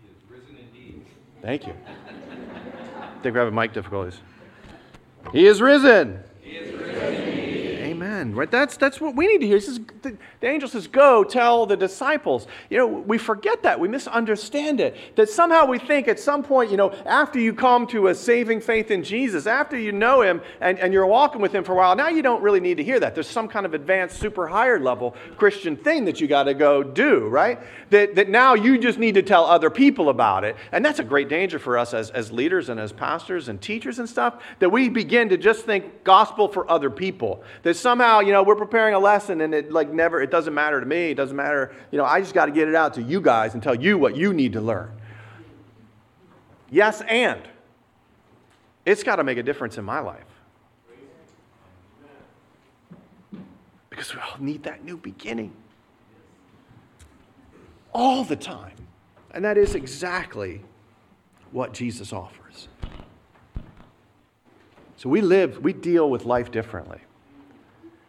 He 0.00 0.08
is 0.08 0.30
risen 0.30 0.56
indeed. 0.56 1.04
Thank 1.42 1.66
you. 1.66 1.74
I 1.74 3.20
think 3.22 3.34
we're 3.34 3.40
having 3.40 3.54
mic 3.54 3.72
difficulties. 3.72 4.20
He 5.32 5.46
is 5.46 5.60
risen. 5.60 5.60
He 5.60 5.60
is 5.60 5.60
risen 5.60 6.18
indeed. 6.18 6.31
Right? 8.30 8.50
That's, 8.50 8.76
that's 8.76 9.00
what 9.00 9.16
we 9.16 9.26
need 9.26 9.38
to 9.38 9.46
hear. 9.46 9.56
He 9.56 9.62
says, 9.62 9.80
the, 10.02 10.16
the 10.40 10.46
angel 10.46 10.68
says, 10.68 10.86
Go 10.86 11.24
tell 11.24 11.66
the 11.66 11.76
disciples. 11.76 12.46
You 12.70 12.78
know, 12.78 12.86
we 12.86 13.18
forget 13.18 13.62
that. 13.64 13.80
We 13.80 13.88
misunderstand 13.88 14.80
it. 14.80 14.96
That 15.16 15.28
somehow 15.28 15.66
we 15.66 15.78
think 15.78 16.06
at 16.06 16.20
some 16.20 16.42
point, 16.42 16.70
you 16.70 16.76
know, 16.76 16.92
after 17.04 17.40
you 17.40 17.52
come 17.52 17.86
to 17.88 18.08
a 18.08 18.14
saving 18.14 18.60
faith 18.60 18.90
in 18.90 19.02
Jesus, 19.02 19.46
after 19.46 19.76
you 19.76 19.90
know 19.90 20.22
him 20.22 20.40
and, 20.60 20.78
and 20.78 20.92
you're 20.92 21.06
walking 21.06 21.40
with 21.40 21.54
him 21.54 21.64
for 21.64 21.72
a 21.72 21.76
while, 21.76 21.96
now 21.96 22.08
you 22.08 22.22
don't 22.22 22.42
really 22.42 22.60
need 22.60 22.76
to 22.76 22.84
hear 22.84 23.00
that. 23.00 23.14
There's 23.14 23.28
some 23.28 23.48
kind 23.48 23.66
of 23.66 23.74
advanced, 23.74 24.20
super 24.20 24.46
higher 24.46 24.78
level 24.78 25.16
Christian 25.36 25.76
thing 25.76 26.04
that 26.04 26.20
you 26.20 26.28
got 26.28 26.44
to 26.44 26.54
go 26.54 26.82
do, 26.82 27.26
right? 27.28 27.58
That, 27.90 28.14
that 28.14 28.28
now 28.28 28.54
you 28.54 28.78
just 28.78 28.98
need 28.98 29.14
to 29.14 29.22
tell 29.22 29.44
other 29.44 29.70
people 29.70 30.08
about 30.08 30.44
it. 30.44 30.56
And 30.70 30.84
that's 30.84 30.98
a 30.98 31.04
great 31.04 31.28
danger 31.28 31.58
for 31.58 31.78
us 31.78 31.94
as, 31.94 32.10
as 32.10 32.30
leaders 32.30 32.68
and 32.68 32.78
as 32.78 32.92
pastors 32.92 33.48
and 33.48 33.60
teachers 33.60 33.98
and 33.98 34.08
stuff, 34.08 34.42
that 34.58 34.70
we 34.70 34.88
begin 34.88 35.28
to 35.30 35.36
just 35.36 35.64
think 35.64 36.04
gospel 36.04 36.48
for 36.48 36.70
other 36.70 36.90
people. 36.90 37.42
That 37.62 37.74
somehow, 37.74 38.11
you 38.20 38.32
know, 38.32 38.42
we're 38.42 38.56
preparing 38.56 38.94
a 38.94 38.98
lesson 38.98 39.40
and 39.40 39.54
it 39.54 39.72
like 39.72 39.92
never, 39.92 40.20
it 40.20 40.30
doesn't 40.30 40.54
matter 40.54 40.80
to 40.80 40.86
me. 40.86 41.10
It 41.10 41.14
doesn't 41.14 41.36
matter. 41.36 41.74
You 41.90 41.98
know, 41.98 42.04
I 42.04 42.20
just 42.20 42.34
got 42.34 42.46
to 42.46 42.52
get 42.52 42.68
it 42.68 42.74
out 42.74 42.94
to 42.94 43.02
you 43.02 43.20
guys 43.20 43.54
and 43.54 43.62
tell 43.62 43.74
you 43.74 43.98
what 43.98 44.16
you 44.16 44.32
need 44.32 44.52
to 44.54 44.60
learn. 44.60 44.92
Yes, 46.70 47.02
and 47.02 47.40
it's 48.84 49.02
got 49.02 49.16
to 49.16 49.24
make 49.24 49.38
a 49.38 49.42
difference 49.42 49.78
in 49.78 49.84
my 49.84 50.00
life. 50.00 50.24
Because 53.90 54.14
we 54.14 54.20
all 54.20 54.38
need 54.38 54.62
that 54.62 54.84
new 54.84 54.96
beginning. 54.96 55.52
All 57.92 58.24
the 58.24 58.36
time. 58.36 58.76
And 59.32 59.44
that 59.44 59.58
is 59.58 59.74
exactly 59.74 60.62
what 61.52 61.74
Jesus 61.74 62.12
offers. 62.12 62.68
So 64.96 65.08
we 65.08 65.20
live, 65.20 65.58
we 65.58 65.72
deal 65.72 66.08
with 66.08 66.24
life 66.24 66.50
differently. 66.50 67.00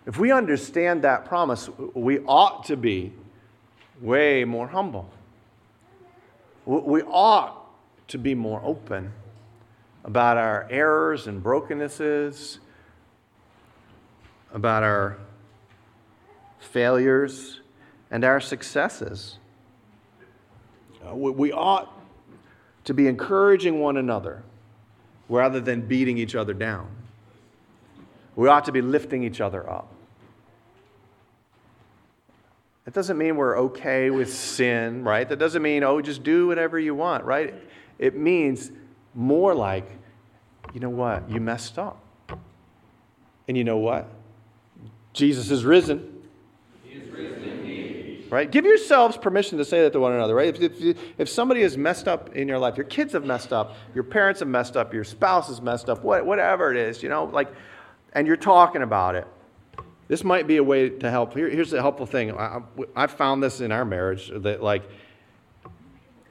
If 0.05 0.17
we 0.17 0.31
understand 0.31 1.03
that 1.03 1.25
promise, 1.25 1.69
we 1.93 2.19
ought 2.19 2.65
to 2.65 2.75
be 2.75 3.13
way 4.01 4.43
more 4.43 4.67
humble. 4.67 5.09
We 6.65 7.01
ought 7.03 7.57
to 8.09 8.17
be 8.17 8.35
more 8.35 8.61
open 8.63 9.11
about 10.03 10.37
our 10.37 10.67
errors 10.69 11.27
and 11.27 11.41
brokennesses, 11.41 12.59
about 14.53 14.83
our 14.83 15.17
failures 16.59 17.61
and 18.11 18.23
our 18.23 18.39
successes. 18.39 19.37
Uh, 21.05 21.15
We 21.15 21.51
ought 21.51 21.91
to 22.83 22.93
be 22.93 23.07
encouraging 23.07 23.79
one 23.79 23.97
another 23.97 24.43
rather 25.29 25.61
than 25.61 25.81
beating 25.81 26.17
each 26.17 26.35
other 26.35 26.53
down. 26.53 26.89
We 28.35 28.49
ought 28.49 28.65
to 28.65 28.71
be 28.71 28.81
lifting 28.81 29.23
each 29.23 29.39
other 29.39 29.69
up. 29.69 29.92
That 32.85 32.93
doesn't 32.93 33.17
mean 33.17 33.37
we're 33.37 33.57
okay 33.59 34.09
with 34.09 34.33
sin, 34.33 35.03
right? 35.03 35.27
That 35.27 35.39
doesn't 35.39 35.61
mean, 35.61 35.83
oh, 35.83 36.01
just 36.01 36.23
do 36.23 36.47
whatever 36.47 36.77
you 36.77 36.93
want, 36.93 37.23
right? 37.23 37.53
It 37.97 38.17
means 38.17 38.71
more 39.13 39.55
like, 39.55 39.89
you 40.73 40.79
know 40.79 40.89
what? 40.89 41.29
You 41.29 41.39
messed 41.39 41.79
up. 41.79 41.99
And 43.47 43.57
you 43.57 43.63
know 43.63 43.77
what? 43.77 44.09
Jesus 45.13 45.51
is 45.51 45.63
risen. 45.63 46.23
He 46.83 46.97
is 46.97 47.09
risen 47.09 47.43
indeed. 47.43 48.27
Right? 48.29 48.49
Give 48.49 48.65
yourselves 48.65 49.15
permission 49.15 49.57
to 49.59 49.65
say 49.65 49.83
that 49.83 49.93
to 49.93 49.99
one 49.99 50.13
another, 50.13 50.35
right? 50.35 50.59
If, 50.59 50.81
if, 50.81 50.97
if 51.17 51.29
somebody 51.29 51.61
has 51.61 51.77
messed 51.77 52.07
up 52.07 52.35
in 52.35 52.47
your 52.47 52.57
life, 52.57 52.75
your 52.75 52.85
kids 52.85 53.13
have 53.13 53.25
messed 53.25 53.53
up, 53.53 53.75
your 53.93 54.03
parents 54.03 54.39
have 54.39 54.49
messed 54.49 54.75
up, 54.75 54.93
your 54.93 55.03
spouse 55.03 55.47
has 55.47 55.61
messed 55.61 55.87
up, 55.89 56.03
what, 56.03 56.25
whatever 56.25 56.71
it 56.71 56.77
is, 56.77 57.03
you 57.03 57.09
know, 57.09 57.25
like, 57.25 57.53
and 58.13 58.27
you're 58.27 58.35
talking 58.35 58.81
about 58.81 59.15
it, 59.15 59.27
this 60.07 60.23
might 60.23 60.47
be 60.47 60.57
a 60.57 60.63
way 60.63 60.89
to 60.89 61.09
help. 61.09 61.33
Here, 61.33 61.49
here's 61.49 61.73
a 61.73 61.81
helpful 61.81 62.05
thing. 62.05 62.31
I, 62.37 62.61
I 62.95 63.07
found 63.07 63.41
this 63.41 63.61
in 63.61 63.71
our 63.71 63.85
marriage 63.85 64.31
that, 64.33 64.61
like, 64.61 64.83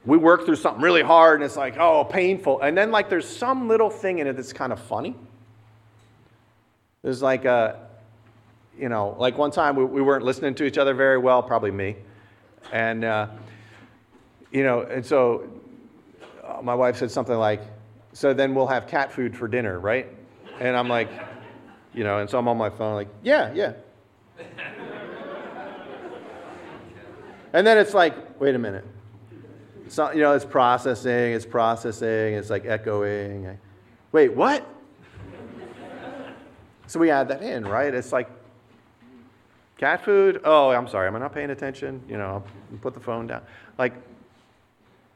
we 0.05 0.17
work 0.17 0.45
through 0.45 0.57
something 0.57 0.81
really 0.81 1.01
hard 1.01 1.39
and 1.39 1.45
it's 1.45 1.55
like, 1.55 1.77
oh, 1.77 2.03
painful. 2.03 2.61
And 2.61 2.77
then, 2.77 2.91
like, 2.91 3.09
there's 3.09 3.27
some 3.27 3.67
little 3.67 3.89
thing 3.89 4.19
in 4.19 4.27
it 4.27 4.35
that's 4.35 4.53
kind 4.53 4.73
of 4.73 4.79
funny. 4.79 5.15
There's 7.03 7.21
like 7.21 7.45
a, 7.45 7.87
you 8.79 8.89
know, 8.89 9.15
like 9.19 9.37
one 9.37 9.51
time 9.51 9.75
we, 9.75 9.83
we 9.83 10.01
weren't 10.01 10.23
listening 10.23 10.55
to 10.55 10.63
each 10.63 10.77
other 10.77 10.93
very 10.93 11.17
well, 11.17 11.43
probably 11.43 11.71
me. 11.71 11.97
And, 12.71 13.03
uh, 13.03 13.27
you 14.51 14.63
know, 14.63 14.81
and 14.81 15.05
so 15.05 15.49
uh, 16.43 16.61
my 16.61 16.75
wife 16.75 16.97
said 16.97 17.11
something 17.11 17.35
like, 17.35 17.61
so 18.13 18.33
then 18.33 18.55
we'll 18.55 18.67
have 18.67 18.87
cat 18.87 19.11
food 19.11 19.35
for 19.35 19.47
dinner, 19.47 19.79
right? 19.79 20.07
And 20.59 20.77
I'm 20.77 20.87
like, 20.87 21.09
you 21.93 22.03
know, 22.03 22.19
and 22.19 22.29
so 22.29 22.37
I'm 22.37 22.47
on 22.47 22.57
my 22.57 22.69
phone, 22.69 22.95
like, 22.95 23.09
yeah, 23.21 23.53
yeah. 23.53 23.73
and 27.53 27.65
then 27.65 27.77
it's 27.77 27.93
like, 27.93 28.39
wait 28.39 28.55
a 28.55 28.59
minute. 28.59 28.85
So, 29.87 30.11
you 30.11 30.21
know, 30.21 30.33
it's 30.33 30.45
processing, 30.45 31.33
it's 31.33 31.45
processing, 31.45 32.33
it's 32.33 32.49
like 32.49 32.65
echoing. 32.65 33.57
Wait, 34.11 34.33
what? 34.33 34.67
So 36.85 36.99
we 36.99 37.09
add 37.09 37.29
that 37.29 37.41
in, 37.41 37.65
right? 37.65 37.93
It's 37.93 38.11
like 38.11 38.29
cat 39.77 40.03
food. 40.03 40.41
Oh, 40.43 40.69
I'm 40.69 40.87
sorry, 40.87 41.07
am 41.07 41.15
I 41.15 41.19
not 41.19 41.33
paying 41.33 41.49
attention? 41.49 42.01
You 42.07 42.17
know, 42.17 42.25
I'll 42.25 42.77
put 42.81 42.93
the 42.93 42.99
phone 42.99 43.25
down. 43.25 43.41
Like, 43.77 43.93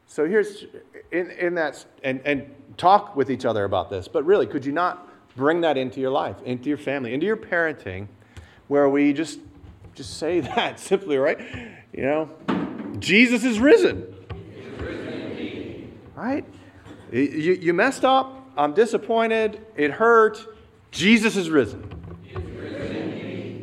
so 0.08 0.26
here's 0.26 0.66
in, 1.12 1.30
in 1.32 1.56
that, 1.56 1.86
and, 2.04 2.22
and 2.26 2.50
talk 2.78 3.16
with 3.16 3.30
each 3.30 3.46
other 3.46 3.66
about 3.66 3.90
this. 3.90 4.08
But 4.08 4.26
really, 4.26 4.48
could 4.48 4.66
you 4.66 4.72
not 4.72 5.07
bring 5.38 5.62
that 5.62 5.78
into 5.78 6.02
your 6.02 6.10
life, 6.10 6.36
into 6.44 6.68
your 6.68 6.78
family, 6.78 7.14
into 7.14 7.26
your 7.26 7.38
parenting, 7.38 8.08
where 8.68 8.90
we 8.90 9.14
just 9.14 9.40
just 9.96 10.18
say 10.18 10.40
that 10.56 10.80
simply, 10.80 11.18
right? 11.18 11.40
You 11.94 12.04
know, 12.04 12.30
Jesus 13.00 13.44
is 13.46 13.60
risen. 13.60 14.14
Right? 16.16 16.44
You, 17.12 17.22
you 17.22 17.74
messed 17.74 18.04
up. 18.04 18.50
I'm 18.58 18.74
disappointed. 18.74 19.66
It 19.76 19.92
hurt. 19.92 20.40
Jesus 20.92 21.36
is 21.36 21.50
risen. 21.50 21.94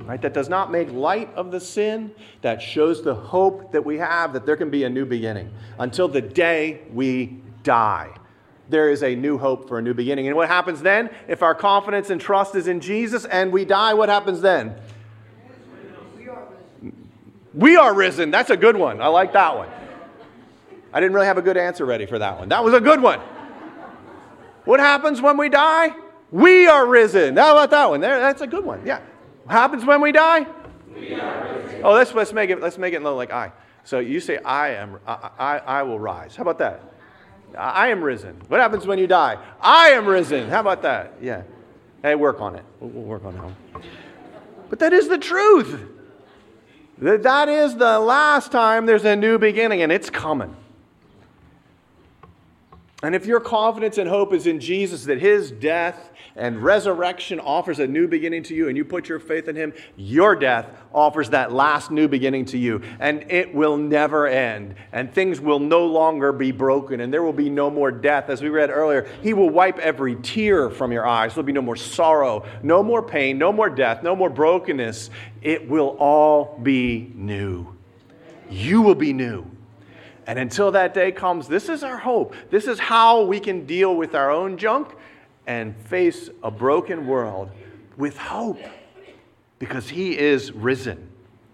Right? 0.06 0.20
That 0.22 0.34
does 0.34 0.48
not 0.48 0.70
make 0.70 0.92
light 0.92 1.34
of 1.34 1.50
the 1.50 1.60
sin. 1.60 2.14
That 2.42 2.62
shows 2.62 3.02
the 3.02 3.14
hope 3.14 3.72
that 3.72 3.84
we 3.84 3.98
have 3.98 4.32
that 4.34 4.46
there 4.46 4.56
can 4.56 4.70
be 4.70 4.84
a 4.84 4.90
new 4.90 5.04
beginning 5.04 5.50
until 5.78 6.06
the 6.06 6.20
day 6.20 6.82
we 6.92 7.40
die. 7.64 8.14
There 8.68 8.90
is 8.90 9.02
a 9.02 9.14
new 9.14 9.38
hope 9.38 9.68
for 9.68 9.78
a 9.78 9.82
new 9.82 9.94
beginning. 9.94 10.26
And 10.26 10.36
what 10.36 10.48
happens 10.48 10.80
then? 10.80 11.10
If 11.28 11.42
our 11.42 11.54
confidence 11.54 12.10
and 12.10 12.20
trust 12.20 12.54
is 12.54 12.66
in 12.66 12.80
Jesus 12.80 13.24
and 13.24 13.52
we 13.52 13.64
die, 13.64 13.94
what 13.94 14.08
happens 14.08 14.40
then? 14.40 14.76
We 17.52 17.76
are 17.76 17.94
risen. 17.94 18.30
That's 18.30 18.50
a 18.50 18.56
good 18.56 18.76
one. 18.76 19.00
I 19.00 19.06
like 19.08 19.32
that 19.34 19.56
one. 19.56 19.68
I 20.92 21.00
didn't 21.00 21.14
really 21.14 21.26
have 21.26 21.38
a 21.38 21.42
good 21.42 21.56
answer 21.56 21.84
ready 21.84 22.06
for 22.06 22.18
that 22.18 22.38
one. 22.38 22.48
That 22.48 22.64
was 22.64 22.74
a 22.74 22.80
good 22.80 23.00
one. 23.00 23.20
What 24.64 24.80
happens 24.80 25.20
when 25.20 25.36
we 25.36 25.48
die? 25.48 25.94
We 26.30 26.66
are 26.66 26.86
risen. 26.86 27.36
How 27.36 27.52
about 27.52 27.70
that 27.70 27.90
one? 27.90 28.00
There, 28.00 28.18
that's 28.18 28.40
a 28.40 28.46
good 28.46 28.64
one. 28.64 28.84
Yeah. 28.86 29.00
What 29.44 29.52
happens 29.52 29.84
when 29.84 30.00
we 30.00 30.10
die? 30.10 30.46
We 30.92 31.14
are 31.14 31.58
risen. 31.58 31.80
Oh, 31.84 31.92
let's, 31.92 32.14
let's 32.14 32.32
make 32.32 32.50
it 32.50 32.60
let's 32.60 32.78
make 32.78 32.94
it 32.94 33.02
little 33.02 33.16
like 33.16 33.32
I. 33.32 33.52
So 33.84 33.98
you 33.98 34.18
say 34.20 34.38
I 34.38 34.70
am 34.70 34.98
I, 35.06 35.30
I, 35.38 35.58
I 35.58 35.82
will 35.82 36.00
rise. 36.00 36.34
How 36.34 36.42
about 36.42 36.58
that? 36.58 36.93
I 37.57 37.88
am 37.88 38.02
risen. 38.02 38.40
What 38.48 38.61
happens 38.61 38.86
when 38.86 38.98
you 38.98 39.07
die? 39.07 39.38
I 39.61 39.90
am 39.90 40.07
risen. 40.07 40.48
How 40.48 40.61
about 40.61 40.82
that? 40.82 41.14
Yeah. 41.20 41.42
Hey, 42.02 42.14
work 42.14 42.40
on 42.40 42.55
it. 42.57 42.64
We'll, 42.80 42.90
we'll 42.90 43.05
work 43.05 43.24
on 43.24 43.34
that. 43.36 43.82
But 44.68 44.78
that 44.80 44.92
is 44.92 45.09
the 45.09 45.18
truth. 45.18 45.80
That 46.98 47.48
is 47.48 47.76
the 47.76 47.98
last 47.98 48.52
time 48.52 48.86
there's 48.86 49.05
a 49.05 49.16
new 49.16 49.38
beginning, 49.38 49.82
and 49.82 49.90
it's 49.90 50.11
coming. 50.11 50.57
And 53.05 53.14
if 53.14 53.26
your 53.26 53.40
confidence 53.40 53.98
and 53.98 54.09
hope 54.09 54.32
is 54.32 54.46
in 54.46 54.61
Jesus, 54.61 55.05
that 55.05 55.20
his 55.20 55.50
death 55.50 56.11
and 56.36 56.62
resurrection 56.62 57.38
offers 57.38 57.78
a 57.78 57.86
new 57.86 58.09
beginning 58.09 58.42
to 58.44 58.55
you, 58.55 58.68
and 58.68 58.76
you 58.76 58.84
put 58.84 59.09
your 59.09 59.18
faith 59.18 59.46
in 59.46 59.55
him, 59.55 59.74
your 59.94 60.34
death 60.34 60.66
offers 60.92 61.30
that 61.30 61.52
last 61.52 61.90
new 61.90 62.09
beginning 62.09 62.46
to 62.46 62.59
you. 62.59 62.80
And 62.98 63.30
it 63.30 63.55
will 63.55 63.76
never 63.76 64.26
end. 64.26 64.74
And 64.90 65.12
things 65.12 65.38
will 65.38 65.61
no 65.61 65.84
longer 65.86 66.32
be 66.32 66.50
broken, 66.50 67.00
and 67.00 67.12
there 67.12 67.22
will 67.22 67.34
be 67.34 67.50
no 67.50 67.70
more 67.70 67.92
death. 67.92 68.30
As 68.30 68.40
we 68.40 68.48
read 68.48 68.70
earlier, 68.70 69.07
he 69.22 69.34
will 69.34 69.50
wipe 69.50 69.78
every 69.80 70.16
tear 70.16 70.70
from 70.70 70.90
your 70.90 71.07
eyes. 71.07 71.34
There'll 71.34 71.46
be 71.46 71.52
no 71.52 71.62
more 71.62 71.76
sorrow, 71.76 72.46
no 72.62 72.82
more 72.82 73.02
pain, 73.02 73.36
no 73.36 73.52
more 73.52 73.68
death, 73.68 74.02
no 74.02 74.16
more 74.16 74.30
brokenness. 74.30 75.11
It 75.42 75.68
will 75.68 75.96
all 75.98 76.59
be 76.62 77.12
new. 77.14 77.68
You 78.48 78.82
will 78.82 78.94
be 78.94 79.12
new. 79.12 79.53
And 80.26 80.38
until 80.38 80.70
that 80.72 80.94
day 80.94 81.12
comes, 81.12 81.48
this 81.48 81.68
is 81.68 81.82
our 81.82 81.98
hope. 81.98 82.34
This 82.50 82.66
is 82.66 82.78
how 82.78 83.24
we 83.24 83.40
can 83.40 83.66
deal 83.66 83.94
with 83.94 84.14
our 84.14 84.30
own 84.30 84.56
junk 84.56 84.94
and 85.46 85.76
face 85.76 86.30
a 86.42 86.50
broken 86.50 87.06
world 87.06 87.50
with 87.96 88.16
hope 88.16 88.60
because 89.58 89.88
He 89.88 90.18
is 90.18 90.52
risen. 90.52 91.08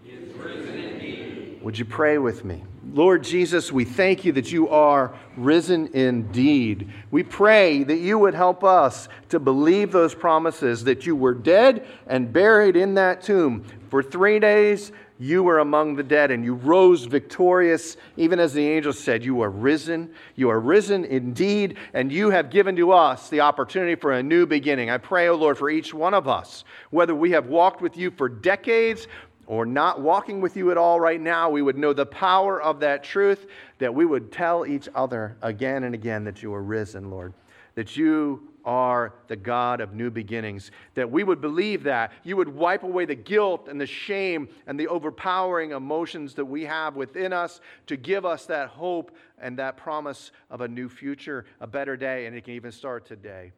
He 0.04 0.12
is 0.12 0.34
risen 0.34 0.78
indeed. 0.78 1.58
Would 1.62 1.78
you 1.78 1.84
pray 1.84 2.18
with 2.18 2.44
me? 2.44 2.62
Lord 2.92 3.22
Jesus, 3.22 3.70
we 3.70 3.84
thank 3.84 4.24
you 4.24 4.32
that 4.32 4.50
you 4.50 4.68
are 4.68 5.14
risen 5.36 5.88
indeed. 5.94 6.90
We 7.10 7.22
pray 7.22 7.84
that 7.84 7.98
you 7.98 8.18
would 8.18 8.34
help 8.34 8.64
us 8.64 9.08
to 9.28 9.38
believe 9.38 9.92
those 9.92 10.14
promises 10.14 10.84
that 10.84 11.06
you 11.06 11.14
were 11.14 11.34
dead 11.34 11.86
and 12.06 12.32
buried 12.32 12.76
in 12.76 12.94
that 12.94 13.22
tomb 13.22 13.64
for 13.90 14.02
three 14.02 14.40
days 14.40 14.90
you 15.20 15.42
were 15.42 15.58
among 15.58 15.96
the 15.96 16.02
dead 16.02 16.30
and 16.30 16.42
you 16.42 16.54
rose 16.54 17.04
victorious, 17.04 17.98
even 18.16 18.40
as 18.40 18.54
the 18.54 18.66
angel 18.66 18.94
said, 18.94 19.22
You 19.22 19.42
are 19.42 19.50
risen. 19.50 20.14
You 20.34 20.48
are 20.48 20.58
risen 20.58 21.04
indeed, 21.04 21.76
and 21.92 22.10
you 22.10 22.30
have 22.30 22.48
given 22.48 22.74
to 22.76 22.92
us 22.92 23.28
the 23.28 23.40
opportunity 23.40 23.96
for 23.96 24.12
a 24.12 24.22
new 24.22 24.46
beginning. 24.46 24.88
I 24.88 24.96
pray, 24.96 25.28
O 25.28 25.34
oh 25.34 25.36
Lord, 25.36 25.58
for 25.58 25.68
each 25.68 25.92
one 25.92 26.14
of 26.14 26.26
us, 26.26 26.64
whether 26.88 27.14
we 27.14 27.32
have 27.32 27.48
walked 27.48 27.82
with 27.82 27.98
you 27.98 28.10
for 28.10 28.30
decades 28.30 29.08
or 29.46 29.66
not 29.66 30.00
walking 30.00 30.40
with 30.40 30.56
you 30.56 30.70
at 30.70 30.78
all 30.78 30.98
right 30.98 31.20
now, 31.20 31.50
we 31.50 31.60
would 31.60 31.76
know 31.76 31.92
the 31.92 32.06
power 32.06 32.62
of 32.62 32.80
that 32.80 33.04
truth, 33.04 33.46
that 33.78 33.94
we 33.94 34.06
would 34.06 34.32
tell 34.32 34.64
each 34.64 34.88
other 34.94 35.36
again 35.42 35.84
and 35.84 35.94
again 35.94 36.24
that 36.24 36.42
you 36.42 36.54
are 36.54 36.62
risen, 36.62 37.10
Lord, 37.10 37.34
that 37.74 37.94
you 37.94 38.49
are 38.64 39.14
the 39.28 39.36
God 39.36 39.80
of 39.80 39.94
new 39.94 40.10
beginnings. 40.10 40.70
That 40.94 41.10
we 41.10 41.24
would 41.24 41.40
believe 41.40 41.82
that. 41.84 42.12
You 42.24 42.36
would 42.36 42.48
wipe 42.48 42.82
away 42.82 43.04
the 43.04 43.14
guilt 43.14 43.68
and 43.68 43.80
the 43.80 43.86
shame 43.86 44.48
and 44.66 44.78
the 44.78 44.88
overpowering 44.88 45.72
emotions 45.72 46.34
that 46.34 46.44
we 46.44 46.64
have 46.64 46.96
within 46.96 47.32
us 47.32 47.60
to 47.86 47.96
give 47.96 48.24
us 48.24 48.46
that 48.46 48.68
hope 48.68 49.16
and 49.38 49.58
that 49.58 49.76
promise 49.76 50.32
of 50.50 50.60
a 50.60 50.68
new 50.68 50.88
future, 50.88 51.46
a 51.60 51.66
better 51.66 51.96
day, 51.96 52.26
and 52.26 52.36
it 52.36 52.44
can 52.44 52.54
even 52.54 52.72
start 52.72 53.06
today. 53.06 53.52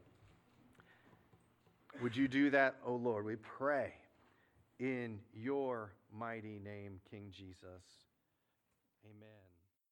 Would 2.00 2.16
you 2.16 2.28
do 2.28 2.50
that, 2.50 2.76
oh 2.86 2.96
Lord? 2.96 3.24
We 3.24 3.36
pray 3.36 3.94
in 4.78 5.18
your 5.34 5.92
mighty 6.12 6.58
name, 6.58 7.00
King 7.10 7.28
Jesus. 7.30 7.84
Amen. 9.04 9.41